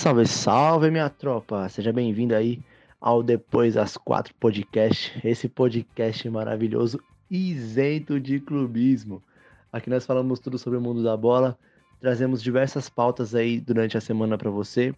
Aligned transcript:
Salve, 0.00 0.26
salve, 0.26 0.90
minha 0.90 1.10
tropa! 1.10 1.68
Seja 1.68 1.92
bem-vindo 1.92 2.34
aí 2.34 2.58
ao 2.98 3.22
Depois 3.22 3.74
das 3.74 3.98
Quatro 3.98 4.32
Podcast, 4.40 5.12
esse 5.22 5.46
podcast 5.46 6.26
maravilhoso, 6.30 6.98
isento 7.30 8.18
de 8.18 8.40
clubismo. 8.40 9.22
Aqui 9.70 9.90
nós 9.90 10.06
falamos 10.06 10.40
tudo 10.40 10.58
sobre 10.58 10.78
o 10.78 10.80
mundo 10.80 11.04
da 11.04 11.14
bola, 11.18 11.54
trazemos 12.00 12.42
diversas 12.42 12.88
pautas 12.88 13.34
aí 13.34 13.60
durante 13.60 13.98
a 13.98 14.00
semana 14.00 14.38
para 14.38 14.50
você. 14.50 14.94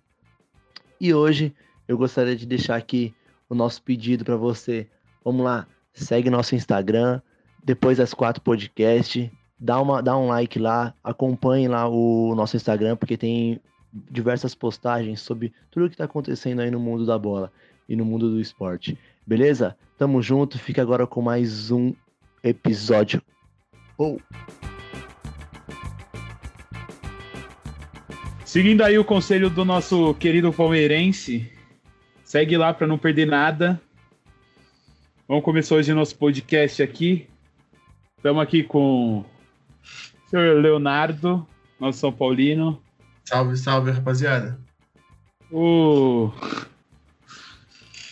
E 1.00 1.12
hoje 1.12 1.52
eu 1.88 1.98
gostaria 1.98 2.36
de 2.36 2.46
deixar 2.46 2.76
aqui 2.76 3.12
o 3.50 3.56
nosso 3.56 3.82
pedido 3.82 4.24
para 4.24 4.36
você. 4.36 4.86
Vamos 5.24 5.42
lá, 5.42 5.66
segue 5.92 6.30
nosso 6.30 6.54
Instagram, 6.54 7.20
Depois 7.64 7.98
das 7.98 8.14
Quatro 8.14 8.40
Podcast, 8.40 9.32
dá, 9.58 9.80
uma, 9.80 10.00
dá 10.00 10.16
um 10.16 10.28
like 10.28 10.60
lá, 10.60 10.94
acompanhe 11.02 11.66
lá 11.66 11.88
o 11.88 12.36
nosso 12.36 12.54
Instagram, 12.54 12.94
porque 12.94 13.16
tem 13.16 13.60
diversas 13.92 14.54
postagens 14.54 15.20
sobre 15.20 15.52
tudo 15.70 15.86
o 15.86 15.88
que 15.88 15.94
está 15.94 16.04
acontecendo 16.04 16.60
aí 16.60 16.70
no 16.70 16.80
mundo 16.80 17.04
da 17.04 17.18
bola 17.18 17.52
e 17.88 17.94
no 17.94 18.04
mundo 18.04 18.30
do 18.30 18.40
esporte. 18.40 18.98
Beleza? 19.26 19.76
Tamo 19.98 20.22
junto, 20.22 20.58
fica 20.58 20.80
agora 20.82 21.06
com 21.06 21.20
mais 21.20 21.70
um 21.70 21.92
episódio. 22.42 23.22
Oh. 23.98 24.18
Seguindo 28.44 28.82
aí 28.82 28.98
o 28.98 29.04
conselho 29.04 29.48
do 29.48 29.64
nosso 29.64 30.14
querido 30.14 30.52
palmeirense, 30.52 31.50
segue 32.24 32.56
lá 32.56 32.74
para 32.74 32.86
não 32.86 32.98
perder 32.98 33.26
nada. 33.26 33.80
Vamos 35.28 35.44
começar 35.44 35.76
hoje 35.76 35.94
nosso 35.94 36.16
podcast 36.16 36.82
aqui. 36.82 37.26
Estamos 38.16 38.42
aqui 38.42 38.62
com 38.62 39.20
o 39.20 39.24
senhor 40.28 40.60
Leonardo, 40.60 41.46
nosso 41.80 41.98
São 41.98 42.12
Paulino. 42.12 42.82
Salve, 43.24 43.56
salve, 43.56 43.90
rapaziada. 43.90 44.58
O 45.50 46.30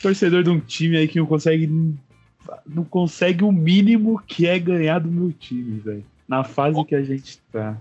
torcedor 0.03 0.43
de 0.43 0.51
um 0.51 0.61
time 0.61 0.97
aí 0.97 1.09
que 1.09 1.19
não 1.19 1.27
consegue 1.27 1.67
não 2.67 2.85
consegue 2.85 3.45
o 3.45 3.53
mínimo 3.53 4.21
que 4.27 4.47
é 4.47 4.59
ganhar 4.59 4.99
do 5.01 5.11
meu 5.11 5.33
time, 5.33 5.79
velho. 5.81 6.05
Na 6.27 6.45
fase 6.45 6.83
que 6.85 6.95
a 6.95 7.03
gente 7.03 7.39
tá. 7.53 7.77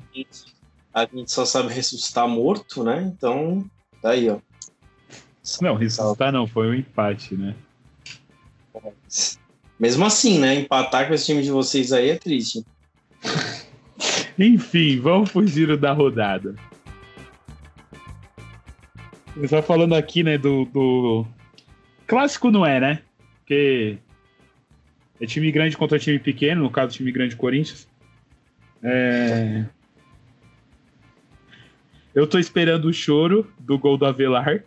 A 0.93 1.05
gente 1.05 1.31
só 1.31 1.45
sabe 1.45 1.73
ressuscitar 1.73 2.27
morto, 2.27 2.83
né? 2.83 3.03
Então, 3.03 3.69
tá 4.01 4.11
aí, 4.11 4.29
ó. 4.29 4.39
Não, 5.61 5.75
ressuscitar 5.75 6.31
não, 6.31 6.47
foi 6.47 6.69
um 6.69 6.73
empate, 6.73 7.35
né? 7.35 7.55
Mesmo 9.79 10.05
assim, 10.05 10.39
né? 10.39 10.55
Empatar 10.55 11.07
com 11.07 11.13
esse 11.13 11.27
time 11.27 11.41
de 11.41 11.51
vocês 11.51 11.91
aí 11.91 12.09
é 12.09 12.15
triste. 12.15 12.65
Enfim, 14.37 14.99
vamos 14.99 15.31
pro 15.31 15.45
giro 15.45 15.77
da 15.77 15.93
rodada. 15.93 16.55
Só 19.47 19.61
falando 19.61 19.95
aqui, 19.95 20.23
né, 20.23 20.37
do, 20.37 20.65
do. 20.65 21.25
Clássico 22.05 22.51
não 22.51 22.65
é, 22.65 22.79
né? 22.79 23.01
Porque 23.39 23.97
é 25.19 25.25
time 25.25 25.51
grande 25.51 25.77
contra 25.77 25.99
time 25.99 26.19
pequeno, 26.19 26.63
no 26.63 26.71
caso, 26.71 26.95
time 26.95 27.11
grande 27.11 27.35
Corinthians. 27.35 27.87
É... 28.83 29.65
Eu 32.13 32.27
tô 32.27 32.39
esperando 32.39 32.85
o 32.85 32.93
choro 32.93 33.51
do 33.59 33.77
gol 33.77 33.97
do 33.97 34.05
Avelar, 34.05 34.63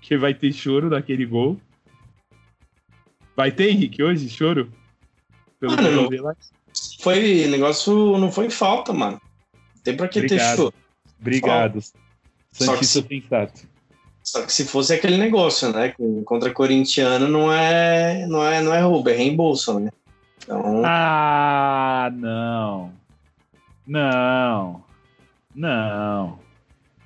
que 0.00 0.16
vai 0.16 0.34
ter 0.34 0.52
choro 0.52 0.90
daquele 0.90 1.24
gol. 1.24 1.60
Vai 3.34 3.50
ter, 3.50 3.70
Henrique, 3.70 4.02
hoje, 4.02 4.28
choro? 4.28 4.70
Pelo 5.58 5.72
ah, 5.72 5.76
gol 5.76 5.92
do 5.92 6.00
Avelar? 6.06 6.36
Foi, 7.00 7.46
negócio 7.46 8.18
não 8.18 8.30
foi 8.30 8.50
falta, 8.50 8.92
mano. 8.92 9.20
Tem 9.82 9.96
pra 9.96 10.08
que 10.08 10.18
Obrigado. 10.18 10.48
ter 10.48 10.56
choro. 10.56 10.74
Obrigado. 11.20 11.80
Santista 12.52 13.02
se... 13.02 13.08
sensato. 13.08 13.75
Só 14.26 14.44
que 14.44 14.52
se 14.52 14.64
fosse 14.64 14.92
aquele 14.92 15.16
negócio, 15.16 15.72
né? 15.72 15.94
Contra 16.24 16.52
corintiano 16.52 17.28
não 17.28 17.52
é, 17.52 18.26
não 18.26 18.44
é, 18.44 18.60
não 18.60 18.74
é 18.74 18.80
roubo, 18.80 19.08
é 19.08 19.12
reembolso, 19.14 19.78
né? 19.78 19.90
Então... 20.42 20.82
Ah, 20.84 22.10
não. 22.12 22.92
Não. 23.86 24.84
Não. 25.54 26.40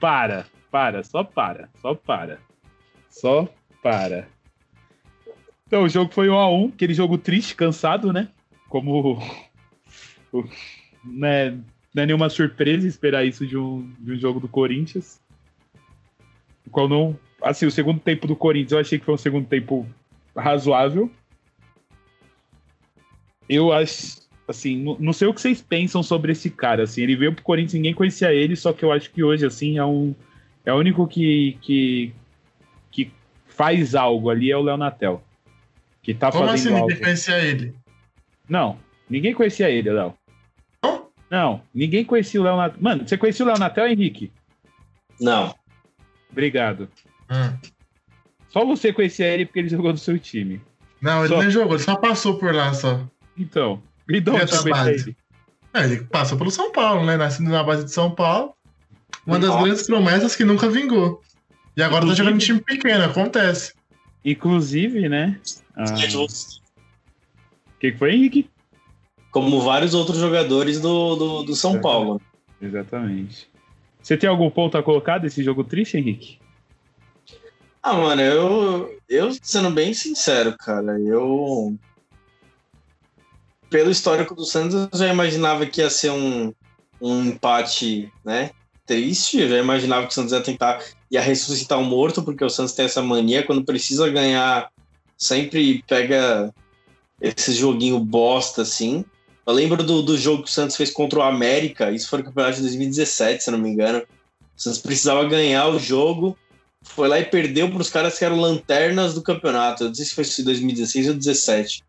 Para, 0.01 0.47
para, 0.71 1.05
só 1.05 1.23
para, 1.23 1.69
só 1.83 1.95
para. 1.95 2.39
Só 3.11 3.47
para. 3.83 4.27
Então, 5.67 5.83
o 5.83 5.89
jogo 5.91 6.11
foi 6.11 6.31
um 6.31 6.39
a 6.39 6.51
um, 6.51 6.69
aquele 6.75 6.95
jogo 6.95 7.19
triste, 7.19 7.55
cansado, 7.55 8.15
né? 8.15 8.29
Como 8.67 9.23
né, 11.05 11.51
não 11.95 12.03
é 12.03 12.07
nenhuma 12.07 12.31
surpresa 12.31 12.89
esperar 12.89 13.27
isso 13.27 13.47
de 13.47 13.59
um, 13.59 13.93
de 13.99 14.13
um 14.13 14.19
jogo 14.19 14.41
do 14.41 14.49
Corinthians 14.49 15.21
qual 16.71 16.89
não. 16.89 17.19
Assim, 17.43 17.67
o 17.67 17.71
segundo 17.71 18.01
tempo 18.01 18.27
do 18.27 18.37
Corinthians 18.37 18.73
eu 18.73 18.79
achei 18.79 18.99
que 18.99 19.05
foi 19.05 19.15
um 19.15 19.19
segundo 19.19 19.47
tempo 19.47 19.87
razoável. 20.37 21.11
Eu 23.49 23.73
acho. 23.73 24.21
Assim, 24.47 24.77
não, 24.77 24.97
não 24.99 25.13
sei 25.13 25.29
o 25.29 25.35
que 25.35 25.41
vocês 25.41 25.61
pensam 25.63 26.03
sobre 26.03 26.33
esse 26.33 26.51
cara. 26.51 26.83
Assim, 26.83 27.03
ele 27.03 27.17
veio 27.17 27.33
pro 27.33 27.45
Corinthians, 27.45 27.75
ninguém 27.75 27.95
conhecia 27.95 28.33
ele, 28.33 28.57
só 28.57 28.73
que 28.73 28.85
eu 28.85 28.91
acho 28.91 29.11
que 29.11 29.23
hoje, 29.23 29.47
assim, 29.47 29.79
é 29.79 29.85
um. 29.85 30.15
É 30.65 30.73
o 30.73 30.77
único 30.77 31.07
que, 31.07 31.57
que, 31.63 32.13
que 32.91 33.11
faz 33.47 33.95
algo 33.95 34.29
ali 34.29 34.51
é 34.51 34.57
o 34.57 34.63
Leonatel. 34.63 35.23
Que 36.03 36.13
tá 36.15 36.31
Como 36.31 36.47
fazendo 36.47 36.75
assim 36.75 36.75
algo. 36.75 36.89
ninguém 36.89 37.03
conhecia 37.03 37.39
ele? 37.39 37.75
Não, 38.49 38.79
ninguém 39.09 39.35
conhecia 39.35 39.71
ele, 39.71 39.91
Léo. 39.91 40.15
Não? 40.83 41.09
Não, 41.31 41.63
ninguém 41.73 42.05
conhecia 42.05 42.41
o 42.41 42.45
Leonatel. 42.45 42.79
Mano, 42.81 43.09
você 43.09 43.17
conhecia 43.17 43.45
o 43.45 43.49
Leonatel, 43.49 43.87
Henrique? 43.87 44.33
Não. 45.21 45.55
Obrigado. 46.33 46.89
Hum. 47.31 47.59
Só 48.49 48.65
você 48.65 48.93
conhecia 48.93 49.27
ele 49.27 49.47
porque 49.47 49.59
ele 49.61 49.69
jogou 49.71 49.93
no 49.93 49.99
seu 49.99 50.19
time. 50.19 50.61
Não, 51.01 51.21
ele 51.25 51.29
Só- 51.35 51.41
nem 51.41 51.51
jogou, 51.51 51.75
ele 51.77 51.83
só 51.83 51.97
passou 51.97 52.39
por 52.39 52.55
lá 52.55 52.73
só. 52.75 53.01
Então, 53.37 53.83
e 54.09 54.21
de 54.21 54.31
onde 54.31 54.41
Ele 54.43 54.79
é 54.79 54.89
ele? 54.95 55.17
Ele 55.73 56.05
passou 56.05 56.37
pelo 56.37 56.51
São 56.51 56.73
Paulo, 56.73 57.07
né? 57.07 57.17
Nascido 57.17 57.49
na 57.49 57.63
base 57.63 57.85
de 57.85 57.93
São 57.93 58.11
Paulo. 58.11 58.53
Uma 59.27 59.39
das 59.39 59.51
Nossa. 59.51 59.63
grandes 59.63 59.87
promessas 59.87 60.37
que 60.37 60.45
nunca 60.45 60.69
vingou. 60.69 61.23
E 61.77 61.83
agora 61.83 62.01
tá 62.01 62.07
Inclusive- 62.13 62.17
jogando 62.25 62.43
em 62.43 62.45
time 62.45 62.61
pequeno, 62.61 63.05
acontece. 63.05 63.73
Inclusive, 64.25 65.09
né? 65.09 65.41
ah, 65.77 65.85
O 65.85 67.79
que, 67.79 67.93
que 67.93 67.99
foi, 67.99 68.13
Henrique? 68.15 68.51
Como 69.31 69.61
vários 69.61 69.95
outros 69.95 70.19
jogadores 70.19 70.81
do, 70.81 71.17
do, 71.17 71.43
do 71.45 71.55
São 71.55 71.81
Paulo. 71.81 72.21
Exatamente. 72.61 73.49
Você 74.03 74.17
tem 74.17 74.29
algum 74.29 74.51
ponto 74.51 74.77
a 74.77 74.83
colocar 74.83 75.19
desse 75.19 75.43
jogo 75.43 75.65
triste, 75.65 75.97
Henrique? 75.97 76.39
Ah, 77.83 77.95
mano, 77.95 78.21
eu, 78.21 78.99
eu 79.09 79.31
sendo 79.43 79.71
bem 79.71 79.95
sincero, 79.95 80.55
cara, 80.59 80.99
eu. 81.01 81.75
Pelo 83.71 83.91
histórico 83.91 84.35
do 84.35 84.45
Santos, 84.45 84.75
eu 84.75 84.99
já 84.99 85.09
imaginava 85.09 85.65
que 85.65 85.81
ia 85.81 85.89
ser 85.89 86.11
um, 86.11 86.53
um 87.01 87.25
empate, 87.25 88.13
né? 88.25 88.51
Triste. 88.85 89.39
Eu 89.39 89.49
já 89.49 89.59
imaginava 89.59 90.07
que 90.07 90.13
o 90.13 90.15
Santos 90.15 90.33
ia 90.33 90.43
tentar, 90.43 90.83
ia 91.11 91.21
ressuscitar 91.21 91.79
o 91.79 91.85
morto, 91.85 92.23
porque 92.23 92.45
o 92.45 92.51
Santos 92.51 92.75
tem 92.75 92.85
essa 92.85 93.01
mania, 93.01 93.47
quando 93.47 93.65
precisa 93.65 94.11
ganhar, 94.11 94.71
sempre 95.17 95.83
pega 95.87 96.53
esse 97.21 97.53
joguinho 97.53 98.01
bosta, 98.01 98.63
assim. 98.63 99.05
Eu 99.51 99.55
lembro 99.55 99.83
do, 99.83 100.01
do 100.01 100.17
jogo 100.17 100.45
que 100.45 100.49
o 100.49 100.53
Santos 100.53 100.77
fez 100.77 100.93
contra 100.93 101.19
o 101.19 101.23
América, 101.23 101.91
isso 101.91 102.09
foi 102.09 102.21
no 102.21 102.27
campeonato 102.27 102.57
de 102.57 102.63
2017, 102.63 103.43
se 103.43 103.51
não 103.51 103.59
me 103.59 103.69
engano. 103.69 103.99
O 103.99 104.63
Santos 104.63 104.79
precisava 104.79 105.25
ganhar 105.25 105.67
o 105.69 105.79
jogo, 105.79 106.39
foi 106.83 107.09
lá 107.09 107.19
e 107.19 107.25
perdeu 107.25 107.69
para 107.69 107.81
os 107.81 107.91
caras 107.91 108.17
que 108.17 108.25
eram 108.25 108.41
lanternas 108.41 109.13
do 109.13 109.23
campeonato. 109.23 109.83
Eu 109.83 109.89
não 109.89 109.95
sei 109.95 110.05
se 110.05 110.15
foi 110.15 110.25
em 110.25 110.45
2016 110.45 111.07
ou 111.09 111.15
2017. 111.15 111.83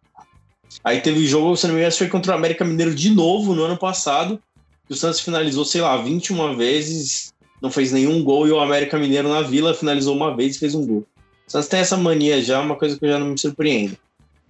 Aí 0.83 1.01
teve 1.01 1.19
o 1.19 1.27
jogo, 1.27 1.55
se 1.55 1.67
não 1.67 1.75
me 1.75 1.81
engano, 1.81 1.93
foi 1.93 2.07
contra 2.07 2.31
o 2.31 2.35
América 2.35 2.65
Mineiro 2.65 2.95
de 2.95 3.11
novo 3.11 3.53
no 3.53 3.63
ano 3.63 3.77
passado. 3.77 4.41
O 4.89 4.95
Santos 4.95 5.19
finalizou, 5.19 5.63
sei 5.63 5.81
lá, 5.81 5.95
21 5.97 6.57
vezes, 6.57 7.31
não 7.61 7.69
fez 7.69 7.91
nenhum 7.91 8.23
gol, 8.23 8.47
e 8.47 8.51
o 8.51 8.59
América 8.59 8.97
Mineiro 8.97 9.29
na 9.29 9.41
Vila 9.41 9.75
finalizou 9.75 10.15
uma 10.15 10.35
vez 10.35 10.55
e 10.55 10.59
fez 10.59 10.73
um 10.73 10.85
gol. 10.85 11.05
O 11.47 11.51
Santos 11.51 11.67
tem 11.67 11.79
essa 11.79 11.95
mania 11.95 12.41
já, 12.41 12.59
uma 12.59 12.75
coisa 12.75 12.97
que 12.97 13.05
eu 13.05 13.09
já 13.09 13.19
não 13.19 13.27
me 13.27 13.37
surpreendo. 13.37 13.95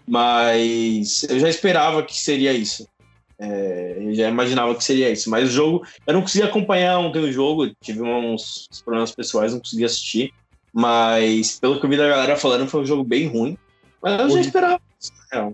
Mas 0.07 1.23
eu 1.23 1.39
já 1.39 1.49
esperava 1.49 2.03
que 2.03 2.17
seria 2.17 2.53
isso. 2.53 2.87
É, 3.41 3.95
eu 3.97 4.13
já 4.13 4.29
imaginava 4.29 4.75
que 4.75 4.83
seria 4.83 5.09
isso. 5.09 5.27
Mas 5.29 5.49
o 5.49 5.51
jogo, 5.51 5.85
eu 6.05 6.13
não 6.13 6.21
consegui 6.21 6.45
acompanhar 6.45 6.99
ontem 6.99 7.19
o 7.19 7.31
jogo, 7.31 7.71
tive 7.81 8.03
uns 8.03 8.67
problemas 8.85 9.11
pessoais, 9.11 9.51
não 9.51 9.59
consegui 9.59 9.83
assistir. 9.83 10.31
Mas 10.71 11.59
pelo 11.59 11.79
que 11.79 11.85
eu 11.85 11.89
vi 11.89 11.97
da 11.97 12.07
galera 12.07 12.37
falando, 12.37 12.69
foi 12.69 12.81
um 12.81 12.85
jogo 12.85 13.03
bem 13.03 13.27
ruim. 13.27 13.57
Mas 14.01 14.19
eu 14.19 14.29
já 14.29 14.41
esperava. 14.41 14.81
real. 15.31 15.53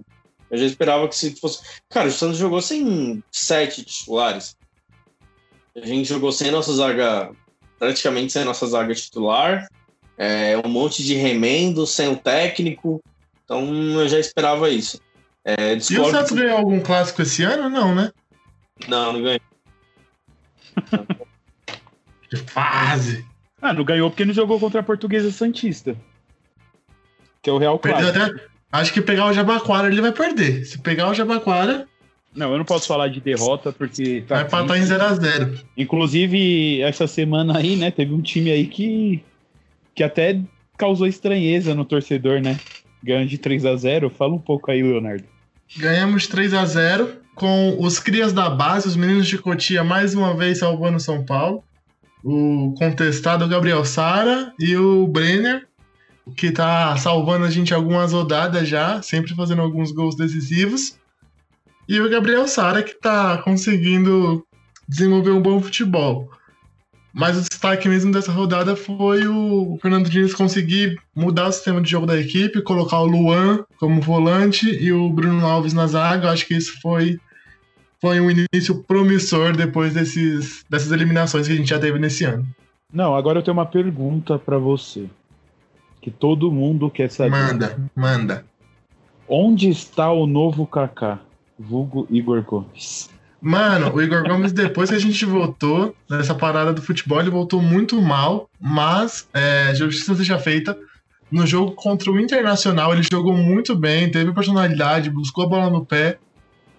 Eu 0.51 0.57
já 0.57 0.65
esperava 0.65 1.07
que 1.07 1.15
se 1.15 1.35
fosse. 1.35 1.61
Cara, 1.89 2.09
o 2.09 2.11
Santos 2.11 2.37
jogou 2.37 2.61
sem 2.61 3.23
sete 3.31 3.83
titulares. 3.83 4.55
A 5.75 5.85
gente 5.85 6.09
jogou 6.09 6.31
sem 6.31 6.51
nossa 6.51 6.73
zaga, 6.73 7.31
praticamente 7.79 8.33
sem 8.33 8.43
nossa 8.43 8.67
zaga 8.67 8.93
titular. 8.93 9.67
É, 10.17 10.57
um 10.65 10.69
monte 10.69 11.03
de 11.03 11.13
remendo, 11.13 11.85
sem 11.85 12.09
o 12.09 12.17
técnico. 12.17 13.01
Então 13.43 13.65
eu 13.99 14.09
já 14.09 14.19
esperava 14.19 14.69
isso. 14.69 14.99
É, 15.47 15.75
E 15.75 15.99
o 15.99 16.11
Santos 16.11 16.33
ganhou 16.33 16.57
algum 16.57 16.81
clássico 16.81 17.21
esse 17.21 17.41
ano? 17.43 17.69
Não, 17.69 17.95
né? 17.95 18.11
Não, 18.87 19.13
não 19.13 19.21
ganhou. 19.23 19.39
Que 22.29 22.35
fase! 22.35 23.25
Ah, 23.61 23.71
não 23.71 23.85
ganhou 23.85 24.09
porque 24.09 24.25
não 24.25 24.33
jogou 24.33 24.59
contra 24.59 24.81
a 24.81 24.83
Portuguesa 24.83 25.31
Santista. 25.31 25.95
Que 27.41 27.49
é 27.49 27.53
o 27.53 27.57
Real 27.57 27.79
Clássico. 27.79 28.19
até. 28.19 28.43
Acho 28.69 28.91
que 28.91 29.01
pegar 29.01 29.27
o 29.27 29.33
Jabaquara 29.33 29.87
ele 29.87 30.01
vai 30.01 30.11
perder. 30.11 30.65
Se 30.65 30.77
pegar 30.77 31.09
o 31.09 31.13
Jabaquara, 31.13 31.87
Não, 32.35 32.51
eu 32.51 32.57
não 32.57 32.65
posso 32.65 32.85
falar 32.85 33.07
de 33.07 33.21
derrota 33.21 33.71
porque. 33.71 34.25
tá 34.27 34.35
vai 34.35 34.43
empatar 34.43 34.77
em 34.77 34.85
triste. 34.85 34.93
0x0. 34.93 35.63
Inclusive, 35.77 36.81
essa 36.81 37.07
semana 37.07 37.57
aí, 37.57 37.77
né, 37.77 37.91
teve 37.91 38.13
um 38.13 38.21
time 38.21 38.51
aí 38.51 38.67
que, 38.67 39.23
que 39.95 40.03
até 40.03 40.41
causou 40.77 41.07
estranheza 41.07 41.73
no 41.73 41.85
torcedor, 41.85 42.41
né? 42.41 42.59
Ganhando 43.01 43.29
de 43.29 43.37
3 43.37 43.65
a 43.65 43.75
0 43.77 44.09
Fala 44.09 44.33
um 44.33 44.39
pouco 44.39 44.69
aí, 44.69 44.83
Leonardo. 44.83 45.23
Ganhamos 45.75 46.27
3 46.27 46.53
a 46.53 46.65
0 46.65 47.17
com 47.35 47.77
os 47.79 47.99
crias 47.99 48.31
da 48.31 48.49
base, 48.49 48.87
os 48.87 48.95
meninos 48.95 49.27
de 49.27 49.37
Cotia 49.37 49.83
mais 49.83 50.15
uma 50.15 50.35
vez 50.35 50.59
salvando 50.59 50.99
São 50.99 51.25
Paulo. 51.25 51.63
O 52.23 52.73
contestado 52.77 53.47
Gabriel 53.47 53.85
Sara 53.85 54.53
e 54.59 54.75
o 54.75 55.07
Brenner, 55.07 55.67
que 56.35 56.51
tá 56.51 56.95
salvando 56.97 57.45
a 57.45 57.49
gente 57.49 57.73
algumas 57.73 58.11
rodadas 58.11 58.67
já, 58.67 59.01
sempre 59.01 59.35
fazendo 59.35 59.61
alguns 59.61 59.91
gols 59.91 60.15
decisivos. 60.15 60.97
E 61.87 61.99
o 61.99 62.09
Gabriel 62.09 62.47
Sara 62.47 62.81
que 62.81 62.93
tá 62.93 63.37
conseguindo 63.39 64.45
desenvolver 64.87 65.31
um 65.31 65.41
bom 65.41 65.61
futebol. 65.61 66.29
Mas 67.17 67.35
o 67.35 67.41
destaque 67.41 67.89
mesmo 67.89 68.11
dessa 68.11 68.31
rodada 68.31 68.75
foi 68.75 69.27
o 69.27 69.75
Fernando 69.81 70.07
Diniz 70.07 70.35
conseguir 70.35 71.01
mudar 71.15 71.47
o 71.47 71.51
sistema 71.51 71.81
de 71.81 71.89
jogo 71.89 72.05
da 72.05 72.15
equipe, 72.15 72.61
colocar 72.61 72.99
o 72.99 73.07
Luan 73.07 73.65
como 73.79 73.99
volante 73.99 74.69
e 74.69 74.93
o 74.93 75.09
Bruno 75.09 75.43
Alves 75.43 75.73
na 75.73 75.87
zaga. 75.87 76.27
Eu 76.27 76.31
Acho 76.31 76.45
que 76.45 76.53
isso 76.55 76.79
foi, 76.79 77.17
foi 77.99 78.21
um 78.21 78.29
início 78.29 78.83
promissor 78.83 79.57
depois 79.57 79.95
desses, 79.95 80.63
dessas 80.69 80.91
eliminações 80.91 81.47
que 81.47 81.53
a 81.53 81.55
gente 81.55 81.71
já 81.71 81.79
teve 81.79 81.97
nesse 81.97 82.23
ano. 82.23 82.45
Não, 82.93 83.15
agora 83.15 83.39
eu 83.39 83.43
tenho 83.43 83.57
uma 83.57 83.65
pergunta 83.65 84.37
pra 84.37 84.59
você. 84.59 85.09
Que 85.99 86.11
todo 86.11 86.51
mundo 86.51 86.87
quer 86.87 87.09
saber. 87.09 87.31
Manda, 87.31 87.79
manda. 87.95 88.45
Onde 89.27 89.69
está 89.69 90.11
o 90.11 90.27
novo 90.27 90.67
Kaká? 90.67 91.19
Vulgo 91.57 92.05
Igor 92.11 92.43
Gomes. 92.43 93.09
Mano, 93.41 93.93
o 93.93 94.01
Igor 94.01 94.27
Gomes, 94.27 94.51
depois 94.51 94.89
que 94.89 94.95
a 94.95 94.99
gente 94.99 95.23
voltou 95.23 95.95
nessa 96.09 96.33
parada 96.33 96.73
do 96.73 96.81
futebol, 96.81 97.19
ele 97.19 97.29
voltou 97.29 97.61
muito 97.61 98.01
mal, 98.01 98.49
mas 98.59 99.27
é, 99.33 99.73
justiça 99.75 100.15
seja 100.15 100.39
feita. 100.39 100.77
No 101.29 101.45
jogo 101.45 101.73
contra 101.73 102.11
o 102.11 102.19
Internacional, 102.19 102.93
ele 102.93 103.03
jogou 103.09 103.35
muito 103.37 103.75
bem, 103.75 104.09
teve 104.09 104.33
personalidade, 104.33 105.09
buscou 105.09 105.43
a 105.43 105.47
bola 105.47 105.69
no 105.69 105.85
pé. 105.85 106.17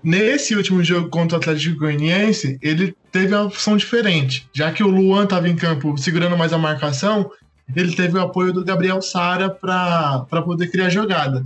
Nesse 0.02 0.56
último 0.56 0.82
jogo 0.82 1.08
contra 1.08 1.36
o 1.36 1.40
Atlético 1.40 1.78
Goianiense, 1.78 2.58
ele 2.60 2.96
teve 3.12 3.34
uma 3.34 3.44
opção 3.44 3.76
diferente. 3.76 4.48
Já 4.52 4.72
que 4.72 4.82
o 4.82 4.88
Luan 4.88 5.24
estava 5.24 5.48
em 5.48 5.54
campo 5.54 5.96
segurando 5.96 6.36
mais 6.36 6.52
a 6.52 6.58
marcação, 6.58 7.30
ele 7.74 7.94
teve 7.94 8.16
o 8.16 8.22
apoio 8.22 8.52
do 8.52 8.64
Gabriel 8.64 9.02
Sara 9.02 9.50
para 9.50 10.42
poder 10.42 10.70
criar 10.70 10.88
jogada. 10.88 11.42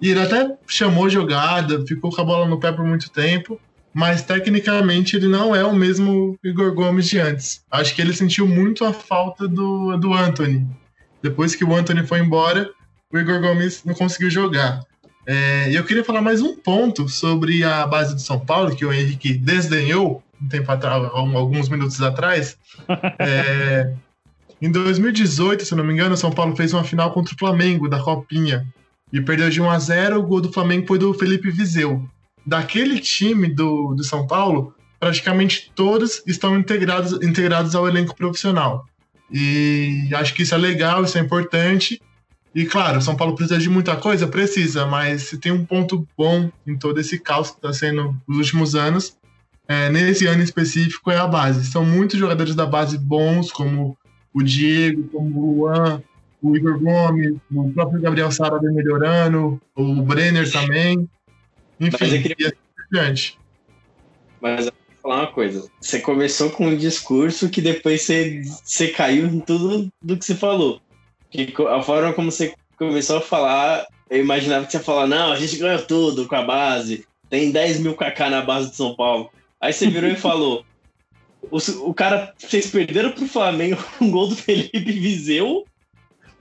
E 0.00 0.10
ele 0.10 0.20
até 0.20 0.50
chamou 0.66 1.08
jogada, 1.08 1.86
ficou 1.86 2.10
com 2.10 2.20
a 2.20 2.24
bola 2.24 2.48
no 2.48 2.58
pé 2.58 2.72
por 2.72 2.84
muito 2.84 3.08
tempo 3.10 3.58
mas 3.92 4.22
tecnicamente 4.22 5.16
ele 5.16 5.28
não 5.28 5.54
é 5.54 5.64
o 5.64 5.74
mesmo 5.74 6.38
Igor 6.42 6.72
Gomes 6.74 7.06
de 7.06 7.18
antes. 7.18 7.62
Acho 7.70 7.94
que 7.94 8.00
ele 8.00 8.12
sentiu 8.12 8.48
muito 8.48 8.84
a 8.84 8.92
falta 8.92 9.46
do, 9.46 9.96
do 9.98 10.14
Anthony. 10.14 10.66
Depois 11.22 11.54
que 11.54 11.64
o 11.64 11.74
Anthony 11.74 12.06
foi 12.06 12.20
embora, 12.20 12.70
o 13.12 13.18
Igor 13.18 13.40
Gomes 13.40 13.84
não 13.84 13.94
conseguiu 13.94 14.30
jogar. 14.30 14.82
É, 15.26 15.70
E 15.70 15.74
eu 15.74 15.84
queria 15.84 16.04
falar 16.04 16.22
mais 16.22 16.40
um 16.40 16.56
ponto 16.56 17.08
sobre 17.08 17.62
a 17.62 17.86
base 17.86 18.14
de 18.14 18.22
São 18.22 18.40
Paulo, 18.40 18.74
que 18.74 18.84
o 18.84 18.92
Henrique 18.92 19.34
desdenhou 19.34 20.22
um 20.40 20.48
tempo 20.48 20.72
atrás, 20.72 21.10
alguns 21.12 21.68
minutos 21.68 22.00
atrás. 22.00 22.56
É, 23.18 23.92
Em 24.60 24.70
2018, 24.70 25.64
se 25.64 25.74
não 25.74 25.84
me 25.84 25.92
engano, 25.92 26.14
o 26.14 26.16
São 26.16 26.30
Paulo 26.30 26.56
fez 26.56 26.72
uma 26.72 26.84
final 26.84 27.12
contra 27.12 27.34
o 27.34 27.38
Flamengo 27.38 27.88
da 27.88 28.00
Copinha 28.00 28.66
e 29.12 29.20
perdeu 29.20 29.50
de 29.50 29.60
1 29.60 29.70
a 29.70 29.78
0. 29.78 30.18
O 30.18 30.22
gol 30.22 30.40
do 30.40 30.52
Flamengo 30.52 30.86
foi 30.86 30.98
do 30.98 31.12
Felipe 31.12 31.50
Viseu 31.50 32.08
daquele 32.46 32.98
time 32.98 33.48
do, 33.48 33.94
do 33.94 34.04
São 34.04 34.26
Paulo, 34.26 34.74
praticamente 34.98 35.72
todos 35.74 36.22
estão 36.26 36.56
integrados, 36.56 37.12
integrados 37.22 37.74
ao 37.74 37.88
elenco 37.88 38.14
profissional. 38.14 38.84
E 39.30 40.08
acho 40.14 40.34
que 40.34 40.42
isso 40.42 40.54
é 40.54 40.58
legal, 40.58 41.04
isso 41.04 41.18
é 41.18 41.20
importante. 41.20 42.00
E 42.54 42.66
claro, 42.66 43.00
São 43.00 43.16
Paulo 43.16 43.34
precisa 43.34 43.58
de 43.58 43.68
muita 43.68 43.96
coisa? 43.96 44.26
Precisa, 44.26 44.84
mas 44.86 45.22
se 45.22 45.38
tem 45.38 45.50
um 45.50 45.64
ponto 45.64 46.06
bom 46.16 46.50
em 46.66 46.76
todo 46.76 47.00
esse 47.00 47.18
caos 47.18 47.50
que 47.50 47.56
está 47.56 47.72
sendo 47.72 48.14
nos 48.28 48.38
últimos 48.38 48.74
anos, 48.74 49.16
é, 49.66 49.88
nesse 49.88 50.26
ano 50.26 50.42
específico 50.42 51.10
é 51.10 51.16
a 51.16 51.26
base. 51.26 51.64
São 51.64 51.84
muitos 51.84 52.18
jogadores 52.18 52.54
da 52.54 52.66
base 52.66 52.98
bons, 52.98 53.50
como 53.50 53.96
o 54.34 54.42
Diego, 54.42 55.04
como 55.04 55.40
o 55.40 55.56
Luan, 55.56 56.02
o 56.42 56.56
Igor 56.56 56.78
Gomes, 56.78 57.36
o 57.50 57.72
próprio 57.72 58.00
Gabriel 58.00 58.30
Sara 58.30 58.58
vem 58.58 58.74
melhorando, 58.74 59.60
o 59.74 60.02
Brenner 60.02 60.50
também. 60.50 61.08
Enfim, 61.86 61.96
Mas 62.00 62.12
eu 62.12 62.22
queria- 62.22 62.36
e 62.38 62.44
assim 62.46 62.56
por 62.76 62.84
diante. 62.92 63.38
Mas 64.40 64.66
eu 64.66 64.72
vou 64.72 65.02
falar 65.02 65.16
uma 65.22 65.32
coisa. 65.32 65.68
Você 65.80 66.00
começou 66.00 66.50
com 66.50 66.66
um 66.68 66.76
discurso 66.76 67.48
que 67.48 67.60
depois 67.60 68.02
você, 68.02 68.42
você 68.64 68.88
caiu 68.88 69.26
em 69.26 69.40
tudo 69.40 69.90
do 70.02 70.16
que 70.16 70.24
você 70.24 70.34
falou. 70.34 70.80
Que 71.30 71.52
a 71.68 71.82
forma 71.82 72.12
como 72.12 72.30
você 72.30 72.54
começou 72.76 73.18
a 73.18 73.20
falar, 73.22 73.86
eu 74.10 74.20
imaginava 74.20 74.64
que 74.66 74.72
você 74.72 74.78
ia 74.78 74.82
falar, 74.84 75.06
não, 75.06 75.32
a 75.32 75.36
gente 75.36 75.56
ganhou 75.56 75.80
tudo 75.82 76.26
com 76.26 76.34
a 76.34 76.42
base. 76.42 77.04
Tem 77.30 77.50
10 77.50 77.80
mil 77.80 77.94
KK 77.94 78.28
na 78.30 78.42
base 78.42 78.70
de 78.70 78.76
São 78.76 78.94
Paulo. 78.94 79.30
Aí 79.60 79.72
você 79.72 79.86
virou 79.88 80.10
e 80.10 80.16
falou. 80.16 80.64
O, 81.50 81.58
o 81.88 81.94
cara, 81.94 82.32
vocês 82.38 82.70
perderam 82.70 83.10
pro 83.12 83.26
Flamengo 83.26 83.82
um 84.00 84.10
gol 84.10 84.28
do 84.28 84.36
Felipe 84.36 84.78
Viseu. 84.80 85.64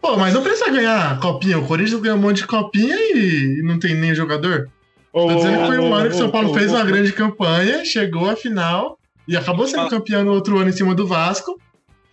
Pô, 0.02 0.18
mas 0.18 0.34
não 0.34 0.42
precisa 0.42 0.70
ganhar 0.70 1.20
copinha. 1.20 1.60
O 1.60 1.68
Corinthians 1.68 2.02
ganhou 2.02 2.18
um 2.18 2.22
monte 2.22 2.38
de 2.38 2.48
copinha 2.48 2.96
e 2.96 3.62
não 3.64 3.78
tem 3.80 3.94
nem 3.96 4.14
jogador. 4.16 4.70
Tô 5.14 5.36
dizendo 5.36 5.60
que 5.60 5.66
foi 5.66 5.80
um 5.80 5.94
ano 5.94 6.10
que 6.10 6.16
o 6.16 6.18
São 6.18 6.32
Paulo 6.32 6.54
fez 6.54 6.72
uma 6.72 6.84
grande 6.84 7.12
campanha, 7.12 7.84
chegou 7.84 8.30
à 8.30 8.36
final 8.36 8.98
e 9.28 9.36
acabou 9.36 9.68
sendo 9.68 9.90
campeão 9.90 10.24
no 10.24 10.32
outro 10.32 10.58
ano 10.58 10.70
em 10.70 10.74
cima 10.74 10.96
do 10.96 11.06
Vasco. 11.06 11.60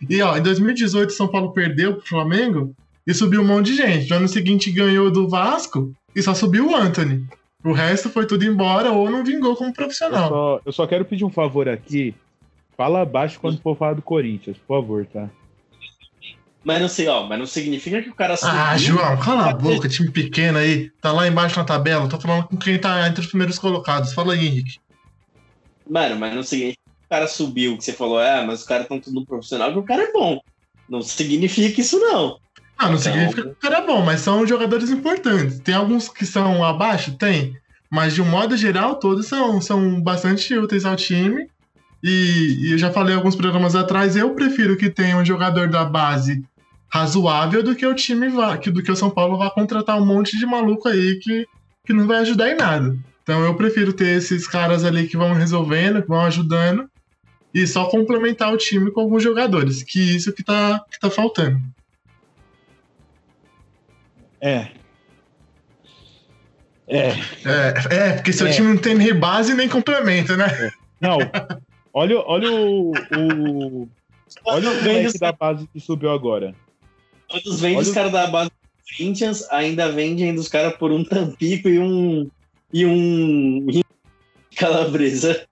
E 0.08 0.20
ó, 0.22 0.36
em 0.36 0.42
2018 0.42 1.10
o 1.10 1.12
São 1.12 1.28
Paulo 1.28 1.52
perdeu 1.52 1.94
pro 1.96 2.06
Flamengo 2.06 2.74
e 3.06 3.14
subiu 3.14 3.42
um 3.42 3.46
monte 3.46 3.66
de 3.66 3.76
gente. 3.76 4.10
No 4.10 4.16
ano 4.16 4.28
seguinte 4.28 4.70
ganhou 4.70 5.10
do 5.10 5.28
Vasco 5.28 5.92
e 6.14 6.22
só 6.22 6.34
subiu 6.34 6.70
o 6.70 6.76
Anthony. 6.76 7.24
O 7.64 7.72
resto 7.72 8.08
foi 8.08 8.26
tudo 8.26 8.44
embora 8.44 8.90
ou 8.92 9.10
não 9.10 9.24
vingou 9.24 9.56
como 9.56 9.70
Eu 9.70 9.74
profissional. 9.74 10.28
só, 10.28 10.60
eu 10.64 10.72
só 10.72 10.86
quero 10.86 11.04
pedir 11.04 11.24
um 11.24 11.30
favor 11.30 11.68
aqui. 11.68 12.14
Fala 12.76 13.02
abaixo 13.02 13.40
quando 13.40 13.60
for 13.60 13.76
falar 13.76 13.94
do 13.94 14.02
Corinthians, 14.02 14.56
por 14.58 14.80
favor, 14.80 15.06
tá? 15.06 15.28
Mas 16.64 16.80
não 16.82 16.88
sei, 16.88 17.08
ó, 17.08 17.24
mas 17.26 17.38
não 17.38 17.46
significa 17.46 18.02
que 18.02 18.10
o 18.10 18.14
cara 18.14 18.36
subiu. 18.36 18.54
Ah, 18.58 18.76
João, 18.76 19.16
cala 19.18 19.50
a 19.50 19.54
boca, 19.54 19.88
time 19.88 20.10
pequeno 20.10 20.58
aí. 20.58 20.90
Tá 21.00 21.12
lá 21.12 21.26
embaixo 21.26 21.58
na 21.58 21.64
tabela. 21.64 22.08
Tô 22.08 22.20
falando 22.20 22.44
com 22.48 22.56
quem 22.56 22.78
tá 22.78 23.06
entre 23.08 23.20
os 23.20 23.26
primeiros 23.28 23.58
colocados. 23.58 24.12
Fala 24.12 24.34
aí, 24.34 24.46
Henrique. 24.46 24.78
Mano, 25.88 26.16
mas 26.16 26.34
não 26.34 26.42
significa 26.42 26.82
que 26.84 27.06
o 27.06 27.08
cara 27.08 27.26
subiu, 27.26 27.78
que 27.78 27.84
você 27.84 27.92
falou, 27.92 28.20
é, 28.20 28.44
mas 28.44 28.60
os 28.60 28.66
caras 28.66 28.82
estão 28.82 29.00
tudo 29.00 29.14
no 29.14 29.24
profissional, 29.26 29.72
que 29.72 29.78
o 29.78 29.82
cara 29.84 30.02
é 30.02 30.12
bom. 30.12 30.40
Não 30.88 31.00
significa 31.00 31.80
isso, 31.80 31.98
não. 31.98 32.38
Ah, 32.76 32.88
não 32.88 32.96
Então- 32.98 32.98
significa 33.12 33.42
que 33.42 33.48
o 33.48 33.54
cara 33.56 33.78
é 33.78 33.86
bom, 33.86 34.02
mas 34.04 34.20
são 34.20 34.46
jogadores 34.46 34.90
importantes. 34.90 35.60
Tem 35.60 35.74
alguns 35.74 36.08
que 36.08 36.26
são 36.26 36.62
abaixo? 36.64 37.16
Tem. 37.16 37.56
Mas 37.90 38.14
de 38.14 38.20
um 38.20 38.26
modo 38.26 38.56
geral, 38.56 38.96
todos 38.96 39.26
são, 39.26 39.60
são 39.62 40.00
bastante 40.02 40.54
úteis 40.56 40.84
ao 40.84 40.94
time. 40.96 41.48
E, 42.02 42.68
e 42.68 42.72
eu 42.72 42.78
já 42.78 42.90
falei 42.90 43.14
alguns 43.14 43.34
programas 43.34 43.74
atrás, 43.74 44.16
eu 44.16 44.30
prefiro 44.34 44.76
que 44.76 44.88
tenha 44.88 45.16
um 45.16 45.24
jogador 45.24 45.68
da 45.68 45.84
base 45.84 46.44
razoável 46.88 47.62
do 47.62 47.74
que 47.74 47.86
o 47.86 47.94
time 47.94 48.28
vá, 48.28 48.56
que, 48.56 48.70
do 48.70 48.82
que 48.82 48.90
o 48.90 48.96
São 48.96 49.10
Paulo 49.10 49.36
vá 49.36 49.50
contratar 49.50 50.00
um 50.00 50.06
monte 50.06 50.38
de 50.38 50.46
maluco 50.46 50.88
aí 50.88 51.18
que, 51.18 51.46
que 51.84 51.92
não 51.92 52.06
vai 52.06 52.18
ajudar 52.18 52.50
em 52.50 52.56
nada. 52.56 52.96
Então 53.22 53.44
eu 53.44 53.54
prefiro 53.54 53.92
ter 53.92 54.16
esses 54.16 54.46
caras 54.46 54.84
ali 54.84 55.06
que 55.06 55.16
vão 55.16 55.34
resolvendo, 55.34 56.00
que 56.00 56.08
vão 56.08 56.24
ajudando, 56.24 56.88
e 57.52 57.66
só 57.66 57.86
complementar 57.86 58.52
o 58.52 58.56
time 58.56 58.90
com 58.90 59.00
alguns 59.00 59.22
jogadores, 59.22 59.82
que 59.82 60.00
isso 60.16 60.32
que 60.32 60.42
tá, 60.42 60.82
que 60.90 60.98
tá 60.98 61.10
faltando. 61.10 61.60
É. 64.40 64.68
É. 66.86 67.08
É, 67.44 67.74
é, 67.90 68.12
porque 68.12 68.32
seu 68.32 68.46
É. 68.46 68.50
time 68.50 68.68
não 68.68 68.78
tem 68.78 68.94
nem 68.94 69.12
base 69.12 69.52
nem 69.52 69.68
complemento, 69.68 70.36
né? 70.36 70.70
Não. 71.00 71.18
Olha, 71.98 72.20
olha 72.20 72.48
o. 72.52 72.92
o 72.92 73.88
olha 74.44 74.70
o 74.70 74.74
Vem 74.74 74.82
moleque 74.82 75.04
dos- 75.06 75.14
da 75.14 75.32
base 75.32 75.66
que 75.66 75.80
subiu 75.80 76.12
agora. 76.12 76.54
Todos 77.26 77.60
vendem 77.60 77.78
os 77.78 77.90
caras 77.90 78.12
da 78.12 78.28
base 78.28 78.50
do 78.50 78.96
Corinthians, 78.96 79.42
ainda 79.50 79.90
vendem 79.90 80.32
dos 80.32 80.46
caras 80.46 80.76
por 80.76 80.92
um 80.92 81.02
Tampico 81.02 81.68
e 81.68 81.76
um. 81.80 82.30
e 82.72 82.86
um. 82.86 83.66
Calabresa. 84.56 85.44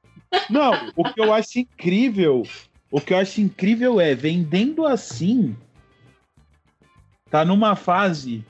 Não, 0.49 0.93
o 0.95 1.03
que 1.13 1.21
eu 1.21 1.33
acho 1.33 1.59
incrível, 1.59 2.45
o 2.93 3.01
que 3.01 3.13
eu 3.13 3.19
acho 3.19 3.41
incrível 3.41 4.01
é, 4.01 4.15
vendendo 4.15 4.87
assim, 4.87 5.57
tá 7.29 7.45
numa 7.45 7.75
fase 7.75 8.45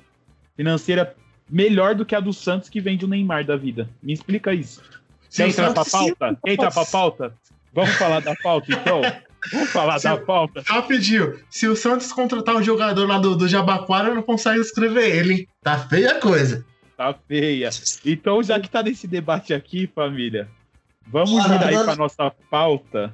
financeira 0.55 1.17
melhor 1.49 1.95
do 1.95 2.05
que 2.05 2.15
a 2.15 2.21
do 2.21 2.33
Santos 2.35 2.69
que 2.69 2.79
vende 2.81 3.07
o 3.07 3.09
Neymar 3.09 3.47
da 3.47 3.57
vida. 3.57 3.88
Me 4.03 4.12
explica 4.12 4.53
isso. 4.53 4.83
O 5.38 5.43
entrar 5.43 5.73
pra 5.73 5.85
pauta? 5.85 6.38
Quer 6.45 6.53
entrar 6.53 6.71
pra 6.73 6.85
pauta? 6.85 7.35
Vamos 7.76 7.95
falar 7.97 8.21
da 8.21 8.35
pauta, 8.42 8.73
então? 8.73 9.02
Vamos 9.52 9.68
falar 9.71 9.99
Se- 9.99 10.09
da 10.09 10.16
pauta? 10.16 10.62
Rapidinho, 10.66 11.38
se 11.50 11.68
o 11.68 11.76
Santos 11.76 12.11
contratar 12.12 12.56
um 12.56 12.62
jogador 12.62 13.06
lá 13.06 13.18
do, 13.18 13.37
do 13.37 13.47
Jabaquara, 13.47 14.12
não 14.14 14.23
consegue 14.23 14.61
escrever 14.61 15.14
ele, 15.14 15.33
hein? 15.35 15.49
Tá 15.62 15.78
feia 15.78 16.12
a 16.12 16.21
coisa. 16.21 16.64
Tá 16.97 17.14
feia. 17.28 17.68
Então, 18.04 18.42
já 18.42 18.59
que 18.59 18.71
tá 18.71 18.83
nesse 18.83 19.06
debate 19.06 19.52
aqui, 19.52 19.87
família, 19.95 20.49
vamos 21.06 21.47
vir 21.47 21.62
aí 21.62 21.75
pra 21.85 21.95
nossa 21.95 22.33
pauta. 22.50 23.12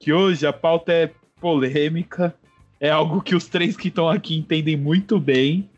Que 0.00 0.12
hoje 0.12 0.44
a 0.44 0.52
pauta 0.52 0.92
é 0.92 1.10
polêmica. 1.40 2.34
É 2.80 2.90
algo 2.90 3.22
que 3.22 3.34
os 3.36 3.46
três 3.46 3.76
que 3.76 3.88
estão 3.88 4.08
aqui 4.08 4.36
entendem 4.36 4.76
muito 4.76 5.18
bem. 5.20 5.70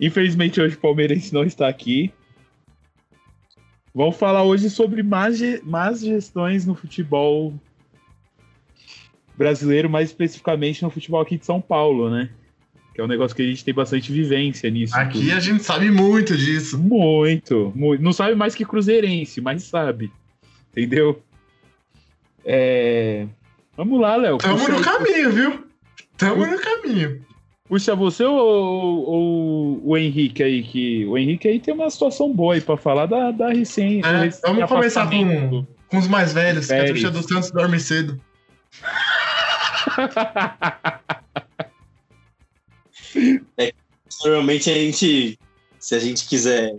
Infelizmente, 0.00 0.60
hoje 0.60 0.74
o 0.74 0.78
Palmeirense 0.78 1.32
não 1.32 1.42
está 1.44 1.68
aqui. 1.68 2.12
Vamos 3.94 4.16
falar 4.16 4.42
hoje 4.42 4.68
sobre 4.68 5.04
más, 5.04 5.38
más 5.62 6.00
gestões 6.00 6.66
no 6.66 6.74
futebol 6.74 7.54
brasileiro, 9.36 9.88
mais 9.88 10.08
especificamente 10.08 10.82
no 10.82 10.90
futebol 10.90 11.20
aqui 11.20 11.38
de 11.38 11.46
São 11.46 11.60
Paulo, 11.60 12.10
né? 12.10 12.28
Que 12.92 13.00
é 13.00 13.04
um 13.04 13.06
negócio 13.06 13.36
que 13.36 13.42
a 13.42 13.46
gente 13.46 13.64
tem 13.64 13.72
bastante 13.72 14.10
vivência 14.10 14.68
nisso. 14.68 14.96
Aqui 14.96 15.30
a 15.30 15.38
gente 15.38 15.62
sabe 15.62 15.92
muito 15.92 16.36
disso. 16.36 16.76
Muito, 16.76 17.72
muito. 17.74 18.02
Não 18.02 18.12
sabe 18.12 18.34
mais 18.34 18.52
que 18.52 18.64
cruzeirense, 18.64 19.40
mas 19.40 19.62
sabe. 19.62 20.10
Entendeu? 20.72 21.22
É... 22.44 23.28
Vamos 23.76 24.00
lá, 24.00 24.16
Léo. 24.16 24.38
Tamo 24.38 24.68
no 24.68 24.80
caminho, 24.80 25.30
viu? 25.30 25.64
Tamo 26.16 26.46
no 26.46 26.58
caminho. 26.58 27.24
Puxa 27.74 27.96
você 27.96 28.22
ou, 28.24 28.36
ou- 28.36 29.04
ou 29.08 29.80
o 29.84 29.96
Henrique 29.98 30.44
aí, 30.44 30.62
que 30.62 31.04
o 31.06 31.18
Henrique 31.18 31.48
aí 31.48 31.58
tem 31.58 31.74
uma 31.74 31.90
situação 31.90 32.32
boa 32.32 32.54
aí 32.54 32.60
pra 32.60 32.76
falar 32.76 33.06
da, 33.06 33.32
da 33.32 33.48
recém. 33.50 34.00
do 34.00 34.06
É, 34.06 34.24
recém 34.26 34.40
vamos 34.44 34.68
começar 34.68 35.10
com, 35.10 35.66
com 35.88 35.98
os 35.98 36.06
mais 36.06 36.32
velhos, 36.32 36.68
que 36.68 36.72
a 36.72 36.84
truxa 36.84 37.10
do 37.10 37.20
Santos 37.26 37.50
dorme 37.50 37.80
cedo. 37.80 38.20
Normalmente 44.24 44.70
a 44.70 44.74
gente, 44.74 45.36
se 45.80 45.94
a 45.96 45.98
gente 45.98 46.26
quiser 46.26 46.72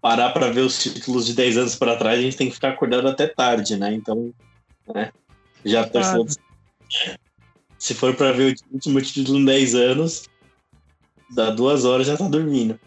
parar 0.00 0.30
pra 0.30 0.48
ver 0.50 0.62
os 0.62 0.82
títulos 0.82 1.26
de 1.26 1.34
10 1.34 1.58
anos 1.58 1.76
pra 1.76 1.96
trás, 1.96 2.18
a 2.18 2.22
gente 2.22 2.36
tem 2.38 2.48
que 2.48 2.54
ficar 2.54 2.70
acordado 2.70 3.06
até 3.08 3.26
tarde, 3.26 3.76
né? 3.76 3.92
Então, 3.92 4.32
né? 4.94 5.10
Já 5.64 5.84
do- 5.84 6.26
Se 7.78 7.94
for 7.94 8.14
pra 8.14 8.32
ver 8.32 8.54
o 8.70 8.74
último 8.74 9.00
título 9.02 9.38
em 9.38 9.44
10 9.44 9.74
anos, 9.74 10.29
dá 11.30 11.50
duas 11.50 11.84
horas 11.84 12.06
já 12.06 12.16
tá 12.16 12.28
dormindo. 12.28 12.78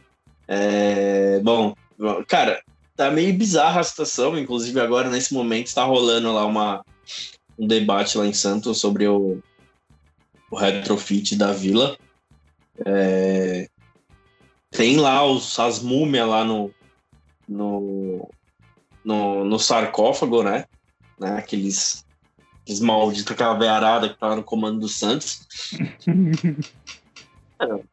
É, 0.47 1.39
bom, 1.39 1.73
cara, 2.27 2.61
tá 2.95 3.09
meio 3.09 3.33
bizarra 3.33 3.79
a 3.79 3.83
situação, 3.83 4.37
inclusive 4.37 4.79
agora 4.79 5.09
nesse 5.09 5.33
momento 5.33 5.67
está 5.67 5.83
rolando 5.83 6.31
lá 6.33 6.45
uma, 6.45 6.85
um 7.57 7.67
debate 7.67 8.17
lá 8.17 8.25
em 8.25 8.33
Santos 8.33 8.79
sobre 8.79 9.07
o, 9.07 9.41
o 10.51 10.55
retrofit 10.55 11.35
da 11.35 11.51
vila. 11.51 11.97
É, 12.85 13.67
tem 14.71 14.97
lá 14.97 15.25
os, 15.25 15.57
as 15.59 15.79
múmias 15.79 16.27
lá 16.27 16.43
no, 16.43 16.71
no, 17.47 18.29
no, 19.03 19.45
no 19.45 19.59
sarcófago, 19.59 20.43
né? 20.43 20.65
né? 21.19 21.37
Aqueles, 21.37 22.05
aqueles 22.61 22.79
malditos, 22.79 23.31
aquela 23.31 23.53
veiarada 23.53 24.09
que 24.09 24.19
tava 24.19 24.35
no 24.35 24.43
comando 24.43 24.79
do 24.79 24.89
Santos. 24.89 25.47
É, 27.61 27.83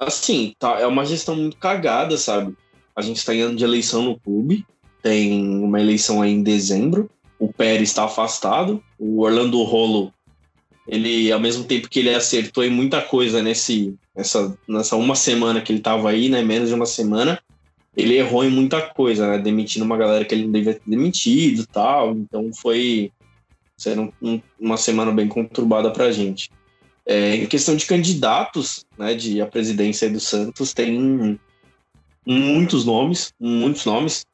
assim, 0.00 0.54
tá, 0.58 0.80
é 0.80 0.86
uma 0.86 1.04
gestão 1.04 1.36
muito 1.36 1.56
cagada, 1.58 2.16
sabe? 2.16 2.56
A 2.96 3.02
gente 3.02 3.24
tá 3.24 3.34
em 3.34 3.42
ano 3.42 3.56
de 3.56 3.64
eleição 3.64 4.02
no 4.02 4.18
clube, 4.18 4.66
tem 5.02 5.62
uma 5.62 5.80
eleição 5.80 6.22
aí 6.22 6.32
em 6.32 6.42
dezembro, 6.42 7.08
o 7.38 7.52
Pérez 7.52 7.90
está 7.90 8.04
afastado, 8.04 8.82
o 8.98 9.22
Orlando 9.22 9.62
Rolo, 9.62 10.12
ele, 10.86 11.30
ao 11.30 11.38
mesmo 11.38 11.64
tempo 11.64 11.88
que 11.88 12.00
ele 12.00 12.12
acertou 12.14 12.64
em 12.64 12.70
muita 12.70 13.00
coisa 13.00 13.42
nesse, 13.42 13.94
nessa, 14.16 14.56
nessa 14.66 14.96
uma 14.96 15.14
semana 15.14 15.60
que 15.60 15.72
ele 15.72 15.80
tava 15.80 16.10
aí, 16.10 16.28
né? 16.28 16.42
Menos 16.42 16.68
de 16.68 16.74
uma 16.74 16.86
semana, 16.86 17.40
ele 17.96 18.16
errou 18.16 18.44
em 18.44 18.50
muita 18.50 18.80
coisa, 18.80 19.28
né? 19.30 19.38
Demitindo 19.38 19.84
uma 19.84 19.96
galera 19.96 20.24
que 20.24 20.34
ele 20.34 20.44
não 20.44 20.52
devia 20.52 20.74
ter 20.74 20.82
demitido 20.86 21.66
tal. 21.66 22.12
Então 22.12 22.50
foi 22.52 23.12
um- 24.20 24.40
uma 24.58 24.76
semana 24.76 25.12
bem 25.12 25.28
conturbada 25.28 25.90
pra 25.90 26.10
gente. 26.10 26.50
É, 27.06 27.36
em 27.36 27.46
questão 27.46 27.74
de 27.74 27.86
candidatos, 27.86 28.84
né, 28.98 29.14
de 29.14 29.40
a 29.40 29.46
presidência 29.46 30.08
do 30.08 30.20
Santos, 30.20 30.72
tem 30.72 31.38
muitos 32.26 32.84
nomes, 32.84 33.32
muitos 33.40 33.84
nomes, 33.84 34.24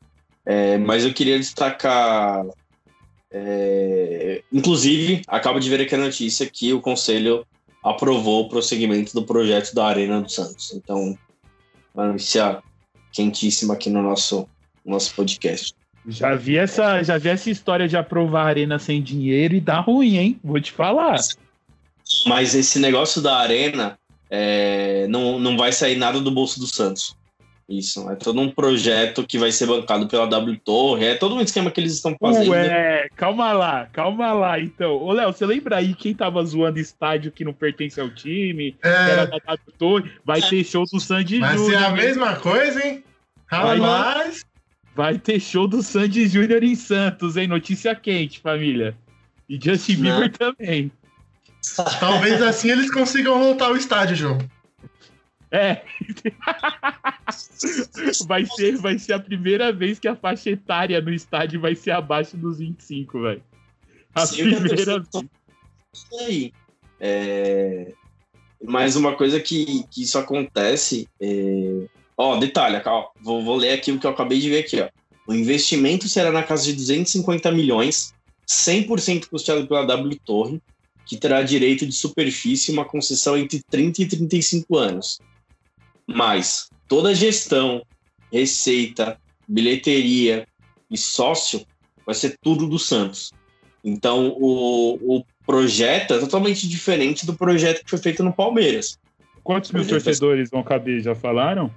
é, 0.45 0.77
mas 0.77 1.05
eu 1.05 1.15
queria 1.15 1.39
destacar, 1.39 2.45
é, 3.31 4.43
inclusive, 4.53 5.23
acabo 5.27 5.59
de 5.59 5.71
ver 5.71 5.81
aqui 5.81 5.95
a 5.95 5.99
notícia 5.99 6.49
que 6.49 6.73
o 6.73 6.81
Conselho 6.81 7.47
aprovou 7.83 8.45
o 8.45 8.49
prosseguimento 8.49 9.15
do 9.15 9.25
projeto 9.25 9.75
da 9.75 9.87
Arena 9.87 10.21
do 10.21 10.31
Santos. 10.31 10.73
Então, 10.75 11.17
uma 11.95 12.09
notícia 12.09 12.63
quentíssima 13.13 13.75
aqui 13.75 13.89
no 13.89 14.03
nosso, 14.03 14.47
nosso 14.85 15.15
podcast. 15.15 15.73
Já 16.09 16.35
vi, 16.35 16.57
essa, 16.57 17.03
já 17.03 17.19
vi 17.19 17.29
essa 17.29 17.51
história 17.51 17.89
de 17.89 17.97
aprovar 17.97 18.47
a 18.47 18.49
arena 18.49 18.79
sem 18.79 19.03
dinheiro 19.03 19.55
e 19.55 19.61
dá 19.61 19.81
ruim, 19.81 20.17
hein? 20.17 20.41
Vou 20.45 20.61
te 20.61 20.71
falar. 20.71 21.19
Mas 22.27 22.55
esse 22.55 22.79
negócio 22.79 23.21
da 23.21 23.37
Arena 23.37 23.99
é, 24.31 25.07
não, 25.09 25.39
não 25.39 25.57
vai 25.57 25.73
sair 25.73 25.97
nada 25.97 26.21
do 26.21 26.31
bolso 26.31 26.59
do 26.61 26.67
Santos. 26.67 27.17
Isso, 27.69 28.09
é 28.09 28.15
todo 28.15 28.41
um 28.41 28.49
projeto 28.49 29.27
que 29.27 29.39
vai 29.39 29.51
ser 29.51 29.67
bancado 29.67 30.07
pela 30.07 30.25
W 30.29 30.57
Torre, 30.65 31.05
é 31.05 31.15
todo 31.17 31.35
um 31.35 31.41
esquema 31.41 31.69
que 31.69 31.81
eles 31.81 31.95
estão 31.95 32.17
fazendo. 32.21 32.51
Ué, 32.53 33.09
calma 33.17 33.53
lá, 33.53 33.89
calma 33.93 34.33
lá, 34.33 34.61
então. 34.61 34.93
Ô, 34.93 35.13
Léo, 35.13 35.33
você 35.33 35.45
lembra 35.45 35.79
aí 35.79 35.93
quem 35.93 36.15
tava 36.15 36.45
zoando 36.45 36.79
estádio 36.79 37.33
que 37.33 37.45
não 37.45 37.53
pertence 37.53 38.01
ao 38.01 38.09
time? 38.09 38.71
que 38.71 38.87
Era 38.87 39.23
É, 39.23 39.27
da 39.27 39.39
W 39.39 39.59
Torre? 39.77 40.13
Vai 40.25 40.41
ter 40.41 40.63
show 40.63 40.85
do 40.85 41.01
Sandy 41.01 41.41
vai 41.41 41.59
ser 41.59 41.65
Júnior. 41.65 41.83
a 41.83 41.89
hein? 41.89 41.95
mesma 41.97 42.37
coisa, 42.37 42.87
hein? 42.87 43.05
Vai. 43.51 43.79
Rapaz, 43.81 44.45
Vai 44.95 45.19
ter 45.19 45.41
show 45.41 45.67
do 45.67 45.83
Sandy 45.83 46.29
Júnior 46.29 46.63
em 46.63 46.75
Santos, 46.77 47.37
hein? 47.37 47.49
Notícia 47.49 47.95
quente, 47.97 48.39
família. 48.39 48.97
E 49.49 49.59
Justin 49.63 49.97
Não. 49.97 50.21
Bieber 50.21 50.33
também. 50.39 50.91
Talvez 52.01 52.43
assim 52.43 52.71
eles 52.71 52.93
consigam 52.93 53.39
voltar 53.39 53.67
ao 53.67 53.77
estádio, 53.77 54.17
João. 54.17 54.39
É. 55.51 55.83
vai, 58.27 58.45
ser, 58.45 58.77
vai 58.77 58.99
ser 58.99 59.13
a 59.13 59.19
primeira 59.19 59.73
vez 59.73 59.99
que 59.99 60.09
a 60.09 60.17
faixa 60.17 60.51
etária 60.51 61.01
no 61.01 61.13
estádio 61.13 61.61
vai 61.61 61.75
ser 61.75 61.93
abaixo 61.93 62.37
dos 62.37 62.59
25, 62.59 63.23
velho. 63.23 63.43
A 64.15 64.27
Sim, 64.27 64.51
primeira 64.51 64.99
vez. 64.99 65.09
Isso 65.93 66.19
aí. 66.21 66.53
É... 67.01 67.93
Mas 68.63 68.97
uma 68.97 69.15
coisa 69.15 69.41
que, 69.41 69.85
que 69.91 70.03
isso 70.03 70.19
acontece. 70.19 71.09
É... 71.21 71.87
Ó, 72.17 72.37
detalhe, 72.37 72.81
ó, 72.85 73.11
vou, 73.21 73.45
vou 73.45 73.57
ler 73.57 73.73
aqui 73.73 73.93
o 73.93 73.99
que 73.99 74.07
eu 74.07 74.11
acabei 74.11 74.41
de 74.41 74.49
ver 74.49 74.61
aqui. 74.61 74.81
Ó. 74.81 74.89
O 75.27 75.35
investimento 75.35 76.09
será 76.09 76.31
na 76.31 76.43
casa 76.43 76.65
de 76.65 76.75
250 76.75 77.51
milhões, 77.53 78.15
100% 78.49 79.29
custeado 79.29 79.67
pela 79.67 79.85
W 79.85 80.19
Torre, 80.25 80.63
que 81.07 81.17
terá 81.17 81.41
direito 81.43 81.87
de 81.87 81.93
superfície 81.93 82.71
e 82.71 82.75
uma 82.75 82.85
concessão 82.85 83.37
entre 83.37 83.63
30 83.71 84.03
e 84.03 84.07
35 84.07 84.77
anos. 84.77 85.21
Mas 86.07 86.69
toda 86.89 87.11
a 87.11 87.15
gestão, 87.15 87.83
receita, 88.31 89.19
bilheteria 89.49 90.47
e 90.91 90.99
sócio 90.99 91.65
vai 92.05 92.15
ser 92.15 92.37
tudo 92.43 92.67
do 92.67 92.79
Santos. 92.79 93.33
Então, 93.83 94.37
o, 94.37 95.19
o 95.19 95.25
projeto 95.47 96.15
é 96.15 96.19
totalmente 96.19 96.69
diferente 96.69 97.25
do 97.25 97.35
projeto 97.35 97.85
que 97.85 97.91
foi 97.91 98.01
feito 98.01 98.25
no 98.25 98.33
Palmeiras. 98.33 98.99
Quantos 99.45 99.71
mil 99.71 99.87
torcedores 99.87 100.51
vão 100.51 100.65
caber? 100.65 101.01
Já 101.01 101.15
falaram? 101.15 101.73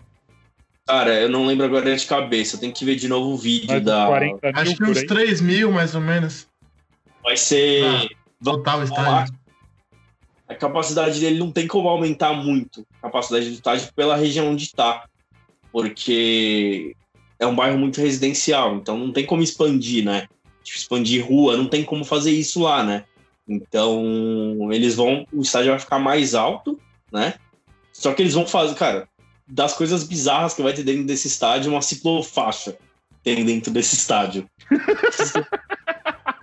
Cara, 0.87 1.13
eu 1.13 1.29
não 1.29 1.45
lembro 1.45 1.67
agora 1.67 1.95
de 1.95 2.05
cabeça, 2.07 2.55
eu 2.55 2.59
tenho 2.59 2.73
que 2.73 2.83
ver 2.83 2.95
de 2.95 3.07
novo 3.07 3.29
o 3.29 3.37
vídeo 3.37 3.79
da. 3.79 4.07
40 4.07 4.51
mil 4.51 4.59
Acho 4.59 4.75
que 4.75 4.83
uns 4.85 4.97
aí. 4.97 5.05
3 5.05 5.41
mil, 5.41 5.71
mais 5.71 5.93
ou 5.93 6.01
menos. 6.01 6.47
Vai 7.23 7.37
ser. 7.37 7.83
Ah. 7.85 8.07
Total 8.43 8.83
estádio. 8.83 9.37
A 10.47 10.55
capacidade 10.55 11.19
dele 11.19 11.39
não 11.39 11.51
tem 11.51 11.67
como 11.67 11.87
aumentar 11.87 12.33
muito 12.33 12.85
a 12.97 13.03
capacidade 13.03 13.45
do 13.47 13.53
estádio 13.53 13.93
pela 13.93 14.15
região 14.15 14.49
onde 14.49 14.63
está. 14.63 15.05
Porque 15.71 16.95
é 17.37 17.45
um 17.45 17.55
bairro 17.55 17.77
muito 17.77 18.01
residencial, 18.01 18.75
então 18.75 18.97
não 18.97 19.11
tem 19.11 19.25
como 19.25 19.43
expandir, 19.43 20.03
né? 20.03 20.27
Tipo, 20.63 20.79
expandir 20.79 21.25
rua, 21.27 21.55
não 21.55 21.67
tem 21.67 21.83
como 21.83 22.03
fazer 22.03 22.31
isso 22.31 22.61
lá, 22.61 22.83
né? 22.83 23.05
Então, 23.47 24.69
eles 24.71 24.95
vão. 24.95 25.25
O 25.31 25.41
estádio 25.41 25.71
vai 25.71 25.79
ficar 25.79 25.99
mais 25.99 26.33
alto, 26.33 26.79
né? 27.11 27.35
Só 27.93 28.13
que 28.13 28.21
eles 28.21 28.33
vão 28.33 28.47
fazer, 28.47 28.75
cara, 28.75 29.07
das 29.47 29.73
coisas 29.73 30.03
bizarras 30.03 30.53
que 30.53 30.61
vai 30.61 30.73
ter 30.73 30.83
dentro 30.83 31.05
desse 31.05 31.27
estádio, 31.27 31.71
uma 31.71 31.81
ciclofaixa 31.81 32.77
tem 33.23 33.43
dentro 33.43 33.71
desse 33.71 33.95
estádio. 33.95 34.49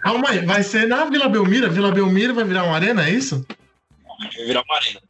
Calma 0.07 0.31
aí, 0.31 0.47
vai 0.47 0.63
ser 0.63 0.87
na 0.87 1.05
Vila 1.07 1.29
Belmiro? 1.29 1.69
Vila 1.69 1.91
Belmiro 1.91 2.33
vai 2.33 2.45
virar 2.45 2.63
uma 2.63 2.77
arena, 2.77 3.09
é 3.09 3.11
isso? 3.11 3.45
Vai 4.07 4.47
virar 4.47 4.63
uma 4.63 4.77
arena. 4.77 5.01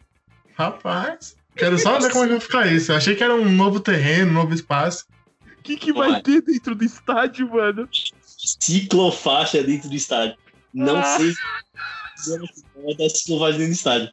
Rapaz, 0.55 1.37
quero 1.55 1.79
só 1.79 1.99
ver 2.01 2.11
como 2.11 2.25
é 2.25 2.29
que 2.29 2.33
vai 2.33 2.41
ficar 2.41 2.73
isso. 2.73 2.93
Eu 2.93 2.97
achei 2.97 3.15
que 3.15 3.23
era 3.23 3.35
um 3.35 3.53
novo 3.53 3.79
terreno, 3.79 4.31
um 4.31 4.35
novo 4.35 4.55
espaço. 4.55 5.05
O 5.59 5.63
que, 5.63 5.77
que 5.77 5.93
vai 5.93 6.23
ter 6.23 6.41
dentro 6.41 6.75
do 6.75 6.83
estádio, 6.83 7.47
mano? 7.53 7.87
Ciclofaixa 8.59 9.63
dentro 9.63 9.91
do 9.91 9.95
estádio. 9.95 10.35
Não 10.73 11.03
sei 11.19 11.35
se 12.17 12.39
vai 12.83 12.95
dar 12.97 13.05
escovagem 13.05 13.67
no 13.67 13.73
estádio. 13.75 14.11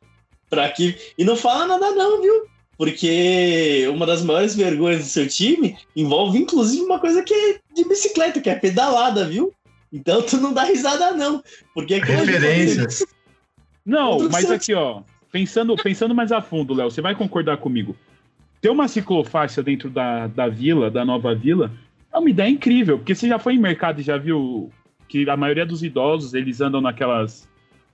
Pra 0.49 0.69
que... 0.69 0.97
E 1.17 1.23
não 1.23 1.37
fala 1.37 1.65
nada, 1.65 1.91
não, 1.91 2.21
viu? 2.21 2.45
Porque 2.77 3.87
uma 3.89 4.05
das 4.05 4.21
maiores 4.21 4.53
vergonhas 4.53 4.99
do 4.99 5.07
seu 5.07 5.29
time 5.29 5.77
envolve, 5.95 6.39
inclusive, 6.39 6.83
uma 6.83 6.99
coisa 6.99 7.23
que 7.23 7.33
é 7.33 7.59
de 7.73 7.85
bicicleta, 7.85 8.41
que 8.41 8.49
é 8.49 8.55
pedalada, 8.55 9.25
viu? 9.25 9.53
Então 9.93 10.23
tu 10.23 10.37
não 10.37 10.51
dá 10.51 10.63
risada, 10.63 11.11
não. 11.11 11.43
Porque 11.73 11.99
Referências. 11.99 13.05
Não, 13.85 14.27
mas 14.29 14.49
aqui, 14.49 14.73
ó. 14.73 15.03
Pensando, 15.31 15.75
pensando 15.75 16.15
mais 16.15 16.31
a 16.31 16.41
fundo, 16.41 16.73
Léo, 16.73 16.89
você 16.89 17.01
vai 17.01 17.15
concordar 17.15 17.57
comigo. 17.57 17.95
Ter 18.59 18.69
uma 18.69 18.87
ciclofaixa 18.87 19.61
dentro 19.61 19.89
da, 19.89 20.27
da 20.27 20.47
vila, 20.47 20.89
da 20.89 21.05
nova 21.05 21.35
vila, 21.35 21.71
é 22.11 22.17
uma 22.17 22.29
ideia 22.29 22.49
incrível, 22.49 22.97
porque 22.97 23.13
você 23.13 23.27
já 23.27 23.37
foi 23.37 23.55
em 23.55 23.59
mercado 23.59 23.99
e 23.99 24.03
já 24.03 24.17
viu 24.17 24.71
que 25.07 25.29
a 25.29 25.37
maioria 25.37 25.65
dos 25.65 25.83
idosos, 25.83 26.33
eles 26.33 26.61
andam 26.61 26.81
naquelas 26.81 27.47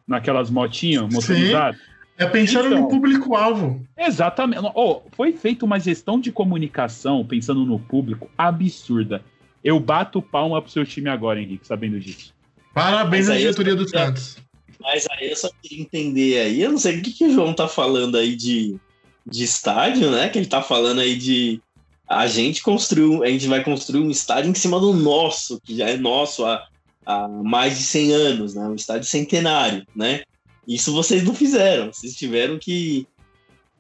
naquelas 0.08 0.50
motinhas 0.50 1.14
motorizadas. 1.14 1.80
É 2.18 2.26
pensando 2.26 2.68
Então. 2.68 2.82
no 2.82 2.90
público-alvo. 2.90 3.86
Exatamente. 3.98 4.62
Oh, 4.76 5.02
foi 5.14 5.32
feita 5.32 5.64
uma 5.64 5.80
gestão 5.80 6.20
de 6.20 6.32
comunicação, 6.32 7.26
pensando 7.26 7.66
no 7.66 7.80
público, 7.80 8.30
absurda. 8.38 9.24
Eu 9.64 9.80
bato 9.80 10.22
palma 10.22 10.62
pro 10.62 10.72
seu 10.72 10.86
time 10.86 11.10
agora, 11.10 11.42
Henrique, 11.42 11.68
sabendo 11.68 12.00
disso. 12.00 12.34
Parabéns 12.74 13.30
à 13.30 13.38
diretoria 13.38 13.76
do 13.76 13.88
Santos. 13.88 14.38
Mas 14.80 15.06
aí 15.12 15.30
eu 15.30 15.36
só 15.36 15.50
queria 15.62 15.82
entender 15.82 16.40
aí, 16.40 16.62
eu 16.62 16.72
não 16.72 16.78
sei 16.78 17.00
o 17.00 17.02
que, 17.02 17.12
que 17.12 17.26
o 17.26 17.34
João 17.34 17.54
tá 17.54 17.68
falando 17.68 18.18
aí 18.18 18.36
de, 18.36 18.78
de 19.26 19.44
estádio, 19.44 20.10
né? 20.10 20.30
Que 20.30 20.40
ele 20.40 20.46
tá 20.46 20.62
falando 20.62 21.02
aí 21.02 21.18
de 21.18 21.62
a 22.08 22.26
gente 22.26 22.64
construiu, 22.64 23.24
a 23.24 23.28
gente 23.28 23.48
vai 23.48 23.64
construir 23.64 24.02
um 24.02 24.10
estádio 24.10 24.50
em 24.50 24.56
cima 24.56 24.80
do 24.80 24.94
nosso, 24.94 25.60
que 25.62 25.76
já 25.78 25.90
é 25.90 25.98
nosso 25.98 26.46
há, 26.46 26.66
há 27.06 27.28
mais 27.28 27.78
de 27.78 27.84
100 27.84 28.14
anos, 28.14 28.56
né? 28.56 28.64
Um 28.64 28.76
estádio 28.76 29.08
centenário, 29.08 29.86
né? 29.94 30.24
Isso 30.66 30.94
vocês 30.94 31.24
não 31.24 31.36
fizeram, 31.36 31.92
vocês 31.92 32.16
tiveram 32.16 32.58
que 32.58 33.08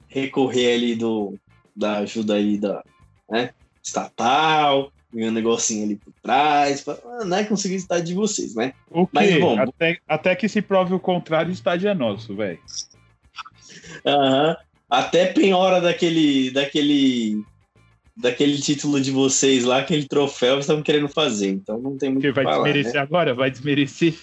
recorrer 0.07 0.73
ali 0.73 0.95
do, 0.95 1.39
da 1.75 1.99
ajuda 1.99 2.33
aí 2.33 2.57
da 2.57 2.83
né, 3.29 3.51
estatal, 3.81 4.91
um 5.13 5.31
negocinho 5.31 5.85
ali 5.85 5.95
por 5.95 6.13
trás, 6.21 6.81
pra 6.81 6.97
né, 7.25 7.43
conseguir 7.43 7.75
o 7.75 7.77
estádio 7.77 8.05
de 8.05 8.13
vocês, 8.13 8.55
né? 8.55 8.73
O? 8.91 9.07
Mas, 9.11 9.39
bom, 9.39 9.59
até, 9.59 9.97
até 10.07 10.35
que 10.35 10.47
se 10.47 10.61
prove 10.61 10.93
o 10.93 10.99
contrário, 10.99 11.49
o 11.49 11.53
estádio 11.53 11.89
é 11.89 11.93
nosso, 11.93 12.35
velho. 12.35 12.59
Aham. 14.05 14.57
Até 14.89 15.27
penhora 15.27 15.79
daquele, 15.79 16.49
daquele, 16.49 17.43
daquele 18.17 18.57
título 18.59 18.99
de 18.99 19.11
vocês 19.11 19.63
lá, 19.63 19.79
aquele 19.79 20.07
troféu, 20.07 20.53
eles 20.53 20.65
estavam 20.65 20.81
querendo 20.81 21.07
fazer. 21.07 21.49
Então 21.49 21.79
não 21.79 21.95
tem 21.95 22.09
muito 22.09 22.23
o 22.23 22.27
que 22.27 22.31
vai 22.31 22.43
falar, 22.43 22.63
desmerecer 22.63 22.93
né? 22.95 22.99
agora? 22.99 23.33
Vai 23.35 23.51
desmerecer 23.51 24.15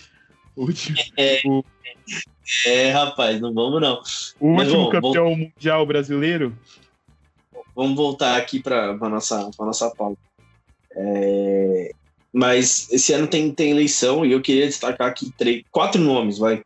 o 0.57 0.63
último, 0.63 0.97
É, 2.65 2.91
rapaz, 2.91 3.41
não 3.41 3.53
vamos 3.53 3.81
não. 3.81 4.01
o 4.39 4.55
Mas, 4.55 4.69
último 4.69 4.85
bom, 4.85 4.91
campeão 4.91 5.37
mundial 5.37 5.85
brasileiro? 5.85 6.57
Vamos 7.75 7.97
voltar 7.97 8.37
aqui 8.37 8.61
para 8.61 8.91
a 8.91 9.09
nossa, 9.09 9.51
pra 9.57 9.67
nossa 9.67 9.91
pauta. 9.91 10.19
É, 10.97 11.91
mas 12.33 12.91
esse 12.91 13.13
ano 13.13 13.27
tem, 13.27 13.53
tem 13.53 13.71
eleição 13.71 14.25
e 14.25 14.33
eu 14.33 14.41
queria 14.41 14.67
destacar 14.67 15.09
aqui 15.09 15.31
três, 15.37 15.63
quatro 15.71 16.01
nomes, 16.01 16.39
vai, 16.39 16.63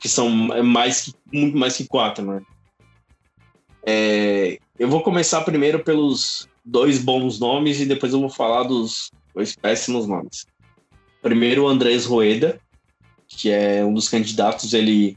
que 0.00 0.08
são 0.08 0.28
mais 0.28 1.02
que, 1.02 1.14
muito 1.32 1.56
mais 1.56 1.76
que 1.76 1.86
quatro, 1.86 2.24
né? 2.24 2.42
É, 3.86 4.58
eu 4.78 4.88
vou 4.88 5.02
começar 5.02 5.42
primeiro 5.42 5.82
pelos 5.82 6.48
dois 6.64 6.98
bons 6.98 7.38
nomes 7.38 7.80
e 7.80 7.86
depois 7.86 8.12
eu 8.12 8.20
vou 8.20 8.30
falar 8.30 8.62
dos 8.62 9.10
dois 9.34 9.54
péssimos 9.54 10.06
nomes. 10.06 10.46
Primeiro, 11.20 11.64
o 11.64 11.68
Andrés 11.68 12.04
Rueda, 12.04 12.58
que 13.26 13.50
é 13.50 13.84
um 13.84 13.92
dos 13.92 14.08
candidatos, 14.08 14.72
ele, 14.72 15.16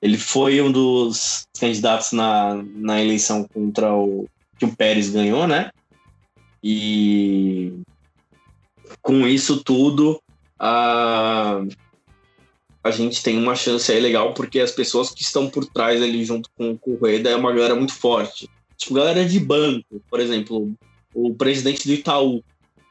ele 0.00 0.18
foi 0.18 0.60
um 0.60 0.70
dos 0.70 1.46
candidatos 1.58 2.12
na, 2.12 2.62
na 2.74 3.02
eleição 3.02 3.46
contra 3.52 3.92
o 3.94 4.28
que 4.58 4.64
o 4.64 4.74
Pérez 4.74 5.10
ganhou, 5.10 5.46
né? 5.46 5.70
E 6.62 7.72
com 9.02 9.26
isso 9.26 9.62
tudo, 9.62 10.20
a, 10.58 11.62
a 12.82 12.90
gente 12.90 13.22
tem 13.22 13.38
uma 13.38 13.54
chance 13.54 13.90
aí 13.90 14.00
legal, 14.00 14.34
porque 14.34 14.60
as 14.60 14.70
pessoas 14.70 15.10
que 15.10 15.22
estão 15.22 15.48
por 15.48 15.66
trás 15.66 16.02
ali 16.02 16.24
junto 16.24 16.50
com, 16.56 16.76
com 16.76 16.92
o 16.92 16.96
Rueda 16.96 17.30
é 17.30 17.36
uma 17.36 17.52
galera 17.52 17.74
muito 17.74 17.94
forte. 17.94 18.48
Tipo, 18.76 18.94
galera 18.94 19.24
de 19.24 19.40
banco, 19.40 20.02
por 20.10 20.20
exemplo, 20.20 20.72
o 21.14 21.34
presidente 21.34 21.86
do 21.86 21.94
Itaú, 21.94 22.42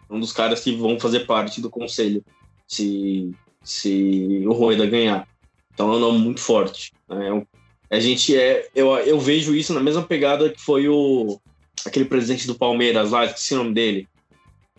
um 0.10 0.20
dos 0.20 0.32
caras 0.32 0.62
que 0.62 0.76
vão 0.76 1.00
fazer 1.00 1.22
parte 1.22 1.62
do 1.62 1.70
conselho, 1.70 2.24
se, 2.68 3.32
se 3.64 4.44
o 4.46 4.54
Rueda 4.54 4.86
ganhar. 4.86 5.28
Então 5.74 5.92
é 5.92 5.96
um 5.96 6.00
nome 6.00 6.20
muito 6.20 6.40
forte. 6.40 6.92
né? 7.10 7.46
É 7.90 7.98
a 7.98 8.00
gente 8.00 8.36
é. 8.36 8.68
Eu, 8.74 8.96
eu 8.98 9.20
vejo 9.20 9.56
isso 9.56 9.74
na 9.74 9.80
mesma 9.80 10.02
pegada 10.02 10.50
que 10.50 10.60
foi 10.60 10.88
o 10.88 11.40
aquele 11.86 12.06
presidente 12.06 12.48
do 12.48 12.56
Palmeiras 12.56 13.12
lá, 13.12 13.26
esqueci 13.26 13.54
o 13.54 13.58
nome 13.58 13.74
dele. 13.74 14.08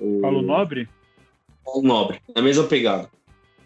O 0.01 0.21
Paulo 0.21 0.43
Nobre? 0.43 0.89
Nobre. 1.83 2.21
Na 2.35 2.43
mesma 2.43 2.65
pegada. 2.65 3.09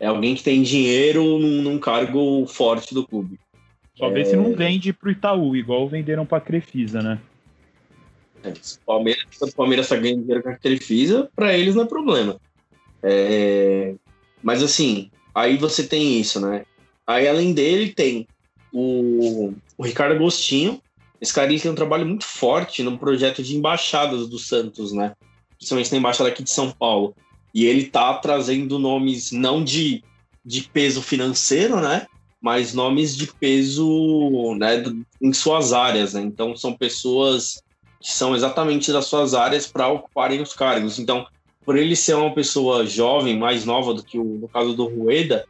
É 0.00 0.06
alguém 0.06 0.34
que 0.34 0.42
tem 0.42 0.62
dinheiro 0.62 1.22
num, 1.38 1.62
num 1.62 1.78
cargo 1.78 2.46
forte 2.46 2.94
do 2.94 3.06
clube. 3.06 3.38
Só 3.96 4.08
ver 4.08 4.26
se 4.26 4.36
não 4.36 4.54
vende 4.54 4.92
pro 4.92 5.10
Itaú, 5.10 5.56
igual 5.56 5.88
venderam 5.88 6.24
pra 6.24 6.40
Crefisa, 6.40 7.02
né? 7.02 7.20
É, 8.44 8.54
se 8.62 8.76
o 8.76 8.80
Palmeiras, 8.86 9.24
o 9.40 9.56
Palmeiras 9.56 9.88
tá 9.88 9.96
ganhando 9.96 10.20
dinheiro 10.20 10.42
com 10.42 10.50
a 10.50 10.56
Crefisa, 10.56 11.28
pra 11.34 11.56
eles 11.56 11.74
não 11.74 11.82
é 11.82 11.86
problema. 11.86 12.36
É, 13.02 13.94
mas 14.40 14.62
assim, 14.62 15.10
aí 15.34 15.56
você 15.56 15.84
tem 15.84 16.20
isso, 16.20 16.40
né? 16.40 16.64
Aí 17.04 17.26
além 17.26 17.52
dele 17.52 17.92
tem 17.92 18.28
o, 18.72 19.52
o 19.76 19.82
Ricardo 19.82 20.14
Agostinho. 20.14 20.80
Esse 21.20 21.34
cara 21.34 21.48
tem 21.48 21.70
um 21.70 21.74
trabalho 21.74 22.06
muito 22.06 22.24
forte 22.24 22.82
no 22.82 22.96
projeto 22.96 23.42
de 23.42 23.56
embaixadas 23.56 24.28
do 24.28 24.38
Santos, 24.38 24.92
né? 24.92 25.14
Principalmente 25.56 25.90
na 25.90 25.98
embaixada 25.98 26.28
aqui 26.28 26.44
de 26.44 26.50
São 26.50 26.70
Paulo. 26.70 27.16
E 27.54 27.64
ele 27.64 27.86
tá 27.86 28.14
trazendo 28.14 28.78
nomes 28.78 29.32
não 29.32 29.62
de, 29.62 30.02
de 30.44 30.62
peso 30.62 31.02
financeiro, 31.02 31.80
né? 31.80 32.06
Mas 32.40 32.72
nomes 32.72 33.16
de 33.16 33.26
peso 33.26 34.54
né, 34.56 34.84
em 35.20 35.32
suas 35.32 35.72
áreas, 35.72 36.14
né? 36.14 36.22
Então 36.22 36.56
são 36.56 36.72
pessoas 36.72 37.62
que 38.00 38.12
são 38.12 38.36
exatamente 38.36 38.92
das 38.92 39.06
suas 39.06 39.34
áreas 39.34 39.66
para 39.66 39.88
ocuparem 39.88 40.40
os 40.40 40.52
cargos. 40.52 40.98
Então, 40.98 41.26
por 41.64 41.76
ele 41.76 41.96
ser 41.96 42.14
uma 42.14 42.32
pessoa 42.32 42.86
jovem, 42.86 43.36
mais 43.36 43.64
nova 43.64 43.92
do 43.92 44.04
que 44.04 44.18
o, 44.18 44.24
no 44.24 44.48
caso 44.48 44.74
do 44.74 44.86
Rueda, 44.86 45.44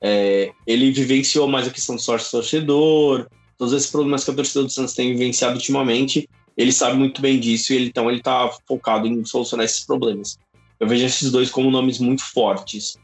é, 0.00 0.52
ele 0.66 0.90
vivenciou 0.90 1.46
mais 1.46 1.68
a 1.68 1.70
questão 1.70 1.96
do 1.96 2.00
sócio 2.00 2.30
torcedor, 2.30 3.28
todos 3.58 3.74
esses 3.74 3.90
problemas 3.90 4.24
que 4.24 4.30
a 4.30 4.34
torcida 4.34 4.64
do 4.64 4.70
Santos 4.70 4.94
tem 4.94 5.12
vivenciado 5.12 5.54
ultimamente, 5.54 6.26
ele 6.56 6.72
sabe 6.72 6.96
muito 6.96 7.20
bem 7.20 7.38
disso 7.38 7.72
e 7.72 7.76
ele, 7.76 7.86
então 7.86 8.08
ele 8.08 8.18
está 8.18 8.50
focado 8.66 9.06
em 9.06 9.24
solucionar 9.24 9.66
esses 9.66 9.84
problemas. 9.84 10.38
Eu 10.80 10.88
vejo 10.88 11.04
esses 11.04 11.30
dois 11.30 11.50
como 11.50 11.70
nomes 11.70 11.98
muito 11.98 12.24
fortes 12.24 12.98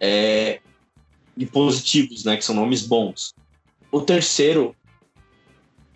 é, 0.00 0.60
e 1.36 1.46
positivos, 1.46 2.24
né, 2.24 2.36
que 2.36 2.44
são 2.44 2.54
nomes 2.54 2.82
bons. 2.86 3.32
O 3.90 4.00
terceiro 4.00 4.74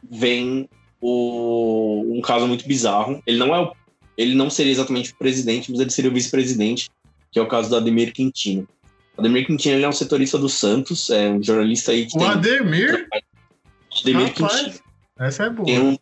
vem 0.09 0.69
o, 1.01 2.05
um 2.09 2.21
caso 2.21 2.47
muito 2.47 2.67
bizarro. 2.67 3.21
Ele 3.27 3.39
não 3.39 3.55
é 3.55 3.61
o, 3.61 3.73
ele 4.17 4.35
não 4.35 4.49
seria 4.49 4.73
exatamente 4.73 5.13
o 5.13 5.17
presidente, 5.17 5.71
mas 5.71 5.81
ele 5.81 5.91
seria 5.91 6.11
o 6.11 6.15
vice-presidente, 6.15 6.89
que 7.33 7.39
é 7.39 7.43
o 7.43 7.49
caso 7.49 7.69
do 7.69 7.77
Ademir 7.77 8.13
Quintino. 8.13 8.69
O 9.17 9.21
Ademir 9.21 9.47
Quintino 9.47 9.75
ele 9.75 9.85
é 9.85 9.89
um 9.89 9.93
setorista 9.93 10.39
do 10.39 10.49
Santos, 10.49 11.11
é 11.11 11.29
um 11.29 11.43
jornalista 11.43 11.93
aí 11.93 12.07
que 12.07 12.17
O 12.17 12.21
tem 12.21 12.29
Ademir, 12.29 13.09
Ademir 14.01 14.29
rapaz, 14.29 14.61
Quintino 14.63 14.85
essa 15.19 15.45
é 15.45 15.51
boa. 15.51 15.67
tem 15.67 15.81
um 15.81 15.97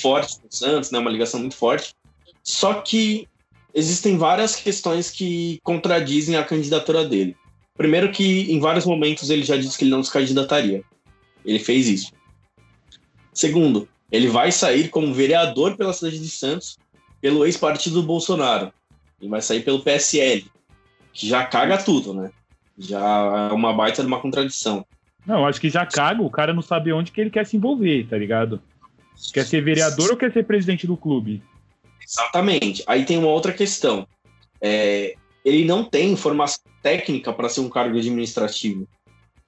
forte 0.00 0.40
com 0.40 0.48
o 0.48 0.52
Santos, 0.52 0.90
né, 0.90 0.98
uma 0.98 1.10
ligação 1.10 1.40
muito 1.40 1.56
forte. 1.56 1.94
Só 2.42 2.74
que 2.74 3.28
existem 3.74 4.16
várias 4.16 4.56
questões 4.56 5.10
que 5.10 5.58
contradizem 5.62 6.36
a 6.36 6.44
candidatura 6.44 7.04
dele. 7.04 7.36
Primeiro 7.76 8.10
que 8.12 8.52
em 8.52 8.60
vários 8.60 8.84
momentos 8.84 9.30
ele 9.30 9.42
já 9.42 9.56
disse 9.56 9.78
que 9.78 9.84
ele 9.84 9.90
não 9.90 10.02
se 10.02 10.12
candidataria. 10.12 10.82
Ele 11.44 11.58
fez 11.58 11.88
isso. 11.88 12.12
Segundo, 13.32 13.88
ele 14.12 14.28
vai 14.28 14.52
sair 14.52 14.88
como 14.88 15.14
vereador 15.14 15.76
pela 15.76 15.92
cidade 15.92 16.18
de 16.18 16.28
Santos 16.28 16.76
pelo 17.20 17.44
ex-partido 17.44 18.00
do 18.00 18.06
Bolsonaro. 18.06 18.72
Ele 19.20 19.30
vai 19.30 19.40
sair 19.40 19.62
pelo 19.62 19.80
PSL, 19.80 20.44
que 21.12 21.28
já 21.28 21.44
caga 21.44 21.78
tudo, 21.82 22.14
né? 22.14 22.30
Já 22.78 23.48
é 23.50 23.52
uma 23.52 23.72
baita 23.72 24.02
de 24.02 24.08
uma 24.08 24.20
contradição. 24.20 24.84
Não, 25.26 25.46
acho 25.46 25.60
que 25.60 25.68
já 25.68 25.84
caga, 25.84 26.22
o 26.22 26.30
cara 26.30 26.54
não 26.54 26.62
sabe 26.62 26.92
onde 26.92 27.12
que 27.12 27.20
ele 27.20 27.30
quer 27.30 27.46
se 27.46 27.56
envolver, 27.56 28.06
tá 28.08 28.16
ligado? 28.16 28.60
Quer 29.32 29.44
ser 29.44 29.62
vereador 29.62 30.10
ou 30.10 30.16
quer 30.16 30.32
ser 30.32 30.46
presidente 30.46 30.86
do 30.86 30.96
clube? 30.96 31.42
Exatamente. 32.10 32.82
Aí 32.86 33.04
tem 33.04 33.18
uma 33.18 33.28
outra 33.28 33.52
questão. 33.52 34.06
É, 34.60 35.14
ele 35.44 35.64
não 35.64 35.84
tem 35.84 36.16
formação 36.16 36.60
técnica 36.82 37.32
para 37.32 37.48
ser 37.48 37.60
um 37.60 37.68
cargo 37.68 37.96
administrativo. 37.96 38.86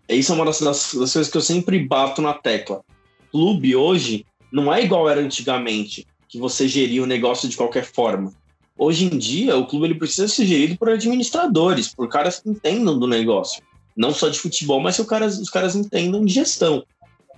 Isso 0.08 0.32
é 0.32 0.34
uma 0.34 0.44
das, 0.44 0.60
das- 0.60 0.94
das 0.94 1.12
coisas 1.12 1.28
que 1.30 1.36
eu 1.36 1.42
sempre 1.42 1.78
bato 1.86 2.22
na 2.22 2.34
tecla. 2.34 2.82
Clube 3.30 3.74
hoje 3.74 4.26
não 4.52 4.72
é 4.72 4.82
igual 4.82 5.08
era 5.08 5.20
antigamente, 5.20 6.06
que 6.28 6.38
você 6.38 6.68
geria 6.68 7.02
o 7.02 7.06
negócio 7.06 7.48
de 7.48 7.56
qualquer 7.56 7.84
forma. 7.84 8.32
Hoje 8.76 9.04
em 9.06 9.16
dia, 9.18 9.56
o 9.56 9.66
clube 9.66 9.86
ele 9.86 9.94
precisa 9.94 10.28
ser 10.28 10.46
gerido 10.46 10.76
por 10.76 10.88
administradores, 10.90 11.94
por 11.94 12.08
caras 12.08 12.40
que 12.40 12.48
entendam 12.48 12.98
do 12.98 13.06
negócio. 13.06 13.62
Não 13.96 14.12
só 14.12 14.28
de 14.28 14.38
futebol, 14.38 14.80
mas 14.80 14.96
que 14.96 15.04
cara, 15.04 15.26
os 15.26 15.50
caras 15.50 15.74
entendam 15.76 16.24
de 16.24 16.32
gestão. 16.32 16.84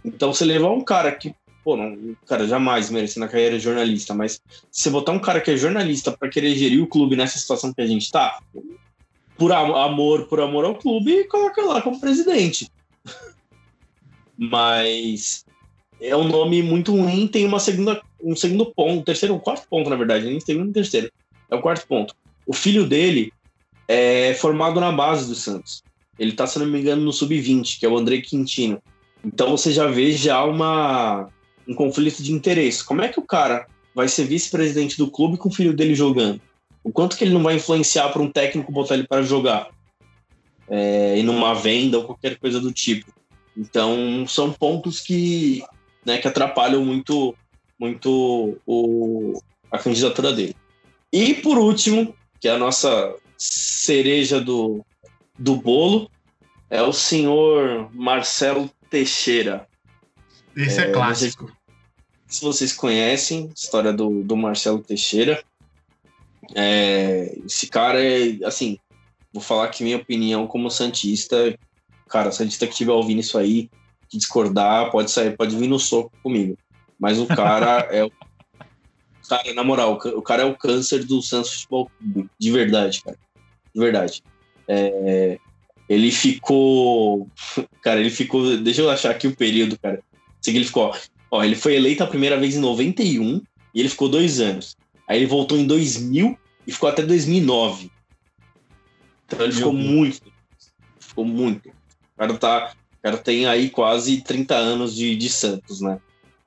Então, 0.05 0.33
você 0.33 0.45
levar 0.45 0.71
um 0.71 0.81
cara 0.83 1.13
que, 1.13 1.35
pô, 1.65 1.77
não, 1.77 2.15
cara 2.27 2.47
jamais 2.47 2.91
merece 2.91 3.19
na 3.19 3.27
carreira 3.27 3.57
de 3.57 3.65
jornalista, 3.65 4.15
mas 4.15 4.41
se 4.71 4.83
você 4.83 4.91
botar 4.91 5.13
um 5.13 5.19
cara 5.19 5.41
que 5.41 5.51
é 5.51 5.57
jornalista 5.57 6.13
para 6.13 6.29
querer 6.29 6.55
gerir 6.55 6.83
o 6.83 6.87
clube 6.87 7.17
nessa 7.17 7.39
situação 7.39 7.73
que 7.73 7.81
a 7.81 7.87
gente 7.87 8.11
tá, 8.11 8.39
por 9.39 9.51
amor, 9.53 10.27
por 10.27 10.41
amor 10.41 10.65
ao 10.67 10.75
clube, 10.75 11.25
coloca 11.25 11.63
lá 11.63 11.81
como 11.81 11.99
presidente. 11.99 12.69
mas 14.37 15.45
é 16.01 16.15
um 16.15 16.29
nome 16.29 16.63
muito 16.63 16.95
ruim, 16.95 17.27
tem 17.27 17.47
uma 17.47 17.59
segunda, 17.59 18.01
um 18.23 18.37
segundo 18.37 18.67
ponto, 18.67 19.01
um 19.01 19.03
terceiro, 19.03 19.35
um 19.35 19.39
quarto 19.39 19.67
ponto, 19.69 19.89
na 19.89 19.97
verdade, 19.97 20.27
nem 20.27 20.39
segundo 20.39 20.65
nem 20.65 20.73
terceiro. 20.73 21.11
É 21.51 21.57
o 21.57 21.63
quarto 21.63 21.87
ponto. 21.87 22.15
O 22.47 22.53
filho 22.53 22.87
dele 22.87 23.33
é 23.89 24.35
formado 24.35 24.81
na 24.81 24.93
base 24.93 25.27
do 25.29 25.35
Santos. 25.35 25.83
Ele 26.19 26.33
tá, 26.33 26.47
se 26.47 26.59
não 26.59 26.67
me 26.67 26.81
engano, 26.81 27.03
no 27.03 27.13
sub-20, 27.13 27.79
que 27.79 27.87
é 27.87 27.89
o 27.89 27.97
André 27.97 28.21
Quintino. 28.21 28.81
Então 29.25 29.51
você 29.51 29.73
já 29.73 29.87
vê 29.87 30.13
já 30.13 30.45
uma, 30.45 31.29
um 31.67 31.75
conflito 31.75 32.23
de 32.23 32.33
interesse. 32.33 32.85
Como 32.85 33.03
é 33.03 33.09
que 33.09 33.19
o 33.19 33.27
cara 33.27 33.67
vai 33.95 34.09
ser 34.09 34.25
vice-presidente 34.25 34.99
do 34.99 35.11
clube 35.11 35.37
com 35.37 35.49
o 35.49 35.53
filho 35.53 35.75
dele 35.75 35.95
jogando? 35.95 36.41
O 36.83 36.93
quanto 36.93 37.17
que 37.17 37.25
ele 37.25 37.33
não 37.33 37.43
vai 37.43 37.57
influenciar 37.57 38.11
para 38.11 38.23
um 38.23 38.31
técnico 38.31 38.73
botar 38.73 38.95
ele 38.95 39.07
para 39.07 39.23
jogar? 39.23 39.71
É, 40.69 41.19
e 41.19 41.23
numa 41.23 41.55
venda 41.55 41.99
ou 41.99 42.05
qualquer 42.05 42.39
coisa 42.39 42.61
do 42.61 42.73
tipo. 42.73 43.13
Então 43.57 44.27
são 44.27 44.53
pontos 44.53 45.01
que, 45.01 45.63
né, 46.05 46.19
que 46.19 46.29
atrapalham 46.29 46.85
muito, 46.85 47.35
muito 47.79 48.59
o, 48.67 49.41
a 49.71 49.79
candidatura 49.79 50.33
dele. 50.33 50.57
E 51.13 51.35
por 51.35 51.59
último, 51.59 52.15
que 52.41 52.49
é 52.49 52.51
a 52.51 52.59
nossa 52.59 53.15
cereja 53.37 54.41
do, 54.41 54.85
do 55.39 55.57
bolo, 55.57 56.11
é 56.69 56.83
o 56.83 56.93
senhor 56.93 57.89
Marcelo 57.95 58.71
Teixeira. 58.91 59.67
Esse 60.57 60.81
é, 60.81 60.89
é 60.89 60.93
clássico. 60.93 61.53
Se 62.27 62.43
vocês 62.43 62.73
conhecem 62.73 63.49
a 63.51 63.55
história 63.55 63.93
do, 63.93 64.23
do 64.23 64.37
Marcelo 64.37 64.83
Teixeira, 64.83 65.43
é, 66.55 67.37
esse 67.45 67.67
cara 67.67 68.03
é, 68.03 68.39
assim, 68.45 68.79
vou 69.33 69.43
falar 69.43 69.69
que 69.69 69.85
minha 69.85 69.97
opinião 69.97 70.47
como 70.47 70.71
Santista, 70.71 71.57
cara, 72.09 72.33
Santista 72.33 72.67
que 72.67 72.73
estiver 72.73 72.93
ouvindo 72.93 73.21
isso 73.21 73.39
aí, 73.39 73.71
que 74.09 74.19
discordar, 74.19 74.91
pode 74.91 75.11
sair, 75.11 75.37
pode 75.37 75.57
vir 75.57 75.69
no 75.69 75.79
soco 75.79 76.13
comigo. 76.23 76.57
Mas 76.99 77.19
o 77.19 77.27
cara 77.27 77.89
é 77.93 78.05
o 78.05 78.13
cara, 79.29 79.55
na 79.55 79.65
moral, 79.65 79.95
o 79.95 80.23
cara 80.23 80.43
é 80.43 80.47
o 80.47 80.57
câncer 80.57 81.05
do 81.05 81.23
Santos 81.23 81.55
Futebol 81.55 81.91
Clube, 81.99 82.31
de 82.39 82.51
verdade, 82.51 83.03
cara. 83.03 83.19
De 83.75 83.81
verdade. 83.81 84.23
É, 84.69 85.39
ele 85.89 86.11
ficou. 86.11 87.29
Cara, 87.83 88.01
ele 88.01 88.11
ficou. 88.11 88.57
Deixa 88.57 88.81
eu 88.81 88.89
achar 88.89 89.11
aqui 89.11 89.27
o 89.27 89.37
período, 89.37 89.79
cara. 89.79 90.03
Ele 90.51 90.65
ficou. 90.65 90.95
Ó, 91.31 91.43
ele 91.43 91.57
foi 91.57 91.75
eleito 91.75 92.03
a 92.03 92.07
primeira 92.07 92.39
vez 92.39 92.55
em 92.57 92.61
91 92.61 93.43
e 93.75 93.81
ele 93.81 93.89
ficou 93.89 94.09
dois 94.09 94.41
anos. 94.41 94.77
Aí 95.09 95.19
ele 95.19 95.27
voltou 95.27 95.59
em 95.59 95.67
2000 95.67 96.39
e 96.67 96.73
ficou 96.73 96.89
até 96.89 97.03
2009. 97.03 97.91
Então 99.27 99.41
ele 99.41 99.49
Meu 99.49 99.57
ficou 99.57 99.73
Deus. 99.73 99.85
muito. 99.85 100.33
Ficou 100.99 101.25
muito. 101.25 101.69
O 101.69 102.19
cara, 102.19 102.35
tá, 102.35 102.73
o 102.99 103.03
cara 103.03 103.17
tem 103.17 103.47
aí 103.47 103.71
quase 103.71 104.21
30 104.21 104.55
anos 104.55 104.95
de, 104.95 105.17
de 105.17 105.29
Santos, 105.29 105.81
né? 105.81 105.99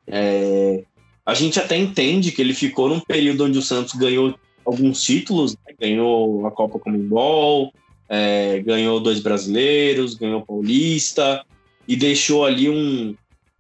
É, 0.08 0.84
a 1.26 1.34
gente 1.34 1.60
até 1.60 1.78
entende 1.78 2.32
que 2.32 2.42
ele 2.42 2.54
ficou 2.54 2.88
num 2.88 3.02
período 3.02 3.44
onde 3.44 3.58
o 3.58 3.62
Santos 3.62 3.94
ganhou 3.94 4.34
alguns 4.66 5.02
títulos, 5.02 5.54
né? 5.54 5.74
ganhou 5.80 6.48
a 6.48 6.52
Copa 6.52 6.80
Comembol, 6.80 7.74
é, 8.08 8.60
ganhou 8.60 9.00
dois 9.00 9.20
brasileiros, 9.20 10.14
ganhou 10.14 10.46
Paulista 10.46 11.46
e 11.88 11.96
deixou 11.96 12.46
ali 12.46 12.70
um, 12.70 13.14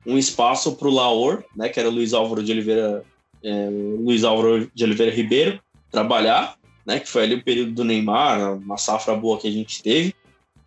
um 0.07 0.17
espaço 0.17 0.75
para 0.75 0.87
o 0.87 0.93
Laor, 0.93 1.43
né, 1.55 1.69
que 1.69 1.79
era 1.79 1.89
o 1.89 1.91
Luiz 1.91 2.13
Álvaro 2.13 2.41
de 2.41 2.51
Oliveira, 2.51 3.03
é, 3.43 3.69
Luiz 3.69 4.23
Álvaro 4.23 4.69
de 4.73 4.83
Oliveira 4.83 5.13
Ribeiro, 5.13 5.59
trabalhar, 5.91 6.55
né, 6.85 6.99
que 6.99 7.09
foi 7.09 7.23
ali 7.23 7.35
o 7.35 7.43
período 7.43 7.73
do 7.73 7.83
Neymar, 7.83 8.57
uma 8.57 8.77
safra 8.77 9.15
boa 9.15 9.37
que 9.37 9.47
a 9.47 9.51
gente 9.51 9.83
teve, 9.83 10.15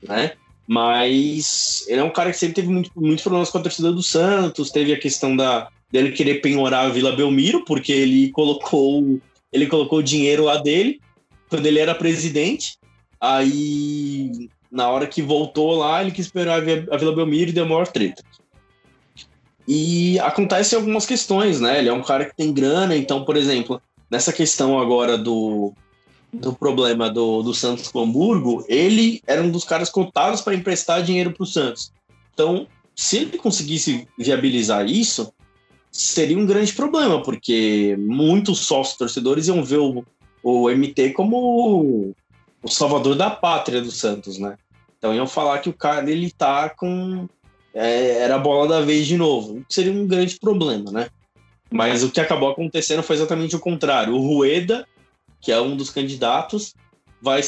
né, 0.03 0.33
mas 0.69 1.85
ele 1.89 2.01
é 2.01 2.05
um 2.05 2.13
cara 2.13 2.31
que 2.31 2.39
sempre 2.39 2.57
teve 2.57 2.69
muito, 2.69 2.91
muitos 2.95 3.23
problemas 3.23 3.51
com 3.51 3.59
a 3.59 3.63
torcida 3.63 3.91
do 3.91 4.03
Santos, 4.03 4.71
teve 4.71 4.93
a 4.93 4.99
questão 4.99 5.35
da, 5.35 5.69
dele 5.91 6.13
querer 6.13 6.41
penhorar 6.41 6.87
a 6.87 6.91
Vila 6.91 7.17
Belmiro, 7.17 7.65
porque 7.65 7.93
ele 7.93 8.31
colocou 8.31 9.19
ele 9.53 9.67
colocou 9.67 10.01
dinheiro 10.01 10.45
lá 10.45 10.59
dele, 10.59 11.01
quando 11.49 11.67
ele 11.67 11.81
era 11.81 11.93
presidente, 11.93 12.79
Aí, 13.21 14.49
na 14.73 14.89
hora 14.89 15.07
que 15.07 15.21
voltou 15.21 15.75
lá, 15.75 16.01
ele 16.01 16.11
quis 16.11 16.27
esperar 16.27 16.57
a 16.57 16.97
Vila 16.97 17.15
Belmiro 17.15 17.51
e 17.51 17.53
deu 17.53 17.67
maior 17.67 17.87
treta. 17.87 18.23
E 19.73 20.19
acontecem 20.19 20.77
algumas 20.77 21.07
questões, 21.07 21.61
né? 21.61 21.79
Ele 21.79 21.89
é 21.89 21.93
um 21.93 22.03
cara 22.03 22.25
que 22.25 22.35
tem 22.35 22.53
grana, 22.53 22.97
então, 22.97 23.25
por 23.25 23.37
exemplo, 23.37 23.81
nessa 24.11 24.33
questão 24.33 24.81
agora 24.81 25.17
do, 25.17 25.73
do 26.33 26.53
problema 26.53 27.09
do, 27.09 27.41
do 27.41 27.55
Santos 27.55 27.87
com 27.87 28.01
Hamburgo, 28.01 28.65
ele 28.69 29.23
era 29.29 29.41
um 29.41 29.49
dos 29.49 29.63
caras 29.63 29.89
cotados 29.89 30.41
para 30.41 30.57
emprestar 30.57 31.05
dinheiro 31.05 31.31
para 31.31 31.45
o 31.45 31.47
Santos. 31.47 31.93
Então, 32.35 32.67
se 32.97 33.19
ele 33.19 33.39
conseguisse 33.39 34.09
viabilizar 34.19 34.91
isso, 34.91 35.33
seria 35.89 36.37
um 36.37 36.47
grande 36.47 36.73
problema, 36.73 37.23
porque 37.23 37.97
muitos 37.97 38.59
sócios 38.59 38.99
torcedores 38.99 39.47
iam 39.47 39.63
ver 39.63 39.79
o, 39.79 40.05
o 40.43 40.69
MT 40.69 41.11
como 41.11 42.13
o 42.61 42.69
salvador 42.69 43.15
da 43.15 43.31
pátria 43.31 43.81
do 43.81 43.93
Santos, 43.93 44.37
né? 44.37 44.57
Então 44.99 45.15
iam 45.15 45.29
falar 45.29 45.61
que 45.61 45.69
o 45.69 45.73
cara 45.73 46.11
ele 46.11 46.33
tá 46.33 46.69
com 46.69 47.29
é, 47.75 48.23
era 48.23 48.37
a 48.37 48.39
bola 48.39 48.69
da 48.69 48.81
vez 48.81 49.07
de 49.07 49.17
novo, 49.17 49.65
seria 49.69 49.93
um 49.93 50.07
grande 50.07 50.39
problema, 50.39 50.91
né? 50.91 51.09
Mas 51.71 52.03
o 52.03 52.11
que 52.11 52.21
acabou 52.21 52.51
acontecendo 52.51 53.03
foi 53.03 53.17
exatamente 53.17 53.55
o 53.55 53.61
contrário. 53.61 54.15
O 54.15 54.21
Rueda, 54.21 54.87
que 55.41 55.53
é 55.53 55.61
um 55.61 55.77
dos 55.77 55.89
candidatos, 55.91 56.75
vai 57.23 57.41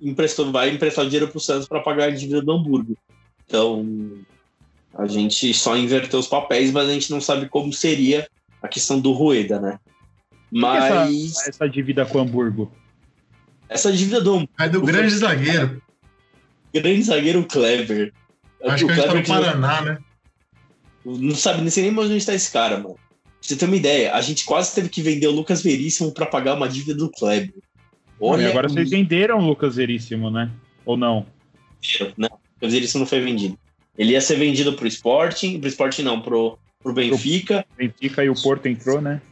emprestar, 0.00 0.46
vai 0.46 0.70
emprestar 0.70 1.04
dinheiro 1.06 1.28
para 1.28 1.38
o 1.38 1.40
Santos 1.40 1.66
para 1.66 1.80
pagar 1.80 2.08
a 2.08 2.10
dívida 2.10 2.42
do 2.42 2.52
Hamburgo. 2.52 2.96
Então 3.46 3.86
a 4.94 5.06
gente 5.06 5.54
só 5.54 5.76
inverteu 5.76 6.18
os 6.18 6.26
papéis, 6.26 6.70
mas 6.70 6.88
a 6.88 6.92
gente 6.92 7.10
não 7.10 7.20
sabe 7.20 7.48
como 7.48 7.72
seria 7.72 8.28
a 8.62 8.68
questão 8.68 9.00
do 9.00 9.12
Rueda, 9.12 9.58
né? 9.58 9.78
Mas 10.52 10.84
essa, 10.84 11.48
essa 11.48 11.68
dívida 11.68 12.04
com 12.04 12.18
o 12.18 12.20
Hamburgo 12.20 12.70
essa 13.70 13.92
dívida 13.92 14.20
do. 14.20 14.46
É 14.58 14.68
do 14.68 14.82
grande 14.82 15.14
zagueiro. 15.14 15.80
Grande 16.74 17.02
zagueiro 17.04 17.44
Clever. 17.44 18.12
Acho 18.64 18.84
o 18.84 18.88
que 18.88 18.94
ele 18.94 19.02
tá 19.02 19.14
no 19.14 19.24
Paraná, 19.24 19.82
né? 19.82 19.98
Não 21.04 21.34
sabe 21.34 21.60
nem 21.60 21.70
sei 21.70 21.90
nem 21.90 21.98
onde 21.98 22.16
está 22.16 22.34
esse 22.34 22.50
cara, 22.52 22.76
mano. 22.76 22.94
Pra 22.94 23.32
você 23.40 23.56
ter 23.56 23.64
uma 23.64 23.76
ideia, 23.76 24.14
a 24.14 24.20
gente 24.20 24.44
quase 24.44 24.74
teve 24.74 24.88
que 24.88 25.00
vender 25.00 25.26
o 25.26 25.32
Lucas 25.32 25.62
Veríssimo 25.62 26.12
para 26.12 26.26
pagar 26.26 26.54
uma 26.54 26.68
dívida 26.68 26.94
do 26.94 27.10
Kleber. 27.10 27.54
Olha, 28.20 28.42
e 28.42 28.46
agora 28.46 28.68
vocês 28.68 28.90
venderam 28.90 29.38
o 29.38 29.46
Lucas 29.46 29.76
Veríssimo, 29.76 30.30
né? 30.30 30.50
Ou 30.84 30.96
não? 30.96 31.26
Não, 32.18 32.28
o 32.28 32.40
Lucas 32.56 32.72
Veríssimo 32.72 33.00
não 33.00 33.06
foi 33.06 33.20
vendido. 33.20 33.58
Ele 33.96 34.12
ia 34.12 34.20
ser 34.20 34.36
vendido 34.36 34.74
pro 34.74 34.86
Sporting, 34.86 35.58
pro 35.58 35.68
Sporting 35.68 36.02
não, 36.02 36.20
pro, 36.20 36.58
pro 36.82 36.92
Benfica. 36.92 37.64
O 37.72 37.76
Benfica 37.76 38.24
e 38.24 38.28
o 38.28 38.34
Porto 38.34 38.66
entrou, 38.66 39.00
né? 39.00 39.22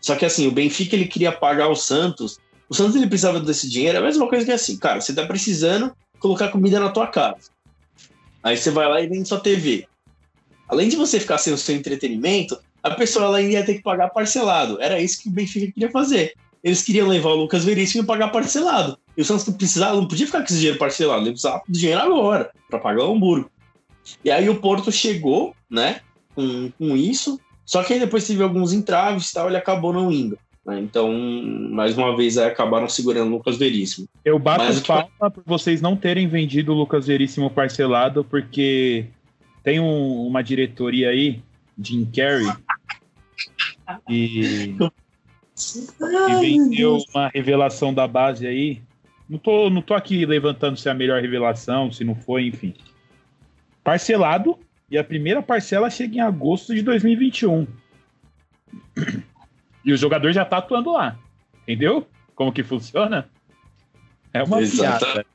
Só 0.00 0.14
que 0.14 0.24
assim, 0.24 0.46
o 0.46 0.52
Benfica 0.52 0.94
ele 0.94 1.06
queria 1.06 1.32
pagar 1.32 1.68
o 1.68 1.74
Santos 1.74 2.38
o 2.70 2.74
Santos 2.74 2.94
ele 2.94 3.08
precisava 3.08 3.40
desse 3.40 3.68
dinheiro, 3.68 3.98
é 3.98 4.00
a 4.00 4.04
mesma 4.04 4.28
coisa 4.28 4.46
que 4.46 4.52
assim, 4.52 4.78
cara, 4.78 5.00
você 5.00 5.12
tá 5.12 5.26
precisando 5.26 5.92
colocar 6.20 6.50
comida 6.50 6.78
na 6.78 6.90
tua 6.90 7.08
casa. 7.08 7.50
Aí 8.42 8.56
você 8.56 8.70
vai 8.70 8.88
lá 8.88 9.00
e 9.00 9.06
vende 9.06 9.28
sua 9.28 9.40
TV. 9.40 9.86
Além 10.68 10.88
de 10.88 10.96
você 10.96 11.18
ficar 11.18 11.38
sem 11.38 11.52
o 11.52 11.58
seu 11.58 11.74
entretenimento, 11.74 12.58
a 12.82 12.92
pessoa 12.92 13.26
ela 13.26 13.42
ia 13.42 13.64
ter 13.64 13.74
que 13.74 13.82
pagar 13.82 14.08
parcelado. 14.10 14.80
Era 14.80 15.00
isso 15.00 15.22
que 15.22 15.28
o 15.28 15.32
Benfica 15.32 15.72
queria 15.72 15.90
fazer. 15.90 16.34
Eles 16.62 16.82
queriam 16.82 17.08
levar 17.08 17.30
o 17.30 17.36
Lucas 17.36 17.64
Veríssimo 17.64 18.04
e 18.04 18.06
pagar 18.06 18.28
parcelado. 18.28 18.98
E 19.16 19.22
o 19.22 19.24
Santos 19.24 19.46
não 19.46 19.54
precisava, 19.54 19.96
não 19.96 20.06
podia 20.06 20.26
ficar 20.26 20.38
com 20.38 20.44
esse 20.44 20.56
dinheiro 20.56 20.78
parcelado, 20.78 21.22
ele 21.22 21.30
precisava 21.30 21.62
do 21.66 21.78
dinheiro 21.78 22.00
agora, 22.00 22.50
para 22.68 22.78
pagar 22.78 23.04
o 23.04 23.12
Hamburgo. 23.12 23.50
E 24.24 24.30
aí 24.30 24.48
o 24.48 24.60
Porto 24.60 24.92
chegou, 24.92 25.54
né, 25.70 26.00
com, 26.34 26.70
com 26.78 26.96
isso, 26.96 27.40
só 27.64 27.82
que 27.82 27.94
aí 27.94 28.00
depois 28.00 28.26
teve 28.26 28.42
alguns 28.42 28.72
entraves 28.72 29.30
e 29.30 29.34
tal, 29.34 29.48
ele 29.48 29.56
acabou 29.56 29.92
não 29.92 30.10
indo. 30.12 30.38
Né? 30.70 30.80
Então, 30.80 31.12
mais 31.12 31.98
uma 31.98 32.16
vez, 32.16 32.38
aí, 32.38 32.48
acabaram 32.48 32.88
segurando 32.88 33.28
o 33.28 33.36
Lucas 33.36 33.58
Veríssimo. 33.58 34.08
Eu 34.24 34.38
bato 34.38 34.64
Mas, 34.64 34.80
palma 34.80 35.10
que... 35.24 35.30
por 35.30 35.42
vocês 35.44 35.82
não 35.82 35.96
terem 35.96 36.28
vendido 36.28 36.72
o 36.72 36.76
Lucas 36.76 37.08
Veríssimo 37.08 37.50
parcelado, 37.50 38.24
porque 38.24 39.06
tem 39.64 39.80
um, 39.80 40.26
uma 40.26 40.42
diretoria 40.42 41.10
aí, 41.10 41.42
Jim 41.76 42.04
Carrey, 42.04 42.52
e, 44.08 44.76
e 44.76 46.40
vendeu 46.40 46.98
uma 47.12 47.28
revelação 47.28 47.92
da 47.92 48.06
base 48.06 48.46
aí. 48.46 48.80
Não 49.28 49.38
tô, 49.38 49.68
não 49.68 49.82
tô 49.82 49.94
aqui 49.94 50.24
levantando 50.24 50.76
se 50.76 50.88
é 50.88 50.92
a 50.92 50.94
melhor 50.94 51.20
revelação, 51.20 51.90
se 51.90 52.04
não 52.04 52.14
foi, 52.14 52.46
enfim. 52.46 52.74
Parcelado, 53.82 54.56
e 54.88 54.98
a 54.98 55.04
primeira 55.04 55.42
parcela 55.42 55.90
chega 55.90 56.16
em 56.16 56.20
agosto 56.20 56.74
de 56.74 56.82
2021. 56.82 57.66
E 59.84 59.92
o 59.92 59.96
jogador 59.96 60.32
já 60.32 60.44
tá 60.44 60.58
atuando 60.58 60.92
lá. 60.92 61.18
Entendeu? 61.62 62.06
Como 62.34 62.52
que 62.52 62.62
funciona? 62.62 63.28
É 64.32 64.42
uma 64.42 64.60
Exato. 64.60 65.04
piada. 65.04 65.26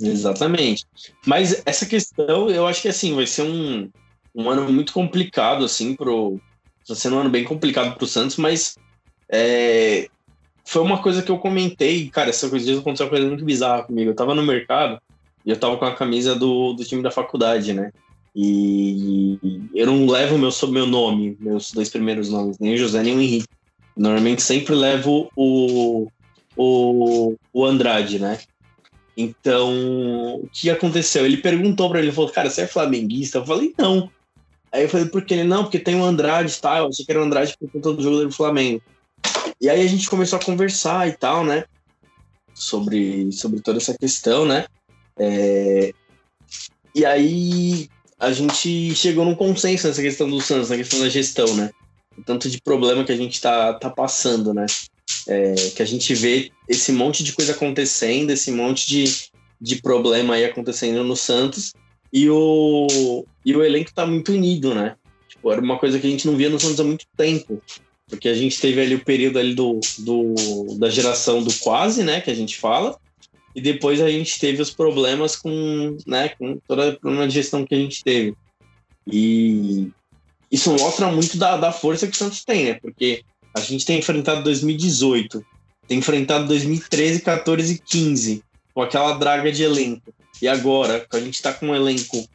Exatamente. 0.00 0.86
Mas 1.26 1.62
essa 1.66 1.86
questão, 1.86 2.48
eu 2.48 2.66
acho 2.66 2.82
que 2.82 2.88
assim, 2.88 3.14
vai 3.14 3.26
ser 3.26 3.42
um, 3.42 3.90
um 4.34 4.48
ano 4.48 4.70
muito 4.72 4.92
complicado, 4.92 5.64
assim, 5.64 5.94
pro. 5.94 6.40
Está 6.82 6.94
sendo 6.94 7.16
um 7.16 7.20
ano 7.20 7.30
bem 7.30 7.44
complicado 7.44 7.96
pro 7.96 8.06
Santos, 8.06 8.36
mas 8.36 8.76
é, 9.28 10.08
foi 10.64 10.82
uma 10.82 11.02
coisa 11.02 11.22
que 11.22 11.30
eu 11.30 11.38
comentei, 11.38 12.08
cara, 12.08 12.30
essa 12.30 12.48
coisa 12.48 12.78
aconteceu 12.78 13.06
uma 13.06 13.10
coisa 13.10 13.26
muito 13.26 13.44
bizarra 13.44 13.82
comigo. 13.82 14.10
Eu 14.10 14.14
tava 14.14 14.34
no 14.34 14.42
mercado 14.42 15.00
e 15.44 15.50
eu 15.50 15.58
tava 15.58 15.76
com 15.76 15.84
a 15.84 15.94
camisa 15.94 16.34
do, 16.34 16.72
do 16.72 16.84
time 16.84 17.02
da 17.02 17.10
faculdade, 17.10 17.72
né? 17.72 17.90
E 18.40 19.68
eu 19.74 19.84
não 19.84 20.06
levo 20.06 20.38
meu, 20.38 20.50
meu 20.68 20.86
nome, 20.86 21.36
meus 21.40 21.72
dois 21.72 21.88
primeiros 21.88 22.30
nomes, 22.30 22.56
nem 22.60 22.74
o 22.74 22.78
José 22.78 23.02
nem 23.02 23.16
o 23.16 23.20
Henrique. 23.20 23.48
Normalmente 23.96 24.42
sempre 24.42 24.76
levo 24.76 25.28
o, 25.34 26.06
o, 26.56 27.34
o 27.52 27.64
Andrade, 27.64 28.20
né? 28.20 28.38
Então, 29.16 30.36
o 30.36 30.48
que 30.52 30.70
aconteceu? 30.70 31.26
Ele 31.26 31.38
perguntou 31.38 31.90
para 31.90 31.98
ele, 31.98 32.12
falou, 32.12 32.30
cara, 32.30 32.48
você 32.48 32.60
é 32.60 32.66
flamenguista? 32.68 33.38
Eu 33.38 33.44
falei, 33.44 33.74
não. 33.76 34.08
Aí 34.70 34.84
eu 34.84 34.88
falei, 34.88 35.06
por 35.06 35.24
que 35.24 35.34
ele 35.34 35.42
não? 35.42 35.64
Porque 35.64 35.80
tem 35.80 35.96
o 35.96 36.04
Andrade 36.04 36.52
e 36.52 36.60
tal. 36.60 36.76
Eu 36.76 36.88
achei 36.90 37.04
que 37.04 37.10
era 37.10 37.20
o 37.20 37.24
Andrade 37.24 37.56
por 37.58 37.68
conta 37.68 37.92
do 37.92 38.00
jogo 38.00 38.22
do 38.22 38.30
Flamengo. 38.30 38.80
E 39.60 39.68
aí 39.68 39.82
a 39.82 39.88
gente 39.88 40.08
começou 40.08 40.38
a 40.38 40.44
conversar 40.44 41.08
e 41.08 41.12
tal, 41.12 41.44
né? 41.44 41.64
Sobre, 42.54 43.32
sobre 43.32 43.60
toda 43.60 43.78
essa 43.78 43.98
questão, 43.98 44.46
né? 44.46 44.66
É... 45.18 45.92
E 46.94 47.04
aí 47.04 47.88
a 48.18 48.32
gente 48.32 48.94
chegou 48.94 49.24
num 49.24 49.34
consenso 49.34 49.86
nessa 49.86 50.02
questão 50.02 50.28
do 50.28 50.40
Santos, 50.40 50.70
na 50.70 50.76
questão 50.76 51.00
da 51.00 51.08
gestão, 51.08 51.54
né? 51.54 51.70
O 52.16 52.22
tanto 52.22 52.50
de 52.50 52.60
problema 52.60 53.04
que 53.04 53.12
a 53.12 53.16
gente 53.16 53.40
tá, 53.40 53.74
tá 53.74 53.88
passando, 53.88 54.52
né? 54.52 54.66
É, 55.26 55.54
que 55.76 55.82
a 55.82 55.86
gente 55.86 56.14
vê 56.14 56.50
esse 56.68 56.90
monte 56.90 57.22
de 57.22 57.32
coisa 57.32 57.52
acontecendo, 57.52 58.30
esse 58.30 58.50
monte 58.50 58.88
de, 58.88 59.04
de 59.60 59.76
problema 59.80 60.34
aí 60.34 60.44
acontecendo 60.44 61.04
no 61.04 61.16
Santos, 61.16 61.72
e 62.12 62.28
o, 62.28 63.24
e 63.44 63.54
o 63.54 63.62
elenco 63.62 63.92
tá 63.94 64.04
muito 64.06 64.32
unido, 64.32 64.74
né? 64.74 64.96
Tipo, 65.28 65.52
era 65.52 65.60
uma 65.60 65.78
coisa 65.78 65.98
que 65.98 66.06
a 66.06 66.10
gente 66.10 66.26
não 66.26 66.36
via 66.36 66.50
no 66.50 66.58
Santos 66.58 66.80
há 66.80 66.84
muito 66.84 67.06
tempo. 67.16 67.62
Porque 68.08 68.28
a 68.28 68.34
gente 68.34 68.58
teve 68.58 68.80
ali 68.80 68.94
o 68.94 69.04
período 69.04 69.38
ali 69.38 69.54
do, 69.54 69.78
do, 69.98 70.34
da 70.78 70.88
geração 70.88 71.42
do 71.42 71.52
quase, 71.58 72.02
né? 72.02 72.20
Que 72.20 72.30
a 72.30 72.34
gente 72.34 72.56
fala. 72.56 72.98
E 73.58 73.60
depois 73.60 74.00
a 74.00 74.08
gente 74.08 74.38
teve 74.38 74.62
os 74.62 74.70
problemas 74.70 75.34
com, 75.34 75.96
né, 76.06 76.28
com 76.28 76.58
toda 76.58 76.90
a 76.90 76.96
problema 76.96 77.26
de 77.26 77.34
gestão 77.34 77.66
que 77.66 77.74
a 77.74 77.78
gente 77.78 78.04
teve. 78.04 78.36
E 79.04 79.90
isso 80.48 80.70
mostra 80.78 81.10
muito 81.10 81.36
da, 81.36 81.56
da 81.56 81.72
força 81.72 82.06
que 82.06 82.14
o 82.14 82.16
Santos 82.16 82.44
tem, 82.44 82.66
né? 82.66 82.74
Porque 82.74 83.24
a 83.52 83.58
gente 83.58 83.84
tem 83.84 83.98
enfrentado 83.98 84.44
2018, 84.44 85.44
tem 85.88 85.98
enfrentado 85.98 86.46
2013, 86.46 87.20
14 87.20 87.74
e 87.74 87.78
15, 87.80 88.44
com 88.72 88.80
aquela 88.80 89.14
draga 89.14 89.50
de 89.50 89.64
elenco. 89.64 90.14
E 90.40 90.46
agora, 90.46 91.04
a 91.12 91.18
gente 91.18 91.42
tá 91.42 91.52
com 91.52 91.66
um 91.66 91.74
elenco 91.74 92.28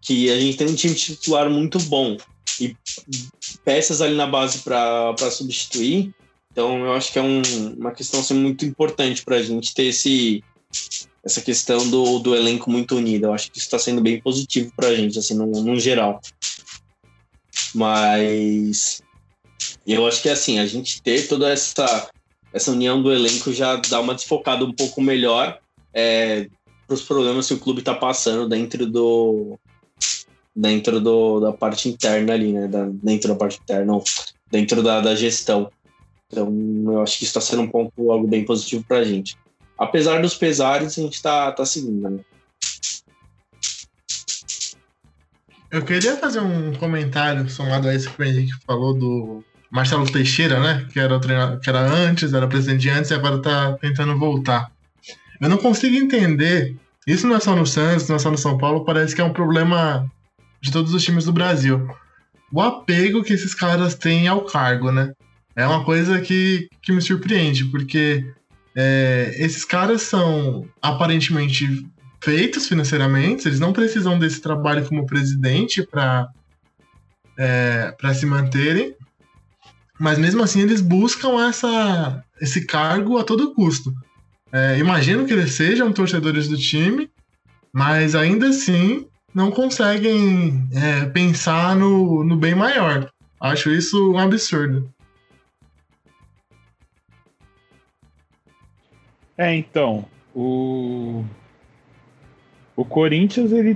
que 0.00 0.30
a 0.30 0.38
gente 0.38 0.56
tem 0.56 0.68
um 0.68 0.74
time 0.76 0.94
titular 0.94 1.50
muito 1.50 1.80
bom 1.80 2.16
e 2.60 2.76
peças 3.64 4.00
ali 4.00 4.14
na 4.14 4.28
base 4.28 4.60
para 4.60 5.16
substituir. 5.32 6.14
Então, 6.52 6.84
eu 6.84 6.92
acho 6.92 7.12
que 7.12 7.18
é 7.18 7.22
um, 7.22 7.42
uma 7.76 7.90
questão 7.90 8.20
assim, 8.20 8.34
muito 8.34 8.64
importante 8.64 9.24
para 9.24 9.34
a 9.34 9.42
gente 9.42 9.74
ter 9.74 9.86
esse, 9.86 10.44
essa 11.24 11.40
questão 11.40 11.88
do, 11.88 12.18
do 12.18 12.34
elenco 12.34 12.70
muito 12.70 12.96
unido. 12.96 13.26
Eu 13.26 13.34
acho 13.34 13.50
que 13.50 13.58
isso 13.58 13.66
está 13.66 13.78
sendo 13.78 14.00
bem 14.00 14.20
positivo 14.20 14.72
para 14.74 14.88
a 14.88 14.94
gente, 14.94 15.18
assim, 15.18 15.34
no, 15.34 15.46
no 15.46 15.78
geral. 15.78 16.20
Mas 17.74 19.02
eu 19.86 20.06
acho 20.06 20.22
que 20.22 20.28
assim, 20.28 20.58
a 20.58 20.66
gente 20.66 21.02
ter 21.02 21.28
toda 21.28 21.50
essa, 21.50 22.10
essa 22.52 22.70
união 22.70 23.02
do 23.02 23.12
elenco 23.12 23.52
já 23.52 23.76
dá 23.76 24.00
uma 24.00 24.14
desfocada 24.14 24.64
um 24.64 24.72
pouco 24.72 25.00
melhor 25.00 25.58
é, 25.92 26.48
para 26.86 26.94
os 26.94 27.02
problemas 27.02 27.46
que 27.46 27.54
o 27.54 27.58
clube 27.58 27.80
está 27.80 27.94
passando 27.94 28.48
dentro 28.48 28.86
do, 28.86 29.58
dentro 30.54 31.00
do, 31.00 31.40
da 31.40 31.52
parte 31.52 31.88
interna 31.88 32.32
ali, 32.32 32.52
né? 32.52 32.66
Da, 32.68 32.88
dentro 32.90 33.28
da 33.28 33.34
parte 33.34 33.60
interna, 33.62 33.84
não, 33.84 34.02
dentro 34.50 34.82
da, 34.82 35.00
da 35.00 35.14
gestão. 35.14 35.70
Então, 36.26 36.48
eu 36.86 37.02
acho 37.02 37.18
que 37.18 37.24
isso 37.24 37.38
está 37.38 37.40
sendo 37.40 37.62
um 37.62 37.68
ponto 37.68 38.10
algo 38.10 38.26
bem 38.26 38.44
positivo 38.44 38.84
para 38.86 38.98
a 38.98 39.04
gente. 39.04 39.36
Apesar 39.80 40.20
dos 40.20 40.34
pesares, 40.34 40.98
a 40.98 41.02
gente 41.02 41.14
está 41.14 41.50
tá 41.52 41.64
seguindo, 41.64 42.10
né? 42.10 42.20
Eu 45.70 45.82
queria 45.82 46.18
fazer 46.18 46.40
um 46.40 46.74
comentário 46.74 47.48
somado 47.48 47.88
a 47.88 47.94
isso 47.94 48.10
que 48.10 48.20
o 48.20 48.24
Henrique 48.24 48.52
falou 48.66 48.92
do 48.92 49.42
Marcelo 49.70 50.04
Teixeira, 50.04 50.60
né? 50.60 50.86
Que 50.92 51.00
era, 51.00 51.18
treinador, 51.18 51.60
que 51.60 51.70
era 51.70 51.80
antes, 51.80 52.34
era 52.34 52.46
presidente 52.46 52.90
antes 52.90 53.10
e 53.10 53.14
agora 53.14 53.36
está 53.36 53.72
tentando 53.78 54.18
voltar. 54.18 54.70
Eu 55.40 55.48
não 55.48 55.56
consigo 55.56 55.96
entender. 55.96 56.76
Isso 57.06 57.26
não 57.26 57.36
é 57.36 57.40
só 57.40 57.56
no 57.56 57.66
Santos, 57.66 58.06
não 58.06 58.16
é 58.16 58.18
só 58.18 58.30
no 58.30 58.36
São 58.36 58.58
Paulo, 58.58 58.84
parece 58.84 59.14
que 59.14 59.22
é 59.22 59.24
um 59.24 59.32
problema 59.32 60.06
de 60.60 60.70
todos 60.70 60.92
os 60.92 61.02
times 61.02 61.24
do 61.24 61.32
Brasil. 61.32 61.88
O 62.52 62.60
apego 62.60 63.22
que 63.22 63.32
esses 63.32 63.54
caras 63.54 63.94
têm 63.94 64.28
ao 64.28 64.44
cargo, 64.44 64.92
né? 64.92 65.14
É 65.56 65.66
uma 65.66 65.82
coisa 65.84 66.20
que, 66.20 66.68
que 66.82 66.92
me 66.92 67.00
surpreende, 67.00 67.64
porque 67.64 68.30
é, 68.76 69.34
esses 69.38 69.64
caras 69.64 70.02
são 70.02 70.68
aparentemente 70.80 71.86
feitos 72.22 72.68
financeiramente, 72.68 73.48
eles 73.48 73.60
não 73.60 73.72
precisam 73.72 74.18
desse 74.18 74.40
trabalho 74.40 74.86
como 74.86 75.06
presidente 75.06 75.82
para 75.82 76.28
é, 77.36 77.94
para 77.98 78.12
se 78.12 78.26
manterem, 78.26 78.94
mas 79.98 80.18
mesmo 80.18 80.42
assim 80.42 80.60
eles 80.60 80.80
buscam 80.80 81.46
essa, 81.48 82.22
esse 82.40 82.66
cargo 82.66 83.18
a 83.18 83.24
todo 83.24 83.54
custo. 83.54 83.94
É, 84.52 84.78
imagino 84.78 85.26
que 85.26 85.32
eles 85.32 85.54
sejam 85.54 85.92
torcedores 85.92 86.48
do 86.48 86.58
time, 86.58 87.10
mas 87.72 88.14
ainda 88.14 88.48
assim 88.48 89.06
não 89.34 89.50
conseguem 89.50 90.68
é, 90.72 91.06
pensar 91.06 91.76
no, 91.76 92.24
no 92.24 92.36
bem 92.36 92.54
maior. 92.54 93.10
Acho 93.40 93.70
isso 93.70 94.12
um 94.12 94.18
absurdo. 94.18 94.92
É, 99.40 99.54
então, 99.54 100.04
o 100.34 101.24
o 102.76 102.84
Corinthians 102.84 103.52
ele 103.52 103.74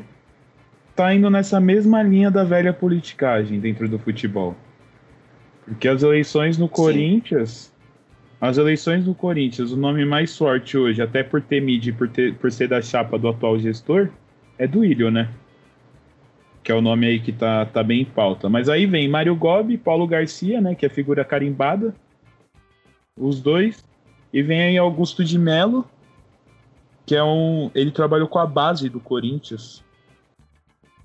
tá 0.95 1.15
indo 1.15 1.31
nessa 1.31 1.59
mesma 1.59 2.03
linha 2.03 2.31
da 2.31 2.45
velha 2.45 2.71
politicagem 2.71 3.59
dentro 3.59 3.89
do 3.89 3.99
futebol. 3.99 4.55
Porque 5.65 5.89
as 5.89 6.03
eleições 6.03 6.59
no 6.59 6.69
Corinthians, 6.69 7.73
as 8.39 8.59
eleições 8.59 9.07
no 9.07 9.15
Corinthians, 9.15 9.73
o 9.73 9.77
nome 9.79 10.05
mais 10.05 10.37
forte 10.37 10.77
hoje, 10.77 11.01
até 11.01 11.23
por 11.23 11.41
ter 11.41 11.63
mídia 11.63 11.95
por, 11.95 12.11
ter, 12.11 12.35
por 12.35 12.53
ser 12.53 12.69
da 12.69 12.83
chapa 12.83 13.19
do 13.19 13.29
atual 13.29 13.59
gestor, 13.59 14.11
é 14.59 14.67
do 14.67 14.85
Ilho, 14.85 15.11
né? 15.11 15.31
que 16.63 16.71
é 16.71 16.75
o 16.75 16.83
nome 16.83 17.07
aí 17.07 17.21
que 17.21 17.33
tá, 17.33 17.65
tá 17.65 17.83
bem 17.83 18.03
em 18.03 18.05
pauta. 18.05 18.51
Mas 18.51 18.69
aí 18.69 18.85
vem 18.85 19.09
Mário 19.09 19.35
Gobi, 19.35 19.79
Paulo 19.79 20.07
Garcia, 20.07 20.61
né, 20.61 20.75
que 20.75 20.85
é 20.85 20.91
figura 20.91 21.25
carimbada, 21.25 21.95
os 23.17 23.41
dois, 23.41 23.83
e 24.35 24.43
vem 24.43 24.61
aí 24.61 24.77
Augusto 24.77 25.25
de 25.25 25.39
Melo, 25.39 25.89
que 27.07 27.15
é 27.15 27.23
um, 27.23 27.71
ele 27.75 27.91
trabalhou 27.91 28.29
com 28.29 28.39
a 28.39 28.47
base 28.47 28.89
do 28.89 28.99
Corinthians 28.99 29.85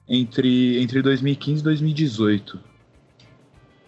entre 0.07 0.81
entre 0.81 1.01
2015 1.01 1.61
e 1.61 1.63
2018. 1.63 2.59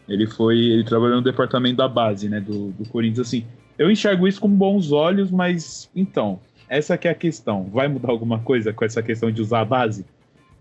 Ele 0.08 0.28
foi, 0.28 0.60
ele 0.60 0.84
trabalhou 0.84 1.18
no 1.18 1.24
departamento 1.24 1.78
da 1.78 1.88
base, 1.88 2.30
né, 2.30 2.40
do, 2.40 2.72
do 2.72 2.88
Corinthians 2.88 3.28
assim. 3.28 3.46
Eu 3.78 3.90
enxergo 3.90 4.28
isso 4.28 4.40
com 4.40 4.50
bons 4.50 4.92
olhos, 4.92 5.32
mas 5.32 5.90
então, 5.96 6.40
essa 6.70 6.98
que 6.98 7.08
é 7.08 7.12
a 7.12 7.16
questão. 7.16 7.64
Vai 7.64 7.88
mudar 7.88 8.12
alguma 8.12 8.40
coisa 8.40 8.72
com 8.72 8.86
essa 8.86 9.02
questão 9.02 9.32
de 9.32 9.42
usar 9.42 9.62
a 9.62 9.66
base? 9.66 10.06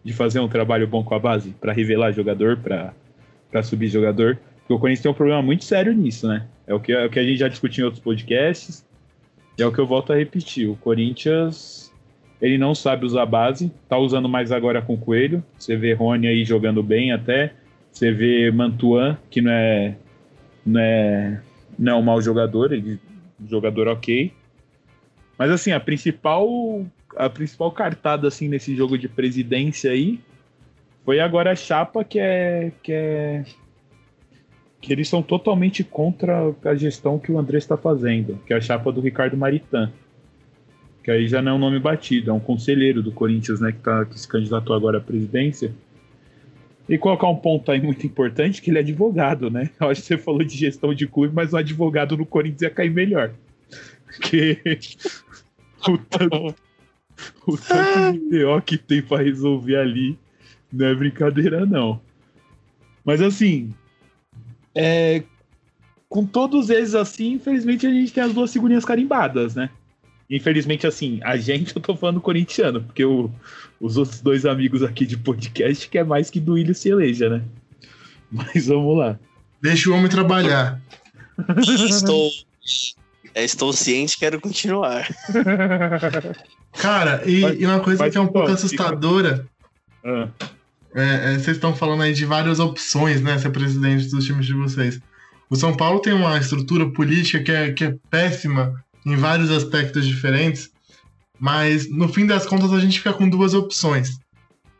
de 0.04 0.12
fazer 0.12 0.40
um 0.40 0.48
trabalho 0.48 0.86
bom 0.86 1.04
com 1.04 1.14
a 1.14 1.18
base 1.18 1.50
para 1.60 1.72
revelar 1.72 2.12
jogador, 2.12 2.56
para 2.56 3.62
subir 3.62 3.88
jogador. 3.88 4.38
Porque 4.60 4.72
o 4.72 4.78
Corinthians 4.78 5.02
tem 5.02 5.10
um 5.10 5.14
problema 5.14 5.42
muito 5.42 5.64
sério 5.64 5.92
nisso, 5.92 6.26
né? 6.26 6.46
É 6.70 6.74
o 6.74 6.78
que, 6.78 6.92
é 6.92 7.04
o 7.04 7.11
que 7.11 7.18
a 7.18 7.24
gente 7.24 7.37
já 7.37 7.48
discutiu 7.48 7.83
em 7.83 7.87
outros 7.87 8.00
podcasts. 8.00 8.87
É 9.59 9.66
o 9.66 9.72
que 9.72 9.80
eu 9.80 9.87
volto 9.88 10.12
a 10.12 10.16
repetir. 10.16 10.68
O 10.68 10.76
Corinthians, 10.76 11.92
ele 12.40 12.56
não 12.56 12.76
sabe 12.76 13.04
usar 13.04 13.26
base. 13.26 13.72
Tá 13.88 13.98
usando 13.98 14.28
mais 14.28 14.52
agora 14.52 14.80
com 14.80 14.94
o 14.94 14.96
Coelho. 14.96 15.44
Você 15.59 15.74
vê 15.74 15.94
Rony 15.94 16.28
aí 16.28 16.44
jogando 16.44 16.80
bem 16.80 17.11
até. 17.11 17.54
Você 17.90 18.12
vê 18.12 18.52
Mantuan, 18.52 19.18
que 19.28 19.40
não 19.40 19.50
é, 19.50 19.96
não 20.64 20.80
é, 20.80 21.42
não 21.76 21.92
é 21.92 21.96
um 21.96 22.02
mau 22.02 22.22
jogador. 22.22 22.72
Ele 22.72 23.00
jogador 23.48 23.88
ok. 23.88 24.33
Mas 25.37 25.50
assim, 25.50 25.72
a 25.72 25.80
principal 25.80 26.87
a 27.16 27.28
principal 27.28 27.72
cartada 27.72 28.28
assim 28.28 28.46
nesse 28.46 28.76
jogo 28.76 28.96
de 28.96 29.09
presidência 29.09 29.90
aí 29.90 30.20
foi 31.04 31.18
agora 31.18 31.50
a 31.50 31.56
chapa 31.56 32.04
que 32.04 32.20
é 32.20 32.70
que 32.80 32.92
é 32.92 33.44
que 34.80 34.92
eles 34.92 35.08
são 35.08 35.22
totalmente 35.22 35.84
contra 35.84 36.54
a 36.64 36.74
gestão 36.74 37.18
que 37.18 37.30
o 37.30 37.38
André 37.38 37.58
está 37.58 37.76
fazendo, 37.76 38.38
que 38.46 38.52
é 38.52 38.56
a 38.56 38.60
chapa 38.60 38.90
do 38.90 39.00
Ricardo 39.00 39.36
Maritan. 39.36 39.92
Que 41.02 41.10
aí 41.10 41.28
já 41.28 41.40
não 41.42 41.52
é 41.52 41.54
um 41.54 41.58
nome 41.58 41.78
batido, 41.78 42.30
é 42.30 42.32
um 42.32 42.40
conselheiro 42.40 43.02
do 43.02 43.12
Corinthians, 43.12 43.60
né, 43.60 43.72
que, 43.72 43.78
tá, 43.78 44.04
que 44.04 44.18
se 44.18 44.28
candidatou 44.28 44.74
agora 44.74 44.98
à 44.98 45.00
presidência. 45.00 45.74
E 46.88 46.98
colocar 46.98 47.28
um 47.28 47.36
ponto 47.36 47.70
aí 47.70 47.80
muito 47.80 48.06
importante, 48.06 48.60
que 48.60 48.70
ele 48.70 48.78
é 48.78 48.80
advogado, 48.80 49.50
né? 49.50 49.70
Eu 49.80 49.88
acho 49.88 50.00
que 50.00 50.08
você 50.08 50.18
falou 50.18 50.42
de 50.42 50.56
gestão 50.56 50.92
de 50.92 51.06
clube, 51.06 51.32
mas 51.34 51.52
o 51.52 51.56
advogado 51.56 52.16
no 52.16 52.26
Corinthians 52.26 52.62
ia 52.62 52.70
cair 52.70 52.90
melhor. 52.90 53.32
Porque 54.06 54.58
o 55.88 55.96
tanto, 55.96 56.54
O 57.46 57.56
tanto 57.56 58.18
de 58.30 58.62
que 58.64 58.78
tem 58.78 59.02
pra 59.02 59.22
resolver 59.22 59.76
ali 59.76 60.18
não 60.72 60.86
é 60.86 60.94
brincadeira, 60.94 61.66
não. 61.66 62.00
Mas 63.04 63.20
assim, 63.20 63.74
é, 64.74 65.22
com 66.09 66.24
todos 66.26 66.70
eles 66.70 66.94
assim, 66.94 67.33
infelizmente 67.35 67.87
a 67.87 67.90
gente 67.90 68.12
tem 68.12 68.22
as 68.24 68.33
duas 68.33 68.52
figurinhas 68.52 68.85
carimbadas, 68.85 69.54
né? 69.54 69.70
Infelizmente, 70.28 70.87
assim, 70.87 71.18
a 71.24 71.37
gente, 71.37 71.74
eu 71.76 71.83
tô 71.83 71.96
falando 71.96 72.20
corintiano, 72.20 72.83
porque 72.83 73.04
o, 73.04 73.30
os 73.80 73.96
outros 73.96 74.20
dois 74.20 74.46
amigos 74.46 74.83
aqui 74.83 75.04
de 75.04 75.16
podcast 75.16 75.88
que 75.88 75.98
é 75.98 76.04
mais 76.04 76.30
que 76.30 76.38
do 76.40 76.56
Ilho 76.56 76.74
se 76.74 76.88
eleja, 76.88 77.28
né? 77.28 77.42
Mas 78.30 78.66
vamos 78.66 78.96
lá. 78.98 79.18
Deixa 79.61 79.90
o 79.90 79.94
homem 79.94 80.09
trabalhar. 80.09 80.80
Estou, 81.88 82.30
é, 83.35 83.44
estou 83.44 83.72
ciente, 83.72 84.18
quero 84.18 84.40
continuar. 84.40 85.09
Cara, 86.74 87.22
e, 87.28 87.40
Mas- 87.40 87.61
e 87.61 87.66
uma 87.66 87.80
coisa 87.80 88.09
que 88.11 88.16
é 88.16 88.20
um 88.20 88.26
pouco 88.26 88.48
fica- 88.48 88.54
assustadora, 88.54 89.46
Ah, 90.04 90.28
é, 90.94 91.33
é, 91.33 91.38
vocês 91.38 91.57
estão 91.57 91.74
falando 91.74 92.03
aí 92.03 92.12
de 92.12 92.24
várias 92.24 92.59
opções, 92.59 93.20
né, 93.20 93.38
ser 93.38 93.50
presidente 93.50 94.09
dos 94.09 94.24
times 94.24 94.46
de 94.46 94.55
vocês. 94.55 95.00
O 95.48 95.57
São 95.57 95.76
Paulo 95.76 96.00
tem 96.00 96.12
uma 96.12 96.38
estrutura 96.38 96.88
política 96.90 97.42
que 97.42 97.53
é, 97.53 97.72
que 97.72 97.85
é 97.85 97.94
péssima 98.11 98.74
em 99.05 99.16
vários 99.16 99.50
aspectos 99.50 100.07
diferentes, 100.07 100.70
mas 101.38 101.90
no 101.90 102.09
fim 102.09 102.26
das 102.26 102.46
contas 102.46 102.72
a 102.72 102.79
gente 102.79 102.98
fica 102.98 103.12
com 103.12 103.29
duas 103.29 103.55
opções. 103.55 104.18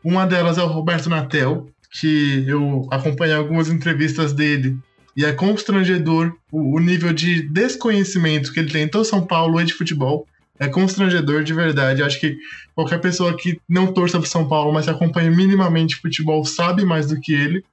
Uma 0.03 0.25
delas 0.25 0.57
é 0.57 0.63
o 0.63 0.67
Roberto 0.67 1.09
Natel, 1.09 1.69
que 1.91 2.45
eu 2.47 2.87
acompanhei 2.91 3.35
algumas 3.35 3.69
entrevistas 3.69 4.33
dele 4.33 4.77
e 5.15 5.25
é 5.25 5.33
constrangedor 5.33 6.33
o, 6.51 6.77
o 6.77 6.79
nível 6.79 7.13
de 7.13 7.41
desconhecimento 7.49 8.53
que 8.53 8.59
ele 8.59 8.71
tem 8.71 8.89
em 8.93 9.03
São 9.03 9.25
Paulo 9.25 9.59
e 9.59 9.65
de 9.65 9.73
futebol. 9.73 10.25
É 10.61 10.67
constrangedor 10.69 11.43
de 11.43 11.53
verdade. 11.53 12.03
Acho 12.03 12.19
que 12.19 12.37
qualquer 12.75 12.99
pessoa 13.01 13.35
que 13.35 13.59
não 13.67 13.91
torça 13.91 14.19
para 14.19 14.29
São 14.29 14.47
Paulo, 14.47 14.71
mas 14.71 14.87
acompanha 14.87 15.31
minimamente 15.31 15.95
futebol, 15.95 16.45
sabe 16.45 16.85
mais 16.85 17.07
do 17.07 17.19
que 17.19 17.33
ele. 17.33 17.65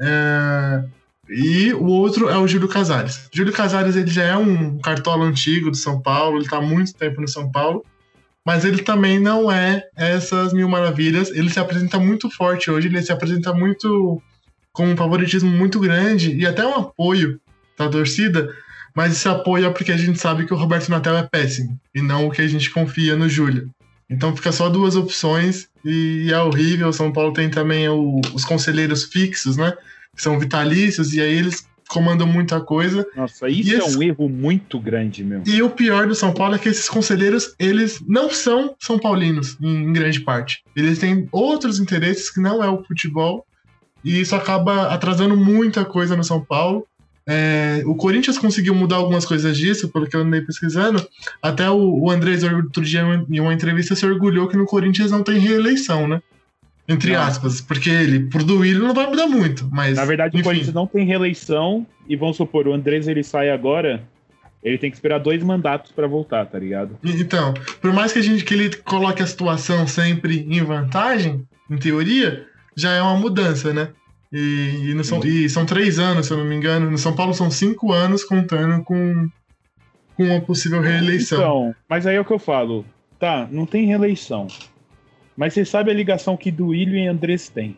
É, 0.00 0.82
E 1.28 1.72
o 1.74 1.86
outro 1.86 2.28
é 2.28 2.36
o 2.36 2.48
Júlio 2.48 2.66
Casares. 2.66 3.28
Júlio 3.32 3.52
Casares 3.52 3.94
ele 3.94 4.10
já 4.10 4.24
é 4.24 4.36
um 4.36 4.78
cartola 4.78 5.24
antigo 5.24 5.70
do 5.70 5.76
São 5.76 6.00
Paulo, 6.02 6.38
ele 6.38 6.44
está 6.44 6.56
há 6.56 6.60
muito 6.60 6.92
tempo 6.94 7.20
no 7.20 7.28
São 7.28 7.48
Paulo, 7.50 7.84
mas 8.44 8.64
ele 8.64 8.82
também 8.82 9.20
não 9.20 9.50
é 9.50 9.84
essas 9.94 10.52
mil 10.52 10.68
maravilhas. 10.68 11.30
Ele 11.30 11.48
se 11.48 11.60
apresenta 11.60 12.00
muito 12.00 12.28
forte 12.28 12.68
hoje, 12.70 12.88
ele 12.88 13.00
se 13.00 13.12
apresenta 13.12 13.52
muito 13.52 14.20
com 14.72 14.86
um 14.86 14.96
favoritismo 14.96 15.50
muito 15.50 15.78
grande 15.78 16.34
e 16.34 16.44
até 16.44 16.66
um 16.66 16.74
apoio 16.74 17.40
da 17.78 17.88
torcida, 17.88 18.52
mas 18.94 19.12
esse 19.12 19.28
apoio 19.28 19.66
é 19.66 19.70
porque 19.70 19.92
a 19.92 19.96
gente 19.96 20.18
sabe 20.18 20.46
que 20.46 20.52
o 20.52 20.56
Roberto 20.56 20.88
Natel 20.88 21.16
é 21.16 21.22
péssimo 21.22 21.78
e 21.94 22.00
não 22.02 22.26
o 22.26 22.30
que 22.30 22.42
a 22.42 22.48
gente 22.48 22.70
confia 22.70 23.16
no 23.16 23.28
Júlio. 23.28 23.70
Então 24.08 24.34
fica 24.34 24.50
só 24.50 24.68
duas 24.68 24.96
opções 24.96 25.68
e 25.84 26.30
é 26.32 26.38
horrível. 26.38 26.88
O 26.88 26.92
São 26.92 27.12
Paulo 27.12 27.32
tem 27.32 27.48
também 27.48 27.88
o- 27.88 28.20
os 28.34 28.44
conselheiros 28.44 29.04
fixos, 29.04 29.56
né? 29.56 29.72
Que 30.16 30.22
são 30.22 30.38
vitalícios 30.38 31.14
e 31.14 31.20
aí 31.20 31.32
eles 31.32 31.64
comandam 31.88 32.26
muita 32.26 32.60
coisa. 32.60 33.04
nossa, 33.16 33.48
isso 33.48 33.72
é 33.74 33.84
um 33.98 34.02
erro 34.02 34.28
muito 34.28 34.78
grande, 34.78 35.24
meu. 35.24 35.42
E 35.46 35.60
o 35.62 35.70
pior 35.70 36.06
do 36.06 36.14
São 36.14 36.32
Paulo 36.32 36.54
é 36.54 36.58
que 36.58 36.68
esses 36.68 36.88
conselheiros, 36.88 37.52
eles 37.58 38.00
não 38.06 38.30
são 38.30 38.74
São 38.78 38.96
Paulinos, 38.98 39.56
em, 39.60 39.84
em 39.84 39.92
grande 39.92 40.20
parte. 40.20 40.62
Eles 40.76 40.98
têm 41.00 41.28
outros 41.32 41.80
interesses 41.80 42.30
que 42.30 42.40
não 42.40 42.62
é 42.62 42.68
o 42.70 42.82
futebol, 42.84 43.44
e 44.04 44.20
isso 44.20 44.34
acaba 44.36 44.86
atrasando 44.88 45.36
muita 45.36 45.84
coisa 45.84 46.16
no 46.16 46.22
São 46.24 46.40
Paulo. 46.44 46.86
É, 47.32 47.84
o 47.86 47.94
Corinthians 47.94 48.36
conseguiu 48.36 48.74
mudar 48.74 48.96
algumas 48.96 49.24
coisas 49.24 49.56
disso, 49.56 49.88
pelo 49.88 50.08
que 50.08 50.16
eu 50.16 50.22
andei 50.22 50.40
pesquisando. 50.40 51.06
Até 51.40 51.70
o, 51.70 52.00
o 52.00 52.10
Andrés, 52.10 52.42
outro 52.42 52.82
dia, 52.82 53.02
em 53.30 53.38
uma 53.38 53.54
entrevista, 53.54 53.94
se 53.94 54.04
orgulhou 54.04 54.48
que 54.48 54.56
no 54.56 54.66
Corinthians 54.66 55.12
não 55.12 55.22
tem 55.22 55.38
reeleição, 55.38 56.08
né? 56.08 56.20
Entre 56.88 57.12
Não. 57.12 57.22
aspas, 57.22 57.60
porque 57.60 57.88
ele, 57.88 58.18
por 58.28 58.42
Duílio, 58.42 58.82
não 58.82 58.92
vai 58.92 59.06
mudar 59.06 59.28
muito. 59.28 59.68
Mas, 59.70 59.96
Na 59.96 60.04
verdade, 60.04 60.34
o 60.34 60.40
enfim. 60.40 60.44
Corinthians 60.48 60.74
não 60.74 60.88
tem 60.88 61.06
reeleição 61.06 61.86
e 62.08 62.16
vamos 62.16 62.36
supor, 62.36 62.66
o 62.66 62.72
Andrés 62.72 63.06
ele 63.06 63.22
sai 63.22 63.48
agora, 63.48 64.02
ele 64.60 64.76
tem 64.76 64.90
que 64.90 64.96
esperar 64.96 65.18
dois 65.20 65.40
mandatos 65.44 65.92
pra 65.92 66.08
voltar, 66.08 66.44
tá 66.46 66.58
ligado? 66.58 66.98
Então, 67.04 67.54
por 67.80 67.92
mais 67.92 68.12
que 68.12 68.18
a 68.18 68.22
gente 68.22 68.44
que 68.44 68.54
ele 68.54 68.74
coloque 68.78 69.22
a 69.22 69.26
situação 69.26 69.86
sempre 69.86 70.44
em 70.50 70.64
vantagem, 70.64 71.46
em 71.70 71.76
teoria, 71.76 72.44
já 72.74 72.90
é 72.90 73.00
uma 73.00 73.16
mudança, 73.16 73.72
né? 73.72 73.90
E, 74.32 74.92
e, 74.94 75.04
São, 75.04 75.20
e 75.24 75.48
são 75.48 75.66
três 75.66 75.98
anos, 75.98 76.26
se 76.26 76.32
eu 76.32 76.38
não 76.38 76.44
me 76.44 76.54
engano. 76.54 76.90
No 76.90 76.98
São 76.98 77.14
Paulo 77.14 77.34
são 77.34 77.50
cinco 77.50 77.92
anos 77.92 78.22
contando 78.22 78.82
com, 78.84 79.28
com 80.16 80.24
uma 80.24 80.40
possível 80.40 80.80
reeleição. 80.80 81.38
Então, 81.40 81.74
mas 81.88 82.06
aí 82.06 82.16
é 82.16 82.20
o 82.20 82.24
que 82.24 82.32
eu 82.32 82.38
falo. 82.38 82.84
Tá, 83.18 83.48
não 83.50 83.66
tem 83.66 83.86
reeleição. 83.86 84.46
Mas 85.36 85.52
você 85.54 85.64
sabe 85.64 85.90
a 85.90 85.94
ligação 85.94 86.36
que 86.36 86.50
Duílio 86.50 86.96
e 86.96 87.06
Andrés 87.08 87.48
têm. 87.48 87.76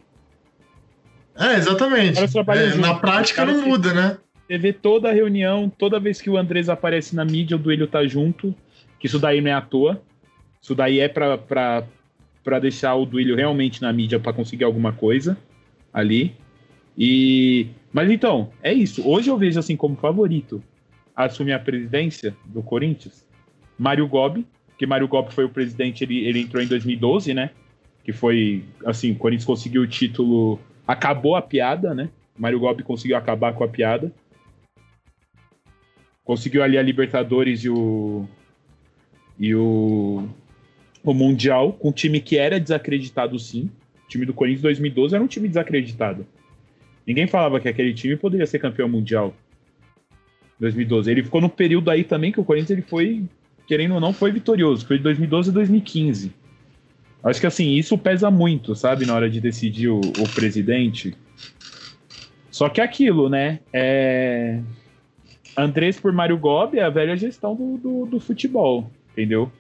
é, 1.37 1.55
exatamente. 1.55 2.19
É, 2.21 2.75
na 2.77 2.95
prática 2.97 3.23
Os 3.23 3.33
caras 3.47 3.55
não 3.57 3.63
se- 3.63 3.69
muda, 3.69 3.95
né? 3.95 4.19
Você 4.47 4.59
vê 4.59 4.73
toda 4.73 5.09
a 5.09 5.13
reunião, 5.13 5.71
toda 5.71 5.99
vez 5.99 6.21
que 6.21 6.29
o 6.29 6.37
Andrés 6.37 6.69
aparece 6.69 7.17
na 7.17 7.25
mídia, 7.25 7.57
o 7.57 7.61
Duílio 7.61 7.87
tá 7.87 8.07
junto. 8.07 8.55
Que 9.01 9.07
isso 9.07 9.19
daí 9.19 9.41
não 9.41 9.51
é 9.51 9.55
à 9.55 9.61
toa. 9.63 10.03
Isso 10.61 10.75
daí 10.75 11.01
é 11.01 11.09
pra, 11.09 11.39
pra, 11.39 11.85
pra 12.45 12.59
deixar 12.59 12.95
o 12.95 13.07
Duílio 13.07 13.35
realmente 13.35 13.81
na 13.81 13.93
mídia 13.93 14.21
pra 14.21 14.33
conseguir 14.33 14.65
alguma 14.65 14.93
coisa 14.93 15.37
ali. 15.93 16.35
E. 16.97 17.69
Mas 17.93 18.11
então, 18.11 18.51
é 18.63 18.73
isso. 18.73 19.07
Hoje 19.07 19.31
eu 19.31 19.37
vejo 19.37 19.59
assim 19.59 19.77
como 19.77 19.97
favorito 19.97 20.63
assumir 21.15 21.53
a 21.53 21.59
presidência 21.59 22.35
do 22.45 22.63
Corinthians. 22.63 23.27
Mário 23.79 24.07
Gobi, 24.07 24.47
que 24.79 24.87
Mário 24.87 25.09
Gobi 25.09 25.33
foi 25.33 25.45
o 25.45 25.51
presidente, 25.51 26.05
ele, 26.05 26.25
ele 26.25 26.41
entrou 26.41 26.63
em 26.63 26.67
2012, 26.67 27.35
né? 27.35 27.51
Que 28.05 28.13
foi, 28.13 28.65
assim, 28.85 29.13
o 29.13 29.17
Corinthians 29.17 29.47
conseguiu 29.47 29.83
o 29.83 29.87
título, 29.87 30.59
acabou 30.87 31.37
a 31.37 31.43
piada, 31.43 31.95
né? 31.95 32.09
Mário 32.37 32.59
Gobi 32.59 32.83
conseguiu 32.83 33.17
acabar 33.17 33.53
com 33.53 33.63
a 33.63 33.69
piada. 33.69 34.13
Conseguiu 36.25 36.63
ali 36.63 36.79
a 36.79 36.83
Libertadores 36.83 37.65
e 37.65 37.69
o. 37.69 38.27
E 39.39 39.55
o. 39.55 40.29
O 41.05 41.13
Mundial, 41.13 41.73
com 41.73 41.89
um 41.89 41.93
time 41.93 42.21
que 42.21 42.39
era 42.39 42.61
desacreditado 42.61 43.37
sim. 43.39 43.69
Time 44.13 44.27
do 44.27 44.35
Corinthians 44.35 44.61
2012 44.61 45.15
era 45.15 45.25
um 45.25 45.27
time 45.27 45.49
desacreditado. 45.49 46.27
Ninguém 47.07 47.27
falava 47.27 47.59
que 47.59 47.67
aquele 47.67 47.95
time 47.95 48.15
poderia 48.15 48.47
ser 48.47 48.59
campeão 48.59 48.87
mundial. 48.87 49.35
2012. 50.61 51.11
Ele 51.11 51.23
ficou 51.23 51.41
no 51.41 51.49
período 51.49 51.91
aí 51.91 52.05
também 52.05 52.31
que 52.31 52.39
o 52.39 52.45
Corinthians 52.45 52.71
ele 52.71 52.83
foi, 52.83 53.25
querendo 53.67 53.95
ou 53.95 54.01
não, 54.01 54.13
foi 54.13 54.31
vitorioso. 54.31 54.87
Foi 54.87 54.99
de 54.99 55.03
2012 55.03 55.49
a 55.49 55.53
2015. 55.55 56.31
Acho 57.25 57.41
que 57.41 57.47
assim, 57.47 57.73
isso 57.75 57.97
pesa 57.97 58.31
muito, 58.31 58.75
sabe, 58.75 59.07
na 59.07 59.15
hora 59.15 59.31
de 59.31 59.41
decidir 59.41 59.89
o, 59.89 59.99
o 60.01 60.29
presidente. 60.35 61.17
Só 62.51 62.69
que 62.69 62.83
é 62.83 62.85
aquilo, 62.85 63.31
né? 63.31 63.61
É... 63.73 64.61
Andrés 65.57 65.99
por 65.99 66.13
Mário 66.13 66.37
Gobi 66.37 66.79
é 66.79 66.83
a 66.83 66.91
velha 66.91 67.17
gestão 67.17 67.57
do, 67.57 67.79
do, 67.79 68.07
do 68.07 68.21
futebol, 68.21 68.91
entendeu? 69.13 69.51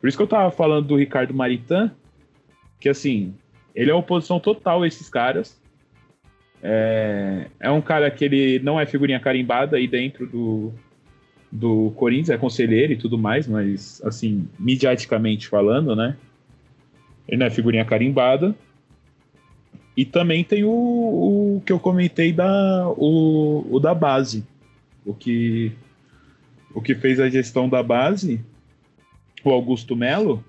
Por 0.00 0.08
isso 0.08 0.16
que 0.16 0.22
eu 0.22 0.26
tava 0.26 0.50
falando 0.50 0.88
do 0.88 0.96
Ricardo 0.96 1.34
Maritan, 1.34 1.92
que 2.80 2.88
assim, 2.88 3.34
ele 3.76 3.90
é 3.90 3.94
oposição 3.94 4.40
total 4.40 4.82
a 4.82 4.88
esses 4.88 5.10
caras. 5.10 5.60
É, 6.62 7.48
é 7.60 7.70
um 7.70 7.82
cara 7.82 8.10
que 8.10 8.24
ele 8.24 8.58
não 8.60 8.80
é 8.80 8.86
figurinha 8.86 9.20
carimbada 9.20 9.76
aí 9.76 9.86
dentro 9.86 10.26
do, 10.26 10.72
do 11.52 11.92
Corinthians, 11.94 12.30
é 12.30 12.38
conselheiro 12.38 12.94
e 12.94 12.96
tudo 12.96 13.18
mais, 13.18 13.46
mas 13.46 14.02
assim, 14.02 14.48
midiaticamente 14.58 15.46
falando, 15.46 15.94
né? 15.94 16.16
Ele 17.28 17.36
não 17.36 17.46
é 17.46 17.50
figurinha 17.50 17.84
carimbada. 17.84 18.54
E 19.94 20.04
também 20.04 20.42
tem 20.42 20.64
o, 20.64 20.70
o 20.70 21.62
que 21.64 21.72
eu 21.72 21.78
comentei 21.78 22.32
da 22.32 22.88
o, 22.96 23.66
o 23.70 23.78
da 23.78 23.94
base, 23.94 24.42
o 25.04 25.12
que 25.12 25.72
o 26.74 26.80
que 26.80 26.94
fez 26.94 27.20
a 27.20 27.28
gestão 27.28 27.68
da 27.68 27.82
base, 27.82 28.40
o 29.42 29.50
Augusto 29.50 29.96
Melo, 29.96 30.44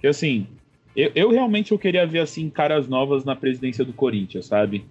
que 0.00 0.06
assim, 0.06 0.46
eu, 0.94 1.10
eu 1.14 1.30
realmente 1.30 1.72
eu 1.72 1.78
queria 1.78 2.06
ver 2.06 2.20
assim 2.20 2.48
caras 2.50 2.88
novas 2.88 3.24
na 3.24 3.34
presidência 3.36 3.84
do 3.84 3.92
Corinthians, 3.92 4.46
sabe? 4.46 4.84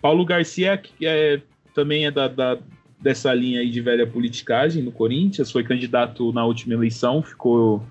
Paulo 0.00 0.24
Garcia 0.24 0.76
que 0.76 1.06
é, 1.06 1.40
também 1.74 2.06
é 2.06 2.10
da, 2.10 2.28
da- 2.28 2.58
dessa 3.00 3.32
linha 3.32 3.60
aí 3.60 3.70
de 3.70 3.80
velha 3.80 4.06
politicagem 4.06 4.82
no 4.82 4.92
Corinthians, 4.92 5.50
foi 5.50 5.64
candidato 5.64 6.32
na 6.32 6.44
última 6.44 6.74
eleição, 6.74 7.22
ficou 7.22 7.82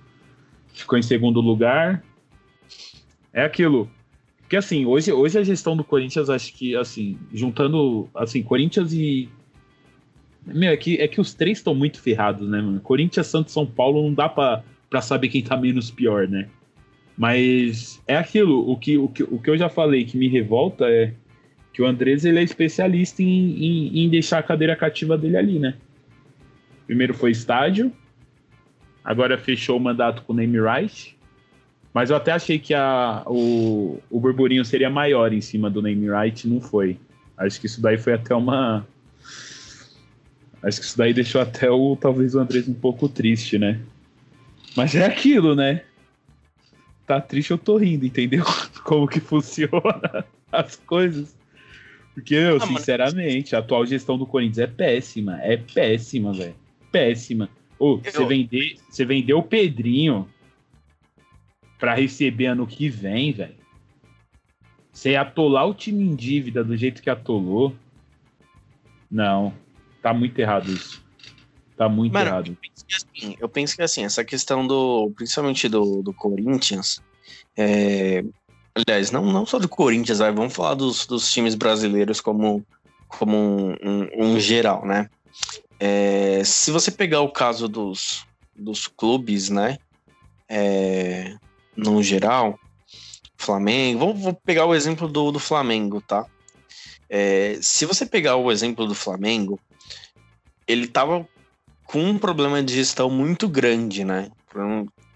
ficou 0.74 0.97
em 0.97 1.01
segundo 1.03 1.41
lugar. 1.41 2.03
É 3.34 3.43
aquilo. 3.43 3.89
Porque 4.41 4.55
assim, 4.55 4.86
hoje, 4.86 5.12
hoje 5.12 5.38
a 5.38 5.43
gestão 5.43 5.76
do 5.78 5.84
Corinthians, 5.84 6.30
acho 6.30 6.53
que 6.53 6.76
assim, 6.76 7.18
juntando 7.34 8.10
assim, 8.16 8.41
Corinthians 8.41 8.93
e 8.93 9.30
meu, 10.45 10.72
é 10.72 10.78
que, 10.78 10.95
é 10.97 11.07
que 11.07 11.22
os 11.22 11.34
três 11.34 11.60
estão 11.60 11.76
muito 11.76 12.01
ferrados, 12.01 12.47
né, 12.49 12.60
mano? 12.62 12.80
Corinthians, 12.80 13.28
Santos, 13.28 13.53
São 13.53 13.66
Paulo, 13.66 14.01
não 14.01 14.14
dá 14.14 14.28
pra, 14.28 14.64
pra 14.89 15.01
saber 15.01 15.30
quem 15.30 15.43
tá 15.43 15.55
menos 15.55 15.91
pior, 15.91 16.28
né? 16.28 16.49
Mas 17.20 18.02
é 18.08 18.16
aquilo, 18.16 18.72
o 18.72 18.78
que, 18.78 18.98
o, 18.98 19.10
que, 19.10 19.24
o 19.24 19.38
que 19.40 19.50
eu 19.50 19.58
já 19.58 19.68
falei 19.68 20.06
que 20.06 20.18
me 20.18 20.30
revolta 20.30 20.86
é 20.86 21.14
que 21.74 21.82
o 21.82 21.86
Andrés 21.86 22.24
ele 22.24 22.40
é 22.40 22.44
especialista 22.44 23.22
em, 23.22 23.28
em, 23.62 24.06
em 24.06 24.10
deixar 24.10 24.40
a 24.40 24.44
cadeira 24.44 24.74
cativa 24.74 25.18
dele 25.18 25.36
ali, 25.36 25.60
né? 25.60 25.74
Primeiro 26.88 27.14
foi 27.14 27.32
estádio, 27.32 27.92
agora 29.04 29.38
fechou 29.38 29.76
o 29.76 29.82
mandato 29.82 30.22
com 30.22 30.32
o 30.32 30.36
name 30.38 30.62
right. 30.62 31.14
Mas 31.94 32.10
eu 32.10 32.16
até 32.16 32.32
achei 32.32 32.58
que 32.58 32.74
a, 32.74 33.24
o, 33.26 34.00
o 34.10 34.18
burburinho 34.18 34.64
seria 34.64 34.90
maior 34.90 35.34
em 35.34 35.42
cima 35.42 35.70
do 35.70 35.82
name 35.82 36.10
right, 36.10 36.48
não 36.48 36.62
foi. 36.62 36.98
Acho 37.38 37.60
que 37.60 37.66
isso 37.66 37.82
daí 37.82 37.98
foi 37.98 38.14
até 38.14 38.34
uma. 38.34 38.88
Acho 40.64 40.80
que 40.80 40.86
isso 40.86 40.98
daí 40.98 41.14
deixou 41.14 41.42
até 41.42 41.70
o 41.70 41.98
talvez 42.00 42.34
o 42.34 42.40
Andrés 42.40 42.66
um 42.70 42.74
pouco 42.74 43.10
triste, 43.10 43.60
né? 43.60 43.82
Mas 44.74 44.96
é 44.96 45.06
aquilo, 45.06 45.54
né? 45.54 45.82
Tá 47.10 47.20
triste, 47.20 47.49
eu 47.49 47.57
tô 47.57 47.76
rindo, 47.78 48.05
entendeu? 48.05 48.45
Como 48.86 49.07
que 49.07 49.20
funciona 49.20 50.24
as 50.51 50.76
coisas. 50.76 51.36
Porque, 52.14 52.36
eu, 52.36 52.57
ah, 52.57 52.68
sinceramente, 52.68 53.55
a 53.55 53.60
atual 53.60 53.84
gestão 53.84 54.16
do 54.16 54.28
Corinthians 54.28 54.60
é 54.60 54.68
péssima. 54.68 55.41
É 55.41 55.57
péssima, 55.57 56.32
velho. 56.32 56.53
Péssima. 56.91 57.49
Ô, 57.80 57.93
oh, 57.93 57.97
você, 57.97 58.24
vender, 58.28 58.76
você 58.88 59.05
vendeu 59.05 59.39
o 59.39 59.43
Pedrinho 59.43 60.30
para 61.80 61.95
receber 61.95 62.45
ano 62.45 62.68
que 62.68 62.88
vem, 62.89 63.32
velho. 63.32 63.55
Você 64.91 65.16
atolar 65.16 65.68
o 65.68 65.74
time 65.74 66.03
em 66.03 66.16
dívida 66.16 66.64
do 66.64 66.78
jeito 66.78 67.01
que 67.01 67.10
atolou. 67.10 67.76
Não. 69.10 69.51
Tá 69.99 70.14
muito 70.14 70.38
errado 70.38 70.72
isso. 70.72 71.03
Tá 71.80 71.88
muito 71.88 72.12
Mano, 72.12 72.28
errado. 72.28 72.48
Eu 72.50 72.58
penso, 72.58 72.86
que, 72.86 72.96
assim, 72.98 73.38
eu 73.40 73.48
penso 73.48 73.76
que 73.78 73.82
assim, 73.82 74.04
essa 74.04 74.22
questão 74.22 74.68
do. 74.68 75.14
Principalmente 75.16 75.70
do, 75.70 76.02
do 76.04 76.14
Corinthians. 76.14 77.02
É, 77.56 78.22
aliás, 78.76 79.12
não, 79.12 79.24
não 79.24 79.46
só 79.46 79.58
do 79.58 79.70
Corinthians, 79.70 80.20
vai, 80.20 80.30
vamos 80.30 80.54
falar 80.54 80.74
dos, 80.74 81.06
dos 81.06 81.32
times 81.32 81.56
brasileiros 81.56 82.20
como, 82.20 82.66
como 83.08 83.38
um, 83.38 83.78
um, 83.82 84.10
um 84.18 84.40
geral, 84.42 84.86
né? 84.86 85.10
É, 85.80 86.44
se 86.44 86.70
você 86.70 86.92
pegar 86.92 87.22
o 87.22 87.32
caso 87.32 87.70
dos, 87.70 88.26
dos 88.54 88.86
clubes, 88.86 89.50
né? 89.50 89.78
É, 90.50 91.34
no 91.78 92.04
geral, 92.04 92.60
Flamengo. 93.38 94.00
Vamos, 94.00 94.22
vou 94.22 94.34
pegar 94.34 94.66
o 94.66 94.76
exemplo 94.76 95.08
do, 95.08 95.32
do 95.32 95.40
Flamengo, 95.40 96.02
tá? 96.02 96.26
É, 97.10 97.58
se 97.62 97.86
você 97.86 98.06
pegar 98.06 98.36
o 98.36 98.52
exemplo 98.52 98.86
do 98.86 98.94
Flamengo, 98.94 99.58
ele 100.68 100.86
tava 100.86 101.26
com 101.90 102.04
um 102.04 102.20
problema 102.20 102.62
de 102.62 102.76
gestão 102.76 103.10
muito 103.10 103.50
grande, 103.50 104.06
né? 104.06 104.30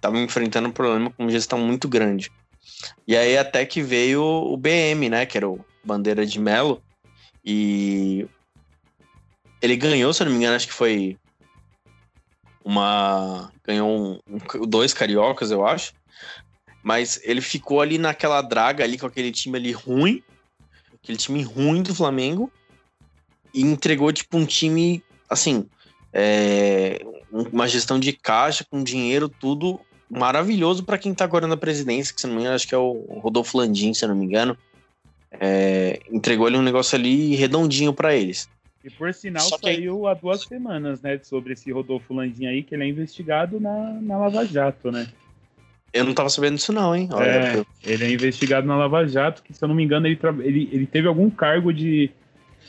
Tava 0.02 0.18
enfrentando 0.18 0.70
um 0.70 0.72
problema 0.72 1.12
com 1.12 1.30
gestão 1.30 1.60
muito 1.60 1.88
grande. 1.88 2.32
E 3.08 3.16
aí 3.16 3.38
até 3.38 3.64
que 3.64 3.80
veio 3.80 4.24
o 4.24 4.58
BM, 4.58 5.08
né? 5.08 5.24
Que 5.28 5.38
era 5.38 5.48
o 5.48 5.64
Bandeira 5.84 6.26
de 6.26 6.40
Melo. 6.40 6.82
E 7.46 8.26
ele 9.62 9.76
ganhou, 9.76 10.12
se 10.12 10.24
eu 10.24 10.26
não 10.26 10.32
me 10.32 10.40
engano, 10.40 10.56
acho 10.56 10.66
que 10.66 10.74
foi 10.74 11.16
uma. 12.66 13.52
Ganhou 13.64 14.20
um, 14.28 14.68
dois 14.68 14.96
cariocas, 14.96 15.52
eu 15.52 15.68
acho. 15.68 15.94
Mas 16.82 17.22
ele 17.24 17.40
ficou 17.40 17.82
ali 17.82 18.00
naquela 18.00 18.42
draga 18.42 18.84
ali 18.84 18.98
com 18.98 19.06
aquele 19.06 19.32
time 19.32 19.60
ali 19.60 19.72
ruim, 19.72 20.24
aquele 20.96 21.20
time 21.20 21.44
ruim 21.44 21.84
do 21.84 21.94
Flamengo, 21.94 22.52
e 23.54 23.62
entregou 23.62 24.12
tipo 24.12 24.38
um 24.38 24.46
time 24.46 25.04
assim, 25.30 25.70
é, 26.14 27.04
uma 27.32 27.68
gestão 27.68 28.00
de 28.00 28.14
caixa 28.14 28.64
com 28.64 28.84
dinheiro, 28.84 29.28
tudo 29.28 29.80
maravilhoso 30.10 30.84
para 30.84 30.98
quem 30.98 31.14
tá 31.14 31.26
agora 31.26 31.48
na 31.48 31.58
presidência, 31.58 32.14
que 32.14 32.22
se 32.22 32.28
não 32.28 32.36
me 32.36 32.42
engano, 32.42 32.56
acho 32.56 32.68
que 32.68 32.76
é 32.76 32.78
o 32.78 33.20
Rodolfo 33.20 33.58
Landim, 33.58 33.94
se 33.94 34.06
não 34.06 34.16
me 34.16 34.26
engano. 34.26 34.56
É, 35.32 36.00
entregou 36.12 36.46
ali 36.46 36.56
um 36.56 36.62
negócio 36.62 36.96
ali 36.96 37.34
redondinho 37.36 37.92
para 37.92 38.16
eles. 38.16 38.48
E 38.84 38.90
por 38.90 39.12
sinal 39.14 39.50
que... 39.50 39.66
saiu 39.66 40.08
há 40.08 40.14
duas 40.14 40.44
semanas, 40.44 41.02
né, 41.02 41.20
sobre 41.24 41.54
esse 41.54 41.72
Rodolfo 41.72 42.14
Landim 42.14 42.46
aí, 42.46 42.62
que 42.62 42.76
ele 42.76 42.84
é 42.84 42.88
investigado 42.88 43.60
na, 43.60 43.94
na 44.02 44.18
Lava 44.18 44.46
Jato, 44.46 44.92
né? 44.92 45.08
Eu 45.92 46.04
não 46.04 46.14
tava 46.14 46.30
sabendo 46.30 46.56
disso, 46.56 46.74
não, 46.74 46.96
hein? 46.96 47.08
Olha, 47.12 47.26
é, 47.26 47.56
eu... 47.56 47.66
Ele 47.84 48.04
é 48.04 48.12
investigado 48.12 48.68
na 48.68 48.76
Lava 48.76 49.08
Jato, 49.08 49.42
que 49.42 49.54
se 49.54 49.64
eu 49.64 49.68
não 49.68 49.76
me 49.76 49.84
engano, 49.84 50.06
ele, 50.06 50.16
tra... 50.16 50.32
ele, 50.40 50.70
ele 50.72 50.86
teve 50.86 51.08
algum 51.08 51.30
cargo 51.30 51.72
de, 51.72 52.12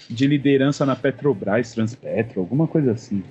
de 0.09 0.27
liderança 0.27 0.85
na 0.85 0.95
Petrobras, 0.95 1.73
Transpetro, 1.73 2.41
alguma 2.41 2.67
coisa 2.67 2.93
assim. 2.93 3.23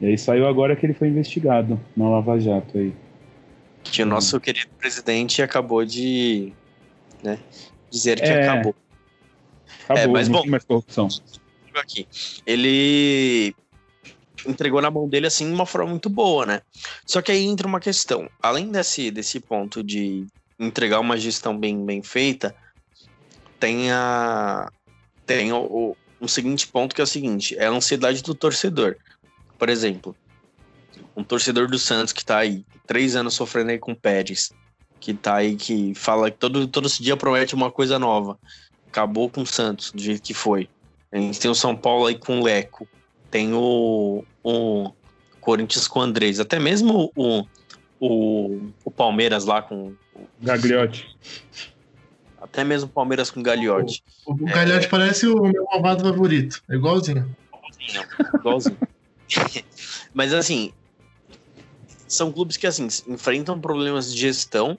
E 0.00 0.06
aí 0.06 0.18
saiu 0.18 0.46
agora 0.46 0.74
que 0.74 0.86
ele 0.86 0.94
foi 0.94 1.08
investigado 1.08 1.78
na 1.96 2.08
Lava 2.08 2.38
Jato 2.40 2.78
aí. 2.78 2.92
Que 3.82 4.02
o 4.02 4.06
nosso 4.06 4.36
hum. 4.36 4.40
querido 4.40 4.70
presidente 4.78 5.42
acabou 5.42 5.84
de 5.84 6.52
né, 7.22 7.38
dizer 7.90 8.20
que 8.20 8.26
é... 8.26 8.48
acabou. 8.48 8.74
Acabou, 9.84 10.02
é, 10.02 10.06
mas 10.06 10.28
bom, 10.28 10.46
mais 10.46 10.64
corrupção. 10.64 11.08
Aqui. 11.74 12.06
Ele 12.46 13.54
entregou 14.46 14.80
na 14.80 14.90
mão 14.90 15.08
dele 15.08 15.26
assim 15.26 15.46
de 15.46 15.52
uma 15.52 15.66
forma 15.66 15.90
muito 15.90 16.08
boa, 16.08 16.46
né? 16.46 16.62
Só 17.04 17.20
que 17.20 17.32
aí 17.32 17.44
entra 17.44 17.66
uma 17.66 17.80
questão. 17.80 18.28
Além 18.42 18.70
desse, 18.70 19.10
desse 19.10 19.40
ponto 19.40 19.82
de 19.82 20.26
entregar 20.58 21.00
uma 21.00 21.16
gestão 21.16 21.56
bem, 21.56 21.84
bem 21.84 22.02
feita, 22.02 22.54
tem, 23.58 23.90
a, 23.90 24.70
tem 25.30 25.52
o, 25.52 25.58
o, 25.58 25.96
um 26.20 26.26
seguinte 26.26 26.66
ponto 26.66 26.92
que 26.92 27.00
é 27.00 27.04
o 27.04 27.06
seguinte: 27.06 27.56
é 27.56 27.66
a 27.66 27.70
ansiedade 27.70 28.20
do 28.22 28.34
torcedor. 28.34 28.96
Por 29.56 29.68
exemplo, 29.68 30.16
um 31.16 31.22
torcedor 31.22 31.68
do 31.68 31.78
Santos 31.78 32.12
que 32.12 32.24
tá 32.24 32.38
aí 32.38 32.64
três 32.84 33.14
anos 33.14 33.34
sofrendo 33.34 33.70
aí 33.70 33.78
com 33.78 33.92
o 33.92 33.96
Pérez, 33.96 34.50
que 34.98 35.14
tá 35.14 35.36
aí, 35.36 35.54
que 35.54 35.94
fala 35.94 36.30
que 36.30 36.38
todo, 36.38 36.66
todo 36.66 36.88
esse 36.88 37.00
dia 37.00 37.16
promete 37.16 37.54
uma 37.54 37.70
coisa 37.70 37.96
nova. 37.96 38.36
Acabou 38.88 39.30
com 39.30 39.42
o 39.42 39.46
Santos, 39.46 39.92
do 39.92 40.02
jeito 40.02 40.22
que 40.22 40.34
foi. 40.34 40.68
A 41.12 41.18
gente 41.18 41.38
tem 41.38 41.50
o 41.50 41.54
São 41.54 41.76
Paulo 41.76 42.06
aí 42.06 42.18
com 42.18 42.40
o 42.40 42.42
Leco 42.42 42.88
tem 43.30 43.52
o, 43.54 44.24
o 44.42 44.92
Corinthians 45.40 45.86
com 45.86 46.00
o 46.00 46.02
Andrés, 46.02 46.40
até 46.40 46.58
mesmo 46.58 47.12
o, 47.14 47.46
o, 48.00 48.60
o 48.84 48.90
Palmeiras 48.90 49.44
lá 49.44 49.62
com 49.62 49.94
o 50.14 50.26
Gagliotti. 50.42 51.16
Até 52.40 52.64
mesmo 52.64 52.88
o 52.88 52.92
Palmeiras 52.92 53.30
com 53.30 53.40
o 53.40 53.42
Gagliotti. 53.42 54.02
O, 54.26 54.32
o 54.32 54.46
Gagliotti 54.46 54.86
é... 54.86 54.88
parece 54.88 55.26
o 55.26 55.42
meu 55.42 55.64
malvado 55.64 56.02
favorito. 56.02 56.62
É 56.68 56.74
igualzinho. 56.74 57.36
Igualzinho, 57.54 58.04
igualzinho. 58.34 58.78
Mas 60.14 60.32
assim, 60.32 60.72
são 62.08 62.32
clubes 62.32 62.56
que 62.56 62.66
assim 62.66 62.88
enfrentam 63.06 63.60
problemas 63.60 64.12
de 64.12 64.20
gestão. 64.20 64.78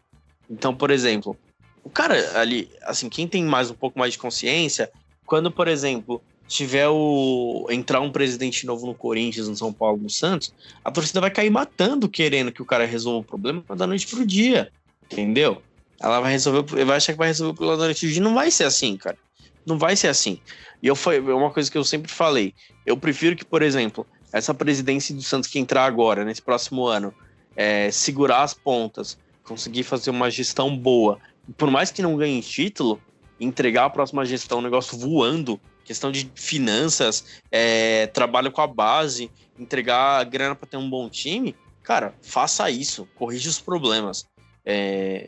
Então, 0.50 0.76
por 0.76 0.92
exemplo, 0.92 1.38
o 1.84 1.90
cara 1.90 2.40
ali, 2.40 2.70
assim, 2.84 3.10
quem 3.10 3.28
tem 3.28 3.44
mais 3.44 3.72
um 3.72 3.76
pouco 3.76 3.98
mais 3.98 4.14
de 4.14 4.20
consciência, 4.20 4.92
quando, 5.26 5.50
por 5.50 5.68
exemplo, 5.68 6.22
tiver 6.48 6.90
o 6.90 7.66
entrar 7.70 8.02
um 8.02 8.12
presidente 8.12 8.66
novo 8.66 8.86
no 8.86 8.94
Corinthians, 8.94 9.48
no 9.48 9.56
São 9.56 9.72
Paulo, 9.72 9.98
no 9.98 10.10
Santos, 10.10 10.54
a 10.84 10.92
torcida 10.92 11.22
vai 11.22 11.32
cair 11.32 11.50
matando 11.50 12.10
querendo 12.10 12.52
que 12.52 12.62
o 12.62 12.66
cara 12.66 12.86
resolva 12.86 13.20
o 13.20 13.24
problema 13.24 13.64
da 13.76 13.88
noite 13.88 14.06
pro 14.08 14.26
dia, 14.26 14.70
entendeu? 15.10 15.62
Ela 16.02 16.20
vai 16.20 16.32
resolver, 16.32 16.84
vai 16.84 16.98
achar 16.98 17.14
que 17.14 17.20
vai 17.20 17.28
resolver 17.28 17.54
o 17.54 17.56
problema 17.56 17.88
da 17.88 17.94
dia, 17.94 18.22
não 18.22 18.34
vai 18.34 18.50
ser 18.50 18.64
assim, 18.64 18.98
cara. 18.98 19.18
Não 19.66 19.78
vai 19.78 19.96
ser 19.96 20.08
assim. 20.08 20.40
E 20.82 20.88
eu 20.88 20.96
foi 20.96 21.18
é 21.18 21.20
uma 21.20 21.52
coisa 21.52 21.70
que 21.70 21.78
eu 21.78 21.84
sempre 21.84 22.12
falei. 22.12 22.54
Eu 22.86 22.98
prefiro 22.98 23.36
que, 23.36 23.46
por 23.46 23.62
exemplo, 23.62 24.08
essa 24.34 24.54
presidência 24.54 25.14
do 25.14 25.22
Santos 25.22 25.48
que 25.48 25.60
entrar 25.60 25.86
agora, 25.86 26.26
nesse 26.26 26.42
próximo 26.42 26.88
ano, 26.88 27.14
é, 27.56 27.92
segurar 27.92 28.42
as 28.42 28.54
pontas, 28.54 29.18
conseguir 29.44 29.84
fazer 29.84 30.10
uma 30.10 30.32
gestão 30.32 30.76
boa, 30.76 31.20
por 31.58 31.70
mais 31.70 31.92
que 31.92 32.02
não 32.02 32.16
ganhe 32.16 32.42
título, 32.42 33.00
entregar 33.40 33.86
a 33.86 33.90
próxima 33.90 34.26
gestão 34.26 34.60
um 34.60 34.62
negócio 34.62 34.98
voando, 34.98 35.60
questão 35.84 36.12
de 36.12 36.32
finanças, 36.36 37.26
é, 37.52 38.08
trabalho 38.08 38.52
com 38.52 38.62
a 38.62 38.68
base, 38.68 39.30
entregar 39.58 40.24
grana 40.26 40.56
para 40.56 40.68
ter 40.68 40.78
um 40.78 40.90
bom 40.90 41.10
time, 41.10 41.56
cara, 41.84 42.14
faça 42.22 42.70
isso, 42.70 43.08
corrija 43.16 43.50
os 43.50 43.60
problemas. 43.60 44.26
É, 44.66 45.28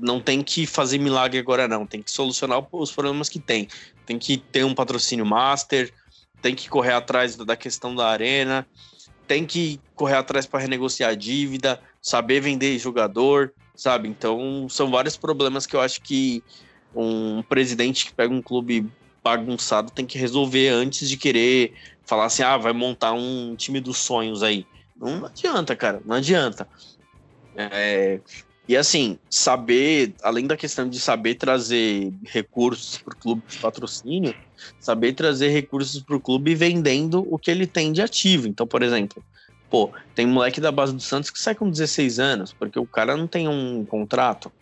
não 0.00 0.20
tem 0.20 0.42
que 0.42 0.66
fazer 0.66 0.98
milagre 0.98 1.38
agora, 1.38 1.66
não. 1.66 1.86
Tem 1.86 2.02
que 2.02 2.10
solucionar 2.10 2.62
os 2.70 2.92
problemas 2.92 3.28
que 3.28 3.38
tem. 3.38 3.68
Tem 4.04 4.18
que 4.18 4.36
ter 4.36 4.64
um 4.64 4.74
patrocínio 4.74 5.24
master, 5.24 5.92
tem 6.42 6.54
que 6.54 6.68
correr 6.68 6.92
atrás 6.92 7.36
da 7.36 7.56
questão 7.56 7.94
da 7.94 8.08
arena, 8.08 8.66
tem 9.26 9.46
que 9.46 9.80
correr 9.94 10.16
atrás 10.16 10.46
para 10.46 10.60
renegociar 10.60 11.10
a 11.10 11.14
dívida, 11.14 11.80
saber 12.00 12.40
vender 12.40 12.78
jogador, 12.78 13.52
sabe? 13.74 14.08
Então, 14.08 14.66
são 14.68 14.90
vários 14.90 15.16
problemas 15.16 15.66
que 15.66 15.74
eu 15.74 15.80
acho 15.80 16.00
que 16.02 16.42
um 16.94 17.42
presidente 17.42 18.06
que 18.06 18.12
pega 18.12 18.32
um 18.32 18.42
clube 18.42 18.86
bagunçado 19.22 19.90
tem 19.90 20.06
que 20.06 20.18
resolver 20.18 20.68
antes 20.68 21.08
de 21.08 21.16
querer 21.16 21.74
falar 22.04 22.26
assim, 22.26 22.42
ah, 22.42 22.56
vai 22.56 22.72
montar 22.72 23.12
um 23.12 23.54
time 23.56 23.80
dos 23.80 23.98
sonhos 23.98 24.42
aí. 24.42 24.66
Não 24.96 25.26
adianta, 25.26 25.76
cara, 25.76 26.00
não 26.04 26.16
adianta. 26.16 26.66
É, 27.54 28.20
e 28.68 28.76
assim, 28.76 29.18
saber, 29.30 30.14
além 30.22 30.46
da 30.46 30.54
questão 30.54 30.86
de 30.86 31.00
saber 31.00 31.36
trazer 31.36 32.12
recursos 32.22 32.98
para 32.98 33.14
o 33.14 33.16
clube 33.16 33.42
de 33.48 33.56
patrocínio, 33.56 34.34
saber 34.78 35.14
trazer 35.14 35.48
recursos 35.48 36.02
para 36.02 36.14
o 36.14 36.20
clube 36.20 36.54
vendendo 36.54 37.26
o 37.32 37.38
que 37.38 37.50
ele 37.50 37.66
tem 37.66 37.92
de 37.92 38.02
ativo. 38.02 38.46
Então, 38.46 38.66
por 38.66 38.82
exemplo, 38.82 39.24
pô, 39.70 39.90
tem 40.14 40.26
moleque 40.26 40.60
da 40.60 40.70
base 40.70 40.92
do 40.92 41.00
Santos 41.00 41.30
que 41.30 41.38
sai 41.38 41.54
com 41.54 41.70
16 41.70 42.18
anos, 42.18 42.52
porque 42.52 42.78
o 42.78 42.86
cara 42.86 43.16
não 43.16 43.26
tem 43.26 43.48
um 43.48 43.86
contrato, 43.86 44.52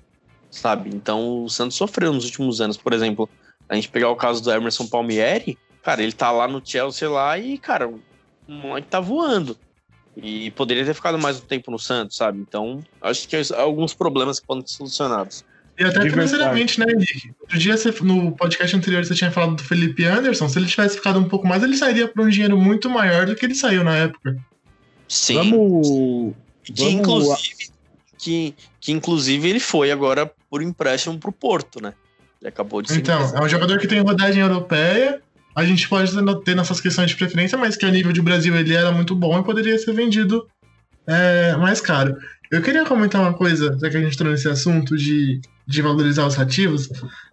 sabe? 0.53 0.91
Então 0.95 1.43
o 1.43 1.49
Santos 1.49 1.77
sofreu 1.77 2.13
nos 2.13 2.27
últimos 2.27 2.61
anos, 2.61 2.77
por 2.77 2.93
exemplo, 2.93 3.29
a 3.69 3.75
gente 3.75 3.89
pegar 3.89 4.11
o 4.11 4.17
caso 4.17 4.41
do 4.41 4.53
Emerson 4.53 4.87
Palmieri, 4.87 5.59
cara, 5.83 6.01
ele 6.01 6.13
tá 6.13 6.31
lá 6.31 6.47
no 6.47 6.63
Chelsea 6.65 7.11
lá 7.11 7.37
e, 7.37 7.59
cara, 7.59 7.89
o 7.89 8.01
moleque 8.47 8.87
tá 8.87 9.01
voando. 9.01 9.59
E 10.17 10.51
poderia 10.53 10.85
ter 10.85 10.95
ficado 10.95 11.19
mais 11.19 11.39
um 11.39 11.45
tempo 11.45 11.71
no 11.71 11.79
Santos, 11.79 12.17
sabe? 12.17 12.39
Então, 12.39 12.83
acho 13.03 13.29
que 13.29 13.37
alguns 13.55 13.93
problemas 13.93 14.41
que 14.41 14.47
podem 14.47 14.67
ser 14.67 14.77
solucionados. 14.77 15.45
E 15.79 15.85
até 15.85 16.09
financeiramente, 16.09 16.81
né, 16.81 16.87
Henrique? 16.91 17.35
Outro 17.39 17.59
dia, 17.59 17.77
você, 17.77 17.95
no 18.01 18.33
podcast 18.33 18.75
anterior, 18.75 19.05
você 19.05 19.15
tinha 19.15 19.31
falado 19.31 19.57
do 19.57 19.63
Felipe 19.63 20.05
Anderson. 20.07 20.49
Se 20.49 20.59
ele 20.59 20.67
tivesse 20.67 20.97
ficado 20.97 21.19
um 21.19 21.29
pouco 21.29 21.47
mais, 21.47 21.63
ele 21.63 21.77
sairia 21.77 22.09
por 22.09 22.25
um 22.25 22.31
dinheiro 22.31 22.57
muito 22.57 22.89
maior 22.89 23.27
do 23.27 23.37
que 23.37 23.45
ele 23.45 23.55
saiu 23.55 23.85
na 23.85 23.95
época. 23.95 24.39
Sim. 25.07 25.35
Vamos. 25.35 26.35
Que, 26.65 26.73
Vamos... 26.73 26.95
Inclusive, 26.95 27.71
que, 28.19 28.55
que 28.81 28.93
inclusive 28.93 29.49
ele 29.49 29.61
foi 29.61 29.91
agora 29.91 30.33
por 30.49 30.63
empréstimo 30.63 31.19
pro 31.19 31.31
Porto, 31.31 31.83
né? 31.83 31.93
Ele 32.41 32.49
acabou 32.49 32.81
de 32.81 32.95
Então, 32.95 33.21
é 33.37 33.41
um 33.43 33.49
jogador 33.49 33.79
que 33.79 33.87
tem 33.87 34.01
rodagem 34.01 34.41
europeia. 34.41 35.21
A 35.57 35.65
gente 35.65 35.89
pode 35.89 36.13
ter 36.45 36.55
nossas 36.55 36.83
questões 36.83 37.09
de 37.09 37.17
preferência, 37.17 37.57
mas 37.57 37.77
que 37.77 37.87
a 37.87 37.91
nível 37.91 38.13
de 38.13 38.21
Brasil 38.21 38.55
ele 38.55 38.75
era 38.75 38.93
muito 38.93 39.15
bom 39.15 39.41
e 39.41 39.43
poderia 39.43 39.79
ser 39.79 39.95
vendido 39.95 40.47
é, 41.07 41.57
mais 41.57 41.81
caro. 41.81 42.15
Eu 42.51 42.61
queria 42.61 42.85
comentar 42.85 43.23
uma 43.23 43.33
coisa, 43.33 43.77
já 43.81 43.89
que 43.89 43.97
a 43.97 44.03
gente 44.03 44.19
trouxe 44.19 44.43
esse 44.43 44.49
assunto 44.49 44.95
de, 44.95 45.41
de 45.67 45.81
valorizar 45.81 46.27
os 46.27 46.39
ativos. 46.39 46.91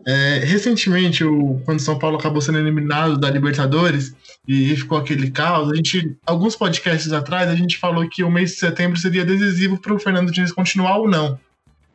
É, 0.08 0.40
recentemente, 0.40 1.24
o, 1.24 1.62
quando 1.66 1.82
São 1.82 2.00
Paulo 2.00 2.18
acabou 2.18 2.42
sendo 2.42 2.60
eliminado 2.60 3.18
da 3.18 3.30
Libertadores 3.30 4.16
e 4.48 4.74
ficou 4.76 4.98
aquele 4.98 5.30
caos, 5.30 5.70
a 5.70 5.76
gente, 5.76 6.16
alguns 6.26 6.56
podcasts 6.56 7.12
atrás, 7.12 7.50
a 7.50 7.56
gente 7.56 7.78
falou 7.78 8.08
que 8.10 8.24
o 8.24 8.32
mês 8.32 8.52
de 8.52 8.58
setembro 8.58 8.98
seria 8.98 9.26
decisivo 9.26 9.78
para 9.78 9.94
o 9.94 10.00
Fernando 10.00 10.32
Diniz 10.32 10.54
continuar 10.54 10.98
ou 10.98 11.10
não, 11.10 11.38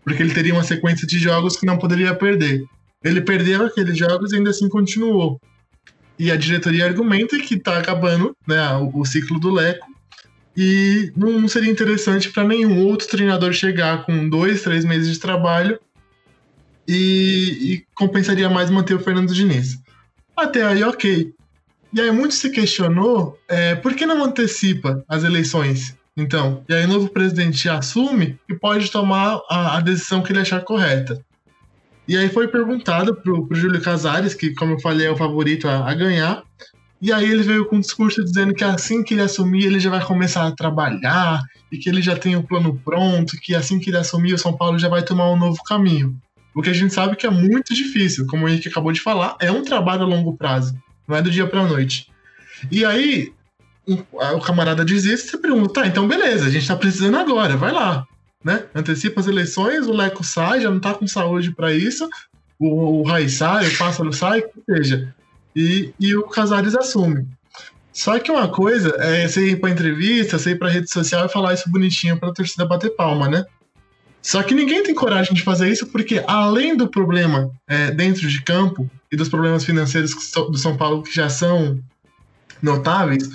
porque 0.04 0.22
ele 0.22 0.34
teria 0.34 0.52
uma 0.52 0.62
sequência 0.62 1.06
de 1.06 1.18
jogos 1.18 1.56
que 1.56 1.64
não 1.64 1.78
poderia 1.78 2.14
perder. 2.14 2.62
Ele 3.02 3.22
perdeu 3.22 3.64
aqueles 3.64 3.96
jogos 3.96 4.32
e 4.32 4.36
ainda 4.36 4.50
assim 4.50 4.68
continuou. 4.68 5.40
E 6.18 6.30
a 6.32 6.36
diretoria 6.36 6.84
argumenta 6.84 7.38
que 7.38 7.54
está 7.54 7.78
acabando 7.78 8.36
né, 8.46 8.60
o, 8.76 9.00
o 9.00 9.04
ciclo 9.04 9.38
do 9.38 9.50
Leco 9.50 9.86
e 10.56 11.12
não 11.16 11.46
seria 11.46 11.70
interessante 11.70 12.30
para 12.30 12.42
nenhum 12.42 12.84
outro 12.84 13.06
treinador 13.06 13.52
chegar 13.52 14.04
com 14.04 14.28
dois, 14.28 14.62
três 14.62 14.84
meses 14.84 15.12
de 15.12 15.20
trabalho 15.20 15.78
e, 16.86 17.74
e, 17.74 17.86
compensaria 17.94 18.50
mais 18.50 18.68
manter 18.68 18.94
o 18.94 18.98
Fernando 18.98 19.32
Diniz. 19.32 19.78
Até 20.36 20.64
aí, 20.64 20.82
ok. 20.82 21.32
E 21.92 22.00
aí 22.00 22.10
muito 22.10 22.34
se 22.34 22.50
questionou 22.50 23.38
é, 23.46 23.76
por 23.76 23.94
que 23.94 24.04
não 24.04 24.24
antecipa 24.24 25.04
as 25.08 25.22
eleições, 25.22 25.96
então? 26.16 26.64
E 26.68 26.74
aí 26.74 26.84
o 26.86 26.88
novo 26.88 27.08
presidente 27.08 27.68
assume 27.68 28.36
e 28.48 28.54
pode 28.54 28.90
tomar 28.90 29.40
a, 29.48 29.76
a 29.76 29.80
decisão 29.80 30.22
que 30.22 30.32
ele 30.32 30.40
achar 30.40 30.62
correta. 30.62 31.24
E 32.08 32.16
aí 32.16 32.30
foi 32.30 32.48
perguntado 32.48 33.14
pro, 33.14 33.46
pro 33.46 33.56
Júlio 33.56 33.82
Casares, 33.82 34.32
que, 34.32 34.54
como 34.54 34.72
eu 34.72 34.80
falei, 34.80 35.06
é 35.06 35.10
o 35.10 35.16
favorito 35.16 35.68
a, 35.68 35.90
a 35.90 35.94
ganhar, 35.94 36.42
e 37.00 37.12
aí 37.12 37.30
ele 37.30 37.42
veio 37.42 37.66
com 37.66 37.76
um 37.76 37.80
discurso 37.80 38.24
dizendo 38.24 38.52
que 38.52 38.64
assim 38.64 39.04
que 39.04 39.14
ele 39.14 39.20
assumir, 39.20 39.66
ele 39.66 39.78
já 39.78 39.90
vai 39.90 40.04
começar 40.04 40.46
a 40.46 40.52
trabalhar 40.52 41.40
e 41.70 41.78
que 41.78 41.88
ele 41.88 42.02
já 42.02 42.16
tem 42.16 42.34
o 42.34 42.40
um 42.40 42.42
plano 42.42 42.80
pronto, 42.84 43.38
que 43.40 43.54
assim 43.54 43.78
que 43.78 43.90
ele 43.90 43.98
assumir, 43.98 44.34
o 44.34 44.38
São 44.38 44.56
Paulo 44.56 44.78
já 44.78 44.88
vai 44.88 45.02
tomar 45.02 45.30
um 45.30 45.38
novo 45.38 45.62
caminho. 45.62 46.16
O 46.54 46.62
que 46.62 46.70
a 46.70 46.72
gente 46.72 46.92
sabe 46.92 47.14
que 47.14 47.26
é 47.26 47.30
muito 47.30 47.72
difícil, 47.72 48.26
como 48.26 48.46
o 48.46 48.48
Henrique 48.48 48.68
acabou 48.68 48.90
de 48.90 49.00
falar, 49.00 49.36
é 49.38 49.52
um 49.52 49.62
trabalho 49.62 50.02
a 50.02 50.06
longo 50.06 50.36
prazo, 50.36 50.74
não 51.06 51.16
é 51.16 51.22
do 51.22 51.30
dia 51.30 51.46
para 51.46 51.60
a 51.60 51.68
noite. 51.68 52.10
E 52.70 52.84
aí 52.84 53.32
o 53.86 54.40
camarada 54.40 54.84
diz 54.84 55.04
isso, 55.04 55.28
você 55.28 55.38
pergunta, 55.38 55.80
tá, 55.80 55.86
então 55.86 56.08
beleza, 56.08 56.46
a 56.46 56.50
gente 56.50 56.66
tá 56.66 56.76
precisando 56.76 57.16
agora, 57.16 57.56
vai 57.56 57.70
lá, 57.70 58.06
né? 58.48 58.64
Antecipa 58.74 59.20
as 59.20 59.26
eleições, 59.26 59.86
o 59.86 59.92
Leco 59.92 60.24
sai, 60.24 60.62
já 60.62 60.70
não 60.70 60.80
tá 60.80 60.94
com 60.94 61.06
saúde 61.06 61.52
para 61.52 61.70
isso, 61.74 62.08
o, 62.58 63.00
o 63.00 63.02
Rai 63.02 63.28
sai, 63.28 63.68
o 63.68 63.76
Pássaro 63.76 64.10
sai, 64.10 64.42
ou 64.42 64.74
seja, 64.74 65.14
e, 65.54 65.92
e 66.00 66.16
o 66.16 66.22
Casares 66.22 66.74
assume. 66.74 67.28
Só 67.92 68.18
que 68.18 68.30
uma 68.30 68.48
coisa 68.48 68.96
é 69.00 69.28
você 69.28 69.50
ir 69.50 69.60
pra 69.60 69.68
entrevista, 69.68 70.38
você 70.38 70.52
ir 70.52 70.58
pra 70.58 70.70
rede 70.70 70.90
social 70.90 71.26
e 71.26 71.28
falar 71.28 71.52
isso 71.52 71.68
bonitinho 71.68 72.18
pra 72.18 72.32
torcida 72.32 72.64
bater 72.64 72.96
palma, 72.96 73.28
né? 73.28 73.44
Só 74.22 74.42
que 74.42 74.54
ninguém 74.54 74.82
tem 74.82 74.94
coragem 74.94 75.34
de 75.34 75.42
fazer 75.42 75.70
isso 75.70 75.86
porque, 75.86 76.24
além 76.26 76.74
do 76.74 76.88
problema 76.88 77.50
é, 77.66 77.90
dentro 77.90 78.26
de 78.26 78.42
campo 78.42 78.90
e 79.12 79.16
dos 79.16 79.28
problemas 79.28 79.62
financeiros 79.62 80.14
do 80.34 80.56
São 80.56 80.74
Paulo 80.74 81.02
que 81.02 81.14
já 81.14 81.28
são 81.28 81.78
notáveis, 82.62 83.28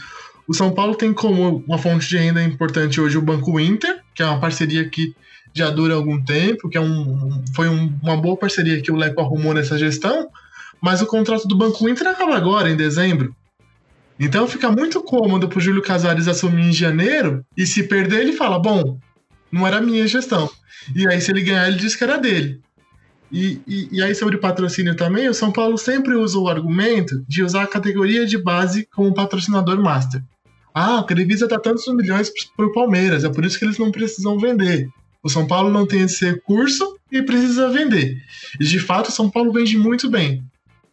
o 0.47 0.53
São 0.53 0.71
Paulo 0.71 0.95
tem 0.95 1.13
como 1.13 1.63
uma 1.67 1.77
fonte 1.77 2.07
de 2.07 2.17
renda 2.17 2.43
importante 2.43 2.99
hoje 2.99 3.17
o 3.17 3.21
Banco 3.21 3.59
Inter, 3.59 4.01
que 4.13 4.21
é 4.21 4.25
uma 4.25 4.39
parceria 4.39 4.87
que 4.89 5.15
já 5.53 5.69
dura 5.69 5.93
algum 5.93 6.21
tempo, 6.23 6.67
que 6.69 6.77
é 6.77 6.81
um, 6.81 7.43
foi 7.55 7.69
um, 7.69 7.97
uma 8.01 8.17
boa 8.17 8.35
parceria 8.35 8.81
que 8.81 8.91
o 8.91 8.95
Leco 8.95 9.21
arrumou 9.21 9.53
nessa 9.53 9.77
gestão, 9.77 10.27
mas 10.81 11.01
o 11.01 11.05
contrato 11.05 11.47
do 11.47 11.57
Banco 11.57 11.87
Inter 11.87 12.07
acaba 12.07 12.35
agora, 12.35 12.69
em 12.69 12.75
dezembro. 12.75 13.35
Então 14.19 14.47
fica 14.47 14.69
muito 14.71 15.01
cômodo 15.01 15.47
para 15.47 15.57
o 15.57 15.61
Júlio 15.61 15.81
Casares 15.81 16.27
assumir 16.27 16.69
em 16.69 16.73
janeiro 16.73 17.45
e 17.55 17.65
se 17.65 17.83
perder 17.83 18.21
ele 18.21 18.33
fala, 18.33 18.59
bom, 18.59 18.97
não 19.51 19.65
era 19.65 19.81
minha 19.81 20.05
gestão. 20.07 20.49
E 20.95 21.07
aí 21.07 21.21
se 21.21 21.31
ele 21.31 21.41
ganhar 21.41 21.67
ele 21.67 21.77
diz 21.77 21.95
que 21.95 22.03
era 22.03 22.17
dele. 22.17 22.59
E, 23.31 23.59
e, 23.67 23.89
e, 23.91 24.03
aí 24.03 24.13
sobre 24.13 24.37
patrocínio 24.37 24.95
também, 24.95 25.27
o 25.27 25.33
São 25.33 25.51
Paulo 25.51 25.75
sempre 25.75 26.13
usa 26.13 26.37
o 26.37 26.47
argumento 26.47 27.25
de 27.27 27.41
usar 27.41 27.63
a 27.63 27.67
categoria 27.67 28.27
de 28.27 28.37
base 28.37 28.87
como 28.93 29.13
patrocinador 29.13 29.81
master. 29.81 30.21
Ah, 30.73 30.99
a 30.99 31.03
Televisa 31.03 31.47
dá 31.47 31.59
tantos 31.59 31.87
milhões 31.87 32.31
para 32.55 32.65
o 32.65 32.71
Palmeiras, 32.71 33.23
é 33.23 33.29
por 33.29 33.45
isso 33.45 33.59
que 33.59 33.65
eles 33.65 33.77
não 33.77 33.91
precisam 33.91 34.39
vender. 34.39 34.89
O 35.21 35.29
São 35.29 35.47
Paulo 35.47 35.69
não 35.69 35.85
tem 35.85 36.01
esse 36.01 36.25
recurso 36.25 36.97
e 37.11 37.21
precisa 37.21 37.69
vender. 37.69 38.21
E 38.59 38.63
de 38.63 38.79
fato, 38.79 39.09
o 39.09 39.11
São 39.11 39.29
Paulo 39.29 39.53
vende 39.53 39.77
muito 39.77 40.09
bem 40.09 40.43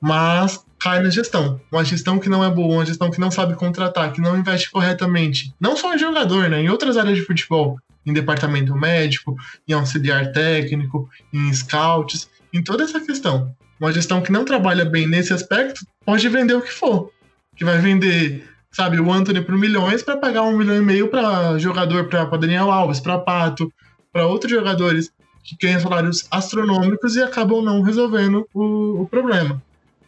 mas 0.00 0.64
cai 0.78 1.02
na 1.02 1.10
gestão. 1.10 1.60
Uma 1.70 1.84
gestão 1.84 2.18
que 2.18 2.28
não 2.28 2.42
é 2.42 2.50
boa, 2.50 2.76
uma 2.76 2.86
gestão 2.86 3.10
que 3.10 3.20
não 3.20 3.30
sabe 3.30 3.54
contratar, 3.54 4.12
que 4.12 4.20
não 4.20 4.38
investe 4.38 4.70
corretamente. 4.70 5.54
Não 5.60 5.76
só 5.76 5.94
em 5.94 5.98
jogador, 5.98 6.48
né? 6.48 6.62
Em 6.62 6.70
outras 6.70 6.96
áreas 6.96 7.18
de 7.18 7.24
futebol. 7.24 7.78
Em 8.06 8.14
departamento 8.14 8.74
médico, 8.74 9.36
em 9.68 9.74
auxiliar 9.74 10.32
técnico, 10.32 11.08
em 11.32 11.52
scouts, 11.52 12.30
em 12.52 12.62
toda 12.62 12.84
essa 12.84 12.98
questão. 12.98 13.54
Uma 13.78 13.92
gestão 13.92 14.22
que 14.22 14.32
não 14.32 14.44
trabalha 14.44 14.86
bem 14.86 15.06
nesse 15.06 15.34
aspecto 15.34 15.86
pode 16.04 16.26
vender 16.28 16.54
o 16.54 16.62
que 16.62 16.72
for. 16.72 17.12
Que 17.54 17.64
vai 17.64 17.78
vender, 17.78 18.48
sabe, 18.72 19.00
o 19.00 19.12
Anthony 19.12 19.40
por 19.40 19.56
milhões 19.56 20.02
para 20.02 20.16
pagar 20.16 20.42
um 20.42 20.56
milhão 20.56 20.76
e 20.76 20.80
meio 20.80 21.08
para 21.08 21.58
jogador, 21.58 22.04
para 22.08 22.24
Daniel 22.36 22.70
Alves, 22.70 23.00
para 23.00 23.18
Pato, 23.18 23.72
para 24.12 24.26
outros 24.26 24.50
jogadores 24.50 25.10
que 25.42 25.56
ganham 25.60 25.80
salários 25.80 26.26
astronômicos 26.30 27.16
e 27.16 27.22
acabam 27.22 27.62
não 27.62 27.82
resolvendo 27.82 28.46
o, 28.54 29.02
o 29.02 29.08
problema. 29.08 29.60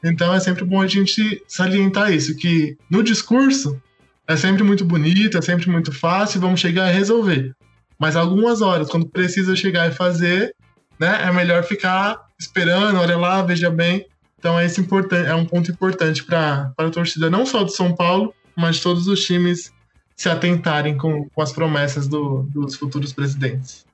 Então 0.05 0.35
é 0.35 0.41
sempre 0.41 0.65
bom 0.65 0.81
a 0.81 0.87
gente 0.87 1.43
salientar 1.47 2.13
isso, 2.13 2.37
que 2.37 2.77
no 2.91 3.03
discurso 3.03 3.81
é 4.27 4.37
sempre 4.37 4.63
muito 4.63 4.85
bonito, 4.85 5.39
é 5.39 5.43
sempre 5.43 5.71
muito 5.71 5.93
fácil, 5.93 6.41
vamos 6.41 6.61
chegar 6.61 6.91
e 6.91 6.97
resolver. 6.97 7.55
Mas 7.99 8.17
algumas 8.17 8.61
horas, 8.61 8.89
quando 8.89 9.07
precisa 9.07 9.55
chegar 9.55 9.89
e 9.89 9.95
fazer, 9.95 10.55
né, 10.99 11.23
é 11.25 11.33
melhor 11.33 11.63
ficar 11.63 12.21
esperando, 12.39 12.99
olha 12.99 13.17
lá, 13.17 13.43
veja 13.43 13.71
bem. 13.71 14.07
Então 14.39 14.59
é, 14.59 14.67
esse 14.67 14.81
importante, 14.81 15.29
é 15.29 15.35
um 15.35 15.45
ponto 15.45 15.71
importante 15.71 16.25
para 16.25 16.73
a 16.77 16.91
torcida, 16.91 17.31
não 17.31 17.47
só 17.47 17.63
do 17.63 17.71
São 17.71 17.95
Paulo, 17.95 18.35
mas 18.63 18.79
todos 18.79 19.09
os 19.09 19.25
times 19.25 19.73
se 20.15 20.29
atentarem 20.29 20.97
com, 20.97 21.29
com 21.29 21.43
as 21.43 21.53
promessas 21.53 22.07
do, 22.07 22.45
dos 22.45 22.77
futuros 22.77 23.13
presidentes. 23.13 23.85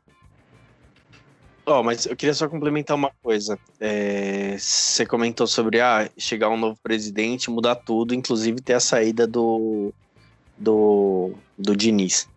Oh, 1.64 1.82
mas 1.82 2.04
eu 2.04 2.14
queria 2.14 2.34
só 2.34 2.46
complementar 2.48 2.94
uma 2.94 3.10
coisa. 3.22 3.58
É, 3.80 4.56
você 4.58 5.06
comentou 5.06 5.46
sobre 5.46 5.80
ah, 5.80 6.08
chegar 6.18 6.50
um 6.50 6.56
novo 6.56 6.78
presidente, 6.82 7.50
mudar 7.50 7.76
tudo, 7.76 8.14
inclusive 8.14 8.60
ter 8.60 8.74
a 8.74 8.80
saída 8.80 9.26
do, 9.26 9.90
do, 10.56 11.32
do 11.58 11.74
Diniz. 11.74 12.28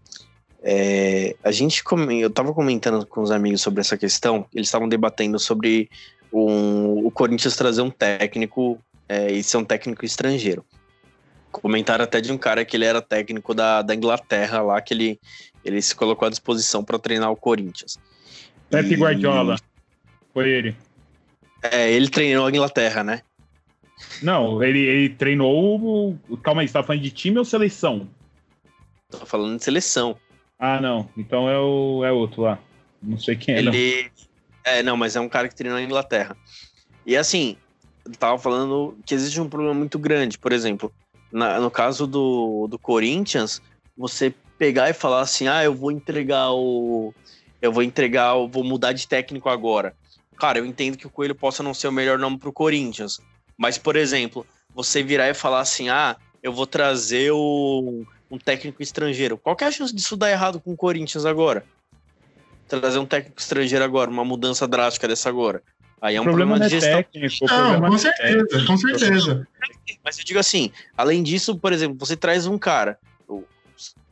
É, 0.63 1.35
a 1.43 1.51
gente 1.51 1.83
eu 2.19 2.27
estava 2.27 2.53
comentando 2.53 3.05
com 3.05 3.21
os 3.21 3.31
amigos 3.31 3.61
sobre 3.61 3.81
essa 3.81 3.97
questão, 3.97 4.45
eles 4.53 4.67
estavam 4.67 4.87
debatendo 4.87 5.37
sobre 5.37 5.89
um, 6.31 7.05
o 7.05 7.11
Corinthians 7.11 7.57
trazer 7.57 7.81
um 7.81 7.89
técnico 7.89 8.79
é, 9.09 9.31
e 9.31 9.43
ser 9.43 9.57
um 9.57 9.65
técnico 9.65 10.05
estrangeiro. 10.05 10.63
Comentaram 11.51 12.03
até 12.03 12.21
de 12.21 12.31
um 12.31 12.37
cara 12.37 12.63
que 12.63 12.77
ele 12.77 12.85
era 12.85 13.01
técnico 13.01 13.53
da, 13.53 13.81
da 13.81 13.93
Inglaterra 13.93 14.61
lá, 14.61 14.81
que 14.81 14.93
ele, 14.93 15.19
ele 15.63 15.81
se 15.81 15.95
colocou 15.95 16.25
à 16.25 16.29
disposição 16.29 16.83
para 16.83 16.97
treinar 16.97 17.31
o 17.31 17.35
Corinthians. 17.35 17.99
Pepe 18.69 18.95
Guardiola. 18.95 19.57
Foi 20.33 20.49
ele. 20.49 20.75
É, 21.61 21.91
ele 21.91 22.09
treinou 22.09 22.45
a 22.45 22.49
Inglaterra, 22.49 23.03
né? 23.03 23.21
Não, 24.21 24.63
ele, 24.63 24.79
ele 24.79 25.09
treinou. 25.09 26.17
Calma 26.41 26.61
aí, 26.61 26.67
você 26.67 26.73
tá 26.73 26.83
falando 26.83 27.01
de 27.01 27.11
time 27.11 27.37
ou 27.37 27.45
seleção? 27.45 28.07
Tô 29.09 29.25
falando 29.25 29.57
de 29.57 29.63
seleção. 29.63 30.17
Ah, 30.57 30.79
não. 30.79 31.09
Então 31.17 31.49
é, 31.49 31.59
o, 31.59 32.03
é 32.05 32.11
outro 32.11 32.43
lá. 32.43 32.59
Não 33.01 33.17
sei 33.17 33.35
quem 33.35 33.55
é. 33.55 33.57
Ele. 33.59 34.03
Não. 34.03 34.31
É, 34.63 34.83
não, 34.83 34.95
mas 34.95 35.15
é 35.15 35.19
um 35.19 35.29
cara 35.29 35.49
que 35.49 35.55
treinou 35.55 35.79
na 35.79 35.85
Inglaterra. 35.85 36.35
E 37.05 37.17
assim, 37.17 37.57
eu 38.05 38.11
tava 38.13 38.37
falando 38.37 38.97
que 39.05 39.13
existe 39.13 39.41
um 39.41 39.49
problema 39.49 39.73
muito 39.73 39.97
grande. 39.97 40.37
Por 40.37 40.51
exemplo, 40.51 40.93
na, 41.31 41.59
no 41.59 41.71
caso 41.71 42.05
do, 42.05 42.67
do 42.69 42.77
Corinthians, 42.77 43.61
você 43.97 44.33
pegar 44.57 44.89
e 44.89 44.93
falar 44.93 45.21
assim: 45.21 45.47
ah, 45.47 45.63
eu 45.63 45.73
vou 45.73 45.91
entregar 45.91 46.51
o 46.51 47.13
eu 47.61 47.71
vou 47.71 47.83
entregar, 47.83 48.35
eu 48.35 48.47
vou 48.47 48.63
mudar 48.63 48.91
de 48.91 49.07
técnico 49.07 49.47
agora. 49.47 49.93
Cara, 50.35 50.57
eu 50.57 50.65
entendo 50.65 50.97
que 50.97 51.05
o 51.05 51.09
Coelho 51.09 51.35
possa 51.35 51.61
não 51.61 51.73
ser 51.73 51.87
o 51.87 51.91
melhor 51.91 52.17
nome 52.17 52.39
pro 52.39 52.51
Corinthians. 52.51 53.19
Mas, 53.55 53.77
por 53.77 53.95
exemplo, 53.95 54.45
você 54.73 55.03
virar 55.03 55.29
e 55.29 55.33
falar 55.35 55.59
assim: 55.59 55.89
ah, 55.89 56.17
eu 56.41 56.51
vou 56.51 56.65
trazer 56.65 57.31
o. 57.31 58.03
um 58.29 58.39
técnico 58.39 58.81
estrangeiro. 58.81 59.37
Qual 59.37 59.55
que 59.55 59.63
é 59.63 59.67
a 59.67 59.71
chance 59.71 59.93
disso 59.93 60.17
dar 60.17 60.31
errado 60.31 60.59
com 60.59 60.73
o 60.73 60.77
Corinthians 60.77 61.25
agora? 61.25 61.63
Trazer 62.67 62.97
um 62.97 63.05
técnico 63.05 63.39
estrangeiro 63.39 63.85
agora, 63.85 64.09
uma 64.09 64.25
mudança 64.25 64.67
drástica 64.67 65.07
dessa 65.07 65.29
agora. 65.29 65.61
Aí 66.01 66.15
é 66.15 66.21
um 66.21 66.23
problema, 66.23 66.57
problema, 66.57 66.63
não 66.63 66.67
de 66.67 66.75
é 66.75 66.79
gestão. 66.79 67.03
técnico. 67.03 67.35
Não, 67.41 67.57
problema 67.57 67.89
com 67.89 67.95
é 67.95 67.97
certeza, 67.99 68.47
técnico. 68.47 68.65
com 68.65 68.77
certeza. 68.77 69.47
Mas 70.03 70.17
eu 70.17 70.25
digo 70.25 70.39
assim, 70.39 70.71
além 70.97 71.21
disso, 71.21 71.55
por 71.55 71.71
exemplo, 71.71 71.95
você 71.99 72.17
traz 72.17 72.47
um 72.47 72.57
cara. 72.57 72.97
O 73.27 73.43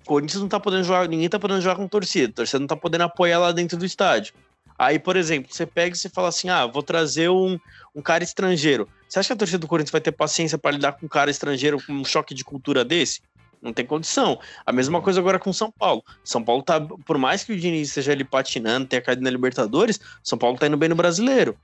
Corinthians 0.06 0.42
não 0.42 0.48
tá 0.48 0.60
podendo 0.60 0.84
jogar, 0.84 1.08
ninguém 1.08 1.28
tá 1.28 1.40
podendo 1.40 1.62
jogar 1.62 1.76
com 1.76 1.88
torcida, 1.88 2.32
a 2.32 2.36
torcida 2.36 2.60
não 2.60 2.68
tá 2.68 2.76
podendo 2.76 3.02
apoiar 3.02 3.40
lá 3.40 3.52
dentro 3.52 3.78
do 3.78 3.86
estádio. 3.86 4.34
Aí, 4.78 4.98
por 4.98 5.18
exemplo, 5.18 5.52
você 5.52 5.66
pega 5.66 5.96
e 5.96 6.00
você 6.00 6.08
fala 6.08 6.30
assim: 6.30 6.48
ah, 6.50 6.66
vou 6.66 6.84
trazer 6.84 7.30
um, 7.30 7.60
um 7.94 8.02
cara 8.02 8.24
estrangeiro. 8.24 8.88
Você 9.08 9.20
acha 9.20 9.28
que 9.28 9.34
a 9.34 9.36
torcida 9.36 9.58
do 9.58 9.68
Corinthians 9.68 9.92
vai 9.92 10.00
ter 10.00 10.12
paciência 10.12 10.58
para 10.58 10.72
lidar 10.72 10.94
com 10.94 11.08
um 11.08 11.10
cara 11.10 11.32
estrangeiro 11.32 11.84
com 11.86 11.92
um 11.92 12.06
choque 12.06 12.34
de 12.34 12.46
cultura 12.46 12.86
desse? 12.86 13.22
Não 13.62 13.74
tem 13.74 13.86
condição. 13.86 14.40
A 14.66 14.72
mesma 14.72 15.02
coisa 15.02 15.20
agora 15.20 15.38
com 15.38 15.52
São 15.52 15.70
Paulo. 15.70 16.04
São 16.24 16.42
Paulo 16.42 16.64
tá, 16.64 16.80
por 16.80 17.18
mais 17.18 17.44
que 17.44 17.52
o 17.52 17.60
Diniz 17.60 17.90
esteja 17.90 18.14
ali 18.14 18.24
patinando, 18.24 18.88
tenha 18.88 19.02
caído 19.02 19.22
na 19.22 19.30
Libertadores, 19.30 20.00
São 20.24 20.38
Paulo 20.38 20.58
tá 20.58 20.68
indo 20.68 20.78
bem 20.78 20.88
no 20.88 20.96
brasileiro. 20.96 21.58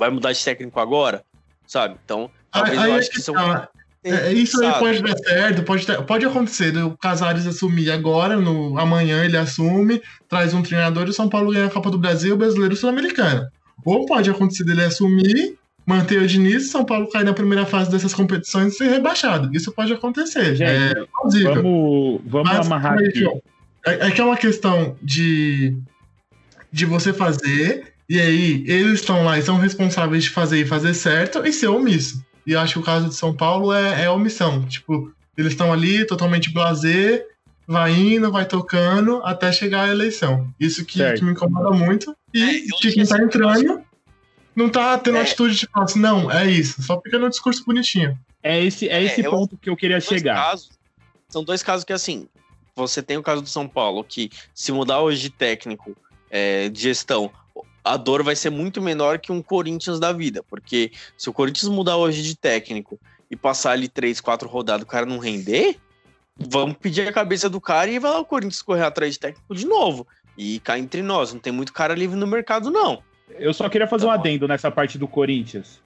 Vai 0.00 0.08
mudar 0.10 0.32
de 0.32 0.42
técnico 0.42 0.80
agora? 0.80 1.22
Sabe? 1.66 1.96
Então, 2.02 2.30
talvez 2.50 2.78
Aí 2.78 2.88
eu 2.90 2.96
é 2.96 2.98
acho 2.98 3.10
que 3.10 3.16
que 3.16 3.22
são. 3.22 3.34
tá. 3.34 3.68
É, 4.02 4.32
isso 4.32 4.58
aí 4.62 4.70
sabe? 4.70 4.78
pode 4.78 5.02
dar 5.02 5.18
certo, 5.18 5.62
pode, 5.62 5.86
ter- 5.86 6.02
pode 6.04 6.24
acontecer. 6.24 6.74
O 6.78 6.96
Casares 6.96 7.46
assumir 7.46 7.90
agora, 7.90 8.36
no, 8.36 8.78
amanhã 8.80 9.22
ele 9.22 9.36
assume, 9.36 10.00
traz 10.26 10.54
um 10.54 10.62
treinador 10.62 11.06
e 11.06 11.10
o 11.10 11.12
São 11.12 11.28
Paulo 11.28 11.52
ganha 11.52 11.66
a 11.66 11.70
Copa 11.70 11.90
do 11.90 11.98
Brasil, 11.98 12.34
o 12.34 12.38
brasileiro 12.38 12.72
e 12.72 12.76
o 12.76 12.78
sul-americano. 12.78 13.46
Ou 13.84 14.06
pode 14.06 14.30
acontecer 14.30 14.64
dele 14.64 14.84
assumir, 14.84 15.58
manter 15.84 16.22
o 16.22 16.26
Diniz 16.26 16.64
e 16.64 16.68
São 16.70 16.82
Paulo 16.82 17.10
cair 17.10 17.24
na 17.24 17.34
primeira 17.34 17.66
fase 17.66 17.90
dessas 17.90 18.14
competições 18.14 18.72
e 18.72 18.76
ser 18.78 18.88
rebaixado. 18.88 19.54
Isso 19.54 19.70
pode 19.70 19.92
acontecer. 19.92 20.56
Gente, 20.56 20.70
é 20.70 21.04
plausível. 21.12 21.54
Vamos, 21.56 22.20
vamos 22.24 22.48
Mas, 22.50 22.66
amarrar 22.66 22.94
aqui. 22.98 23.26
É, 23.86 24.06
é 24.06 24.10
que 24.10 24.20
é 24.20 24.24
uma 24.24 24.36
questão 24.38 24.96
de, 25.02 25.76
de 26.72 26.86
você 26.86 27.12
fazer, 27.12 27.89
e 28.10 28.20
aí 28.20 28.64
eles 28.66 29.00
estão 29.00 29.24
lá 29.24 29.38
e 29.38 29.42
são 29.42 29.56
responsáveis 29.56 30.24
de 30.24 30.30
fazer 30.30 30.60
e 30.60 30.66
fazer 30.66 30.92
certo 30.94 31.46
e 31.46 31.52
ser 31.52 31.68
omisso. 31.68 32.22
E 32.46 32.52
eu 32.52 32.60
acho 32.60 32.74
que 32.74 32.78
o 32.80 32.82
caso 32.82 33.08
de 33.08 33.14
São 33.14 33.32
Paulo 33.34 33.72
é, 33.72 34.02
é 34.04 34.10
omissão. 34.10 34.66
Tipo, 34.66 35.12
eles 35.36 35.52
estão 35.52 35.72
ali 35.72 36.04
totalmente 36.06 36.52
blazer, 36.52 37.24
vai 37.66 37.92
indo, 37.92 38.32
vai 38.32 38.44
tocando 38.44 39.22
até 39.24 39.52
chegar 39.52 39.84
a 39.84 39.88
eleição. 39.92 40.52
Isso 40.58 40.84
que, 40.84 40.98
que 41.14 41.24
me 41.24 41.30
incomoda 41.32 41.70
muito. 41.70 42.14
E 42.34 42.42
É, 42.42 42.44
eu 42.58 42.62
de 42.64 42.72
acho 42.74 42.80
quem 42.82 42.92
que 43.04 43.06
tá 43.08 43.22
entrando 43.22 43.82
não 44.56 44.68
tá 44.68 44.98
tendo 44.98 45.16
É. 45.18 45.20
atitude 45.22 45.54
de 45.54 45.66
falar 45.66 45.84
assim, 45.84 46.00
não, 46.00 46.30
é 46.30 46.50
isso. 46.50 46.82
Só 46.82 47.00
fica 47.00 47.18
no 47.18 47.30
discurso 47.30 47.64
bonitinho. 47.64 48.18
É 48.42 48.62
esse, 48.62 48.88
é 48.88 49.00
É, 49.00 49.04
esse 49.04 49.20
eu- 49.22 49.30
ponto 49.30 49.56
que 49.56 49.70
eu 49.70 49.76
queria 49.76 49.98
dois 49.98 50.08
chegar. 50.08 50.34
casos- 50.34 50.70
são 51.28 51.44
dois 51.44 51.62
casos 51.62 51.84
que, 51.84 51.92
assim, 51.92 52.26
você 52.74 53.00
tem 53.02 53.16
o 53.16 53.22
caso 53.22 53.40
do 53.42 53.48
São 53.48 53.68
Paulo, 53.68 54.02
que 54.02 54.30
se 54.52 54.72
mudar 54.72 55.00
hoje 55.00 55.20
de 55.22 55.30
técnico, 55.30 55.96
é, 56.30 56.68
de 56.68 56.80
gestão, 56.80 57.30
a 57.84 57.96
dor 57.96 58.22
vai 58.22 58.36
ser 58.36 58.50
muito 58.50 58.80
menor 58.80 59.18
que 59.18 59.32
um 59.32 59.42
Corinthians 59.42 59.98
da 59.98 60.12
vida. 60.12 60.42
Porque 60.42 60.92
se 61.16 61.28
o 61.28 61.32
Corinthians 61.32 61.68
mudar 61.68 61.96
hoje 61.96 62.22
de 62.22 62.36
técnico 62.36 62.98
e 63.30 63.36
passar 63.36 63.72
ali 63.72 63.88
três, 63.88 64.20
quatro 64.20 64.48
rodadas, 64.48 64.82
o 64.82 64.86
cara 64.86 65.06
não 65.06 65.18
render, 65.18 65.76
vamos 66.36 66.76
pedir 66.76 67.08
a 67.08 67.12
cabeça 67.12 67.48
do 67.48 67.60
cara 67.60 67.90
e 67.90 67.98
vai 67.98 68.10
lá 68.10 68.18
o 68.20 68.24
Corinthians 68.24 68.62
correr 68.62 68.84
atrás 68.84 69.14
de 69.14 69.20
técnico 69.20 69.54
de 69.54 69.66
novo. 69.66 70.06
E 70.36 70.60
cá 70.60 70.78
entre 70.78 71.02
nós, 71.02 71.32
não 71.32 71.40
tem 71.40 71.52
muito 71.52 71.72
cara 71.72 71.94
livre 71.94 72.16
no 72.16 72.26
mercado, 72.26 72.70
não. 72.70 73.02
Eu 73.38 73.54
só 73.54 73.68
queria 73.68 73.86
fazer 73.86 74.06
um 74.06 74.08
Tá 74.08 74.14
adendo 74.14 74.48
nessa 74.48 74.70
parte 74.70 74.98
do 74.98 75.06
Corinthians 75.06 75.80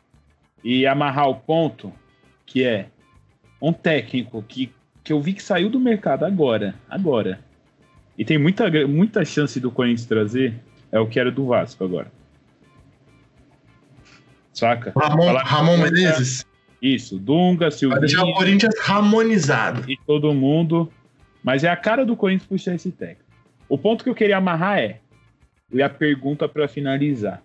e 0.63 0.87
amarrar 0.87 1.29
o 1.29 1.35
ponto 1.35 1.93
que 2.47 2.65
é 2.65 2.89
um 3.61 3.73
técnico 3.73 4.43
que, 4.43 4.73
que 5.03 5.13
eu 5.13 5.21
vi 5.21 5.35
que 5.35 5.43
saiu 5.43 5.69
do 5.69 5.81
mercado 5.81 6.25
agora, 6.25 6.75
agora. 6.89 7.41
E 8.17 8.25
tem 8.25 8.39
muita, 8.39 8.71
muita 8.87 9.25
chance 9.25 9.59
do 9.59 9.71
Corinthians 9.71 10.07
trazer, 10.07 10.55
é 10.95 11.01
o 11.01 11.07
que 11.09 11.19
era 11.19 11.31
do 11.31 11.47
Vasco 11.47 11.83
agora. 11.85 12.11
Saca? 14.53 14.93
Ramon, 14.97 15.33
Ramon 15.35 15.77
Menezes 15.79 16.47
Isso, 16.81 17.19
Dunga, 17.19 17.69
vai 17.71 18.01
deixar 18.01 18.19
o 18.23 18.27
Silvinho 18.27 18.35
Corinthians 18.35 18.75
ramonizado. 18.81 19.91
e 19.91 19.97
todo 20.07 20.33
mundo. 20.33 20.91
Mas 21.43 21.65
é 21.65 21.69
a 21.69 21.77
cara 21.77 22.05
do 22.07 22.17
Corinthians 22.17 22.49
puxar 22.49 22.75
esse 22.75 22.91
técnico. 22.91 23.25
O 23.69 23.77
ponto 23.77 24.05
que 24.05 24.11
eu 24.11 24.15
queria 24.15 24.37
amarrar 24.37 24.79
é, 24.79 25.01
e 25.73 25.83
a 25.83 25.91
pergunta 25.91 26.49
para 26.49 26.69
finalizar. 26.69 27.43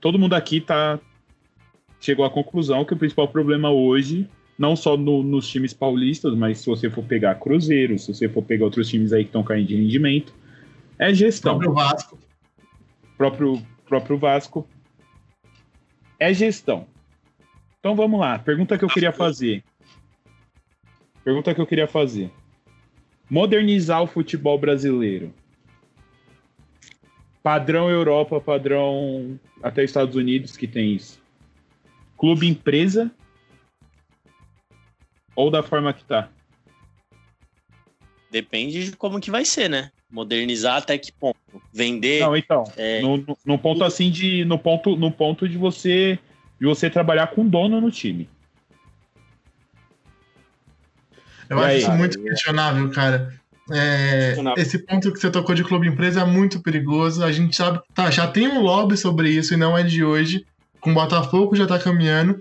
Todo 0.00 0.18
mundo 0.18 0.34
aqui 0.34 0.60
tá 0.60 0.98
chegou 2.00 2.24
à 2.24 2.30
conclusão 2.30 2.84
que 2.84 2.94
o 2.94 2.96
principal 2.96 3.28
problema 3.28 3.70
hoje, 3.70 4.26
não 4.58 4.74
só 4.74 4.96
no- 4.96 5.22
nos 5.22 5.46
times 5.46 5.74
paulistas, 5.74 6.34
mas 6.34 6.58
se 6.58 6.66
você 6.66 6.88
for 6.88 7.04
pegar 7.04 7.34
Cruzeiro, 7.34 7.98
se 7.98 8.12
você 8.14 8.26
for 8.28 8.42
pegar 8.42 8.64
outros 8.64 8.88
times 8.88 9.12
aí 9.12 9.22
que 9.24 9.28
estão 9.28 9.42
caindo 9.42 9.66
de 9.68 9.76
rendimento, 9.76 10.32
é 11.00 11.14
gestão 11.14 11.56
o 11.56 11.72
Vasco. 11.72 12.18
próprio, 13.16 13.66
próprio 13.86 14.18
Vasco. 14.18 14.68
É 16.18 16.32
gestão. 16.34 16.86
Então 17.78 17.96
vamos 17.96 18.20
lá. 18.20 18.38
Pergunta 18.38 18.76
que 18.76 18.84
eu 18.84 18.88
queria 18.88 19.10
fazer. 19.10 19.64
Pergunta 21.24 21.54
que 21.54 21.60
eu 21.60 21.66
queria 21.66 21.88
fazer. 21.88 22.30
Modernizar 23.30 24.02
o 24.02 24.06
futebol 24.06 24.58
brasileiro. 24.58 25.32
Padrão 27.42 27.88
Europa, 27.88 28.38
padrão 28.38 29.40
até 29.62 29.82
Estados 29.82 30.14
Unidos 30.14 30.54
que 30.54 30.68
tem 30.68 30.94
isso. 30.94 31.22
Clube 32.18 32.46
empresa 32.46 33.10
ou 35.34 35.50
da 35.50 35.62
forma 35.62 35.94
que 35.94 36.04
tá? 36.04 36.28
Depende 38.30 38.90
de 38.90 38.96
como 38.96 39.18
que 39.18 39.30
vai 39.30 39.46
ser, 39.46 39.70
né? 39.70 39.90
Modernizar 40.10 40.76
até 40.76 40.98
que 40.98 41.12
ponto? 41.12 41.36
Vender. 41.72 42.20
Não, 42.20 42.36
então, 42.36 42.64
é, 42.76 43.00
no, 43.00 43.16
no- 43.18 43.38
no 43.44 43.58
ponto 43.58 43.84
assim 43.84 44.10
de 44.10 44.44
no 44.44 44.58
ponto 44.58 44.96
no 44.96 45.10
ponto 45.12 45.48
de 45.48 45.56
você 45.56 46.18
de 46.60 46.66
você 46.66 46.90
trabalhar 46.90 47.28
com 47.28 47.46
dono 47.46 47.80
no 47.80 47.90
time. 47.90 48.28
Eu 51.48 51.58
E 51.58 51.60
acho 51.60 51.68
aí? 51.70 51.78
isso 51.78 51.90
muito 51.92 52.22
questionável, 52.22 52.90
cara. 52.90 53.32
É, 53.72 54.34
esse 54.56 54.78
ponto 54.80 55.12
que 55.12 55.18
você 55.20 55.30
tocou 55.30 55.54
de 55.54 55.62
clube 55.62 55.86
empresa 55.86 56.22
é 56.22 56.24
muito 56.24 56.60
perigoso. 56.60 57.24
A 57.24 57.30
gente 57.30 57.54
sabe, 57.54 57.80
tá, 57.94 58.10
já 58.10 58.26
tem 58.26 58.48
um 58.48 58.60
lobby 58.60 58.96
sobre 58.96 59.30
isso 59.30 59.54
e 59.54 59.56
não 59.56 59.76
é 59.78 59.82
de 59.82 60.02
hoje. 60.04 60.44
Com 60.80 60.90
o 60.90 60.94
Botafogo 60.94 61.54
já 61.54 61.66
tá 61.66 61.78
caminhando. 61.78 62.40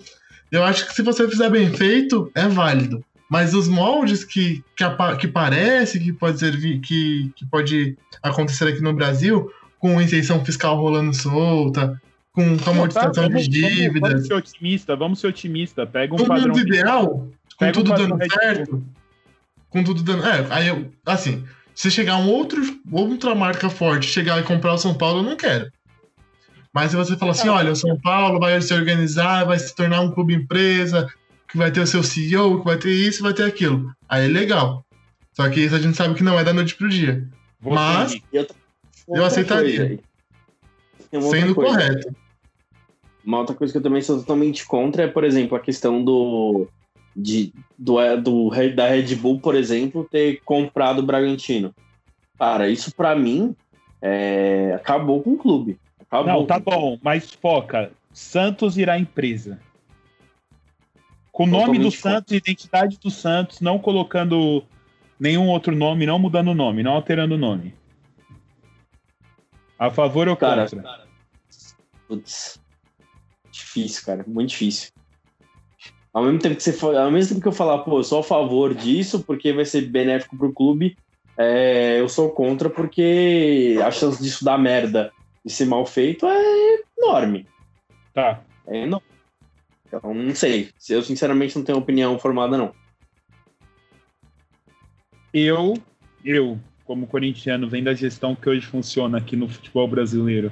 Eu 0.51 0.63
acho 0.63 0.88
que 0.88 0.93
se 0.93 1.03
você 1.03 1.30
fizer 1.30 1.49
bem 1.49 1.70
feito, 1.72 2.32
é 2.34 2.47
válido. 2.47 3.03
Mas 3.30 3.53
os 3.53 3.67
moldes 3.67 4.23
que, 4.23 4.63
que, 4.75 4.84
que 5.19 5.27
parece 5.27 5.99
que 5.99 6.11
pode 6.11 6.39
servir, 6.39 6.80
que, 6.80 7.32
que 7.36 7.45
pode 7.45 7.95
acontecer 8.23 8.67
aqui 8.67 8.82
no 8.82 8.91
Brasil, 8.91 9.51
com 9.77 10.01
isenção 10.01 10.43
fiscal 10.43 10.75
rolando 10.75 11.13
solta, 11.13 12.01
com, 12.34 12.57
com 12.57 12.69
amortização 12.71 13.30
tá, 13.30 13.38
de 13.38 13.47
dívidas, 13.47 14.11
Vamos, 14.11 14.27
ser 14.27 14.34
otimista, 14.34 14.95
vamos 14.95 15.19
ser 15.19 15.27
otimista. 15.27 15.86
Pega 15.86 16.15
um 16.15 16.17
no 16.17 16.25
padrão. 16.25 16.47
mundo 16.47 16.59
ideal, 16.59 17.27
com 17.55 17.65
um 17.65 17.71
tudo 17.71 17.89
padrão 17.91 18.17
dando 18.17 18.34
certo, 18.34 18.84
com 19.69 19.84
tudo 19.84 20.01
dando. 20.01 20.25
É, 20.25 20.47
aí 20.49 20.67
eu, 20.67 20.91
assim, 21.05 21.45
se 21.75 21.91
chegar 21.91 22.17
um 22.17 22.30
outro, 22.30 22.61
outra 22.91 23.36
marca 23.36 23.69
forte, 23.69 24.07
chegar 24.07 24.39
e 24.39 24.43
comprar 24.43 24.73
o 24.73 24.77
São 24.77 24.95
Paulo, 24.95 25.19
eu 25.19 25.23
não 25.23 25.38
quero. 25.38 25.71
Mas 26.73 26.91
se 26.91 26.97
você 26.97 27.15
falar 27.15 27.32
assim, 27.32 27.49
olha, 27.49 27.71
o 27.71 27.75
São 27.75 27.99
Paulo 27.99 28.39
vai 28.39 28.59
se 28.61 28.73
organizar, 28.73 29.45
vai 29.45 29.57
se 29.57 29.75
tornar 29.75 30.01
um 30.01 30.11
clube 30.11 30.34
empresa, 30.34 31.07
que 31.49 31.57
vai 31.57 31.71
ter 31.71 31.81
o 31.81 31.87
seu 31.87 32.03
CEO, 32.03 32.59
que 32.59 32.65
vai 32.65 32.77
ter 32.77 32.91
isso, 32.91 33.23
vai 33.23 33.33
ter 33.33 33.43
aquilo. 33.43 33.91
Aí 34.07 34.25
é 34.25 34.27
legal. 34.27 34.85
Só 35.33 35.49
que 35.49 35.59
isso 35.61 35.75
a 35.75 35.79
gente 35.79 35.97
sabe 35.97 36.13
que 36.15 36.23
não 36.23 36.39
é 36.39 36.43
da 36.43 36.53
noite 36.53 36.75
pro 36.75 36.89
dia. 36.89 37.27
Você, 37.61 37.75
Mas- 37.75 38.21
Eu 38.33 38.45
outra 39.07 39.27
aceitaria. 39.27 39.99
Sendo 41.11 41.55
coisa. 41.55 41.71
correto. 41.71 42.15
Uma 43.25 43.39
outra 43.39 43.55
coisa 43.55 43.71
que 43.73 43.77
eu 43.77 43.83
também 43.83 44.01
sou 44.01 44.19
totalmente 44.19 44.65
contra 44.65 45.03
é, 45.03 45.07
por 45.07 45.23
exemplo, 45.23 45.57
a 45.57 45.59
questão 45.59 46.03
do, 46.03 46.67
de, 47.15 47.51
do, 47.77 47.99
é, 47.99 48.15
do 48.15 48.49
da 48.75 48.87
Red 48.87 49.15
Bull, 49.15 49.39
por 49.39 49.55
exemplo, 49.55 50.07
ter 50.09 50.41
comprado 50.45 50.99
o 50.99 51.05
Bragantino. 51.05 51.73
Cara, 52.37 52.69
isso 52.69 52.93
pra 52.95 53.15
mim 53.15 53.55
é, 54.01 54.73
acabou 54.75 55.21
com 55.21 55.33
o 55.33 55.37
clube. 55.37 55.77
Acabou 55.99 56.27
Não, 56.27 56.45
tá 56.45 56.55
com 56.55 56.69
o 56.69 56.73
clube. 56.73 56.79
bom, 56.79 56.99
mas 57.03 57.31
foca. 57.33 57.91
Santos 58.13 58.77
irá 58.77 58.97
empresa. 58.97 59.59
Com 61.39 61.45
o 61.45 61.47
nome 61.47 61.79
do 61.79 61.89
Santos, 61.89 62.33
identidade 62.33 62.99
do 63.01 63.09
Santos, 63.09 63.61
não 63.61 63.79
colocando 63.79 64.61
nenhum 65.17 65.47
outro 65.47 65.73
nome, 65.73 66.05
não 66.05 66.19
mudando 66.19 66.49
o 66.49 66.53
nome, 66.53 66.83
não 66.83 66.91
alterando 66.91 67.35
o 67.35 67.37
nome. 67.37 67.73
A 69.79 69.89
favor 69.89 70.27
ou 70.27 70.35
Cara, 70.35 70.63
contra? 70.69 71.07
Putz. 72.09 72.59
Difícil, 73.49 74.05
cara. 74.05 74.25
Muito 74.27 74.49
difícil. 74.49 74.91
Ao 76.13 76.25
mesmo 76.25 76.39
tempo 76.39 76.57
que 76.57 76.63
você 76.63 76.73
fa- 76.73 77.01
ao 77.03 77.09
mesmo 77.09 77.29
tempo 77.29 77.41
que 77.41 77.47
eu 77.47 77.53
falar, 77.53 77.77
pô, 77.85 77.99
eu 77.99 78.03
sou 78.03 78.19
a 78.19 78.23
favor 78.23 78.75
disso 78.75 79.23
porque 79.23 79.53
vai 79.53 79.63
ser 79.63 79.83
benéfico 79.87 80.37
pro 80.37 80.51
clube, 80.51 80.97
é, 81.37 82.01
eu 82.01 82.09
sou 82.09 82.31
contra 82.31 82.69
porque 82.69 83.79
a 83.81 83.89
chance 83.91 84.21
disso 84.21 84.43
dar 84.43 84.57
merda 84.57 85.09
e 85.45 85.49
ser 85.49 85.67
mal 85.67 85.85
feito 85.85 86.25
é 86.27 86.79
enorme. 86.97 87.47
Tá. 88.13 88.41
É 88.67 88.79
enorme. 88.79 89.07
Então, 89.89 90.13
não 90.13 90.35
sei. 90.35 90.69
Eu 90.87 91.01
sinceramente 91.01 91.57
não 91.57 91.65
tenho 91.65 91.79
opinião 91.79 92.17
formada, 92.19 92.57
não. 92.57 92.71
Eu, 95.33 95.75
eu, 96.23 96.59
como 96.85 97.07
corintiano, 97.07 97.67
vendo 97.67 97.89
a 97.89 97.93
gestão 97.93 98.35
que 98.35 98.49
hoje 98.49 98.65
funciona 98.65 99.17
aqui 99.17 99.35
no 99.35 99.49
futebol 99.49 99.87
brasileiro, 99.87 100.51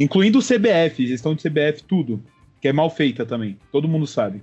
incluindo 0.00 0.38
o 0.38 0.42
CBF, 0.42 1.06
gestão 1.06 1.34
de 1.34 1.42
CBF, 1.42 1.84
tudo, 1.84 2.22
que 2.60 2.68
é 2.68 2.72
mal 2.72 2.90
feita 2.90 3.24
também, 3.24 3.58
todo 3.70 3.88
mundo 3.88 4.06
sabe. 4.06 4.42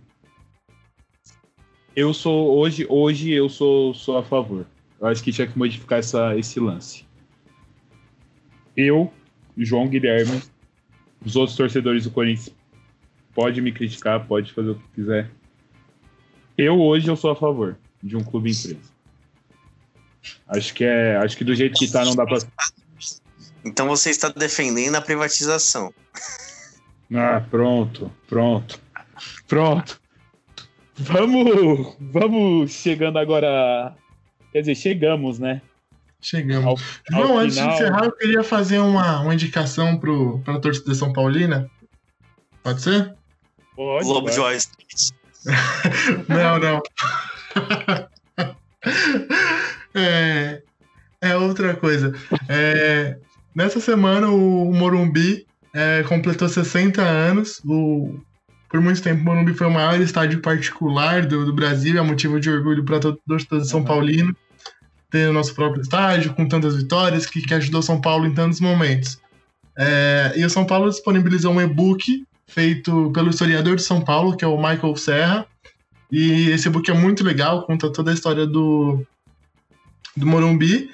Eu 1.96 2.14
sou 2.14 2.58
hoje, 2.58 2.86
hoje 2.88 3.32
eu 3.32 3.50
sou, 3.50 3.94
sou 3.94 4.18
a 4.18 4.24
favor. 4.24 4.66
Eu 5.00 5.08
acho 5.08 5.24
que 5.24 5.32
tinha 5.32 5.48
que 5.48 5.58
modificar 5.58 6.00
essa, 6.00 6.38
esse 6.38 6.60
lance. 6.60 7.06
Eu, 8.78 9.12
João 9.58 9.88
Guilherme, 9.88 10.42
os 11.26 11.36
outros 11.36 11.58
torcedores 11.58 12.06
do 12.06 12.12
Corinthians 12.12 12.56
pode 13.34 13.62
me 13.62 13.72
criticar, 13.72 14.26
pode 14.26 14.52
fazer 14.54 14.72
o 14.72 14.76
que 14.76 14.88
quiser. 14.96 15.30
Eu 16.58 16.80
hoje 16.80 17.08
eu 17.08 17.16
sou 17.16 17.32
a 17.32 17.36
favor 17.36 17.78
de 18.02 18.16
um 18.16 18.24
clube 18.24 18.52
empresa. 18.52 18.92
Acho 20.48 20.74
que 20.74 20.84
é, 20.84 21.18
acho 21.18 21.38
que 21.38 21.44
do 21.44 21.56
jeito 21.56 21.78
que 21.78 21.92
tá 21.92 22.06
não 22.06 22.16
dá 22.16 22.26
para 22.26 22.40
Então 23.66 23.88
você 23.88 24.10
está 24.10 24.30
defendendo 24.30 24.96
a 24.96 25.02
privatização. 25.02 25.94
Ah, 27.14 27.42
pronto, 27.50 28.12
pronto. 28.28 28.80
Pronto. 29.48 30.00
Vamos, 30.96 31.96
vamos 32.00 32.72
chegando 32.72 33.18
agora. 33.18 33.96
Quer 34.52 34.62
dizer, 34.62 34.76
chegamos, 34.76 35.40
né? 35.40 35.62
Chegamos. 36.22 36.66
Ao, 37.12 37.18
ao 37.18 37.28
João, 37.28 37.40
antes 37.40 37.56
final... 37.56 37.70
de 37.70 37.76
encerrar, 37.76 38.06
eu 38.06 38.12
queria 38.12 38.44
fazer 38.44 38.80
uma, 38.80 39.22
uma 39.22 39.34
indicação 39.34 39.98
para 39.98 40.56
a 40.56 40.60
torcida 40.60 40.94
São 40.94 41.12
Paulina. 41.12 41.70
Pode 42.62 42.82
ser? 42.82 43.16
Pode. 43.82 44.06
Globo 44.06 44.32
Joyce. 44.32 44.68
não, 46.30 46.60
não. 46.60 46.82
é, 49.96 50.62
é 51.20 51.36
outra 51.36 51.76
coisa. 51.76 52.14
É, 52.48 53.18
nessa 53.56 53.80
semana, 53.80 54.30
o 54.30 54.72
Morumbi 54.72 55.48
é, 55.74 56.04
completou 56.04 56.48
60 56.48 57.02
anos. 57.02 57.60
O, 57.66 58.20
por 58.70 58.80
muito 58.82 59.02
tempo, 59.02 59.22
o 59.22 59.26
Morumbi 59.26 59.56
foi 59.56 59.66
o 59.66 59.72
maior 59.72 60.00
estádio 60.00 60.42
particular 60.42 61.26
do, 61.26 61.44
do 61.44 61.54
Brasil. 61.54 61.98
É 61.98 62.02
motivo 62.04 62.40
de 62.40 62.52
orgulho 62.52 62.86
para 62.86 63.00
todo 63.00 63.20
torcedor 63.28 63.62
de 63.62 63.68
São 63.68 63.84
Paulino 63.84 64.36
ter 65.10 65.28
o 65.28 65.34
nosso 65.34 65.56
próprio 65.56 65.82
estádio, 65.82 66.36
com 66.36 66.48
tantas 66.48 66.78
vitórias, 66.78 67.26
que, 67.26 67.42
que 67.42 67.54
ajudou 67.56 67.82
São 67.82 68.00
Paulo 68.00 68.28
em 68.28 68.34
tantos 68.34 68.62
momentos. 68.62 69.20
É, 69.76 70.34
e 70.36 70.46
o 70.46 70.50
São 70.52 70.66
Paulo 70.66 70.88
disponibilizou 70.88 71.52
um 71.52 71.60
e-book 71.60 72.24
feito 72.54 73.12
pelo 73.14 73.30
historiador 73.30 73.76
de 73.76 73.84
São 73.84 74.02
Paulo, 74.02 74.36
que 74.36 74.44
é 74.44 74.48
o 74.48 74.58
Michael 74.58 74.96
Serra. 74.96 75.46
E 76.12 76.50
esse 76.50 76.68
e-book 76.68 76.90
é 76.90 76.94
muito 76.94 77.24
legal, 77.24 77.66
conta 77.66 77.92
toda 77.92 78.12
a 78.12 78.14
história 78.14 78.46
do, 78.46 79.02
do 80.16 80.26
Morumbi. 80.26 80.90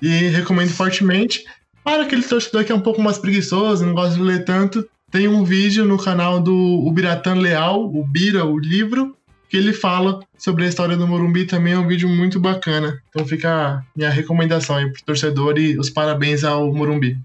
E 0.00 0.08
recomendo 0.28 0.70
fortemente. 0.70 1.44
Para 1.82 2.04
aquele 2.04 2.22
torcedor 2.22 2.64
que 2.64 2.72
é 2.72 2.74
um 2.74 2.80
pouco 2.80 3.00
mais 3.00 3.18
preguiçoso, 3.18 3.84
não 3.84 3.94
gosta 3.94 4.14
de 4.14 4.22
ler 4.22 4.44
tanto, 4.44 4.86
tem 5.10 5.26
um 5.26 5.44
vídeo 5.44 5.84
no 5.84 5.98
canal 5.98 6.38
do 6.38 6.54
Ubiratan 6.86 7.34
Leal, 7.34 7.84
o 7.84 8.06
Bira, 8.06 8.44
o 8.44 8.58
livro, 8.58 9.16
que 9.48 9.56
ele 9.56 9.72
fala 9.72 10.20
sobre 10.38 10.64
a 10.64 10.68
história 10.68 10.96
do 10.96 11.06
Morumbi 11.08 11.44
também 11.44 11.72
é 11.72 11.78
um 11.78 11.88
vídeo 11.88 12.08
muito 12.08 12.38
bacana. 12.38 13.02
Então 13.08 13.26
fica 13.26 13.50
a 13.50 13.82
minha 13.96 14.08
recomendação 14.08 14.76
aí 14.76 14.90
pro 14.90 15.02
torcedor 15.02 15.58
e 15.58 15.76
os 15.76 15.90
parabéns 15.90 16.44
ao 16.44 16.72
Morumbi. 16.72 17.18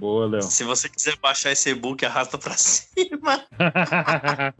Boa, 0.00 0.26
Léo. 0.26 0.42
Se 0.42 0.64
você 0.64 0.88
quiser 0.88 1.14
baixar 1.20 1.52
esse 1.52 1.68
e-book, 1.68 2.02
arrasta 2.06 2.38
pra 2.38 2.56
cima. 2.56 3.44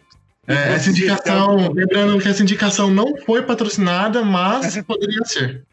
é, 0.46 0.74
essa 0.74 0.90
indicação, 0.90 1.72
lembrando 1.72 2.20
que 2.20 2.28
essa 2.28 2.42
indicação 2.42 2.90
não 2.90 3.16
foi 3.24 3.40
patrocinada, 3.40 4.22
mas 4.22 4.76
poderia 4.84 5.24
ser. 5.24 5.64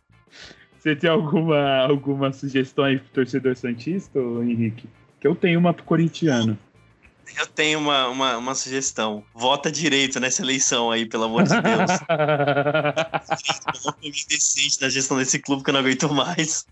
Você 0.79 0.95
tem 0.95 1.09
alguma, 1.09 1.81
alguma 1.81 2.31
sugestão 2.31 2.85
aí 2.85 2.97
pro 2.97 3.09
torcedor 3.09 3.57
Santista, 3.57 4.17
Henrique? 4.17 4.87
Que 5.19 5.27
eu 5.27 5.35
tenho 5.35 5.59
uma 5.59 5.73
pro 5.73 5.83
corintiano. 5.83 6.57
Eu 7.37 7.45
tenho 7.47 7.79
uma, 7.79 8.07
uma, 8.07 8.37
uma, 8.37 8.55
sugestão. 8.55 9.21
Vota 9.35 9.69
direito 9.69 10.17
nessa 10.17 10.43
eleição 10.43 10.89
aí, 10.89 11.05
pelo 11.05 11.25
amor 11.25 11.43
de 11.43 11.61
Deus. 11.61 11.91
decente 14.29 14.81
na 14.81 14.87
gestão 14.87 15.17
desse 15.17 15.39
clube 15.39 15.61
que 15.61 15.69
eu 15.69 15.73
não 15.73 15.81
aguento 15.81 16.09
mais. 16.13 16.65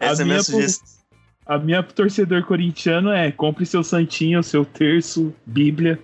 Essa 0.00 0.22
a 0.22 0.24
é 0.24 0.24
a 0.24 0.26
minha 0.26 0.42
sugestão. 0.42 0.99
A 1.46 1.58
minha 1.58 1.82
torcedor 1.82 2.44
corintiano 2.44 3.10
é 3.10 3.32
compre 3.32 3.66
seu 3.66 3.82
santinho, 3.82 4.42
seu 4.42 4.64
terço, 4.64 5.34
bíblia, 5.44 5.98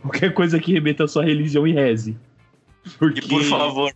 qualquer 0.00 0.32
coisa 0.32 0.58
que 0.58 0.72
remeta 0.72 1.04
à 1.04 1.08
sua 1.08 1.24
religião 1.24 1.66
e 1.66 1.72
reze. 1.72 2.16
Porque... 2.98 3.20
E 3.20 3.28
por 3.28 3.42
favor, 3.44 3.92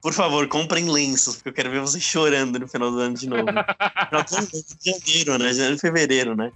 por 0.00 0.12
favor, 0.12 0.48
comprem 0.48 0.90
lenços, 0.90 1.36
porque 1.36 1.48
eu 1.50 1.52
quero 1.52 1.70
ver 1.70 1.80
vocês 1.80 2.02
chorando 2.02 2.58
no 2.58 2.68
final 2.68 2.90
do 2.90 2.98
ano 2.98 3.14
de 3.14 3.28
novo. 3.28 3.44
de 3.44 4.90
janeiro, 4.90 5.38
né? 5.38 5.52
Janeiro 5.52 5.76
e 5.76 5.78
fevereiro, 5.78 6.36
né? 6.36 6.52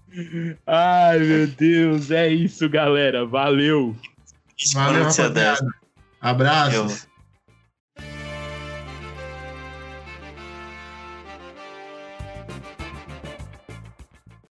Ai, 0.67 1.19
meu 1.21 1.47
Deus, 1.47 2.11
é 2.11 2.29
isso, 2.29 2.69
galera. 2.69 3.25
Valeu. 3.27 3.97
Valeu, 4.75 5.05
rapaziada. 5.05 5.57
Abraço. 6.21 7.08